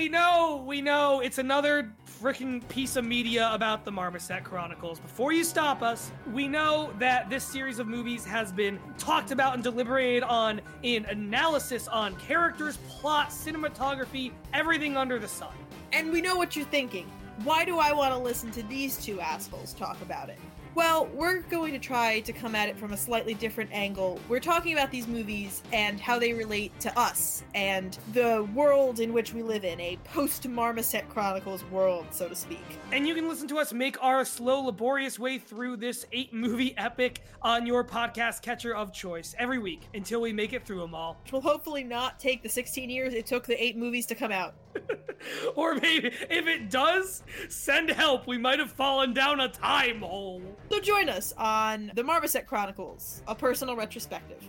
we 0.05 0.09
know, 0.09 0.63
we 0.67 0.81
know 0.81 1.19
it's 1.19 1.39
another 1.39 1.91
freaking 2.21 2.65
piece 2.69 2.95
of 2.95 3.03
media 3.03 3.49
about 3.51 3.83
the 3.85 3.91
Marmoset 3.91 4.43
Chronicles. 4.43 4.99
Before 4.99 5.31
you 5.31 5.43
stop 5.43 5.81
us, 5.81 6.11
we 6.31 6.47
know 6.47 6.93
that 6.99 7.27
this 7.27 7.43
series 7.43 7.79
of 7.79 7.87
movies 7.87 8.23
has 8.23 8.51
been 8.51 8.79
talked 8.99 9.31
about 9.31 9.55
and 9.55 9.63
deliberated 9.63 10.21
on 10.21 10.61
in 10.83 11.05
analysis 11.05 11.87
on 11.87 12.15
characters, 12.17 12.77
plot, 12.87 13.29
cinematography, 13.29 14.31
everything 14.53 14.95
under 14.95 15.17
the 15.17 15.27
sun. 15.27 15.55
And 15.91 16.11
we 16.11 16.21
know 16.21 16.35
what 16.35 16.55
you're 16.55 16.65
thinking. 16.65 17.07
Why 17.43 17.65
do 17.65 17.79
I 17.79 17.91
want 17.91 18.13
to 18.13 18.19
listen 18.19 18.51
to 18.51 18.61
these 18.61 19.03
two 19.03 19.19
assholes 19.19 19.73
talk 19.73 19.99
about 20.03 20.29
it? 20.29 20.37
Well, 20.75 21.07
we're 21.13 21.39
going 21.39 21.71
to 21.71 21.79
try 21.79 22.19
to 22.19 22.33
come 22.33 22.53
at 22.53 22.67
it 22.67 22.77
from 22.77 22.91
a 22.91 22.97
slightly 22.97 23.33
different 23.33 23.71
angle. 23.71 24.19
We're 24.27 24.41
talking 24.41 24.73
about 24.73 24.91
these 24.91 25.07
movies 25.07 25.63
and 25.71 26.01
how 26.01 26.19
they 26.19 26.33
relate 26.33 26.77
to 26.81 26.99
us 26.99 27.43
and 27.55 27.97
the 28.11 28.43
world 28.53 28.99
in 28.99 29.13
which 29.13 29.33
we 29.33 29.41
live 29.41 29.63
in, 29.63 29.79
a 29.79 29.97
post 30.03 30.45
Marmoset 30.45 31.07
Chronicles 31.07 31.63
world, 31.71 32.07
so 32.11 32.27
to 32.27 32.35
speak. 32.35 32.65
And 32.91 33.07
you 33.07 33.15
can 33.15 33.29
listen 33.29 33.47
to 33.47 33.57
us 33.57 33.71
make 33.71 34.03
our 34.03 34.25
slow, 34.25 34.65
laborious 34.65 35.17
way 35.17 35.37
through 35.37 35.77
this 35.77 36.05
eight 36.11 36.33
movie 36.33 36.75
epic 36.77 37.21
on 37.41 37.65
your 37.65 37.85
podcast 37.85 38.41
catcher 38.41 38.75
of 38.75 38.91
choice 38.91 39.33
every 39.39 39.59
week 39.59 39.83
until 39.93 40.19
we 40.19 40.33
make 40.33 40.51
it 40.51 40.65
through 40.65 40.81
them 40.81 40.93
all. 40.93 41.17
Which 41.23 41.31
will 41.31 41.39
hopefully 41.39 41.85
not 41.85 42.19
take 42.19 42.43
the 42.43 42.49
16 42.49 42.89
years 42.89 43.13
it 43.13 43.25
took 43.25 43.45
the 43.45 43.63
eight 43.63 43.77
movies 43.77 44.07
to 44.07 44.15
come 44.15 44.33
out. 44.33 44.55
or 45.55 45.75
maybe 45.75 46.11
if 46.29 46.47
it 46.47 46.69
does, 46.69 47.23
send 47.49 47.89
help. 47.89 48.27
We 48.27 48.37
might 48.37 48.59
have 48.59 48.71
fallen 48.71 49.13
down 49.13 49.39
a 49.39 49.47
time 49.47 50.01
hole. 50.01 50.41
So 50.71 50.79
join 50.79 51.09
us 51.09 51.33
on 51.37 51.91
the 51.95 52.03
Marmoset 52.03 52.47
Chronicles, 52.47 53.21
a 53.27 53.35
personal 53.35 53.75
retrospective. 53.75 54.43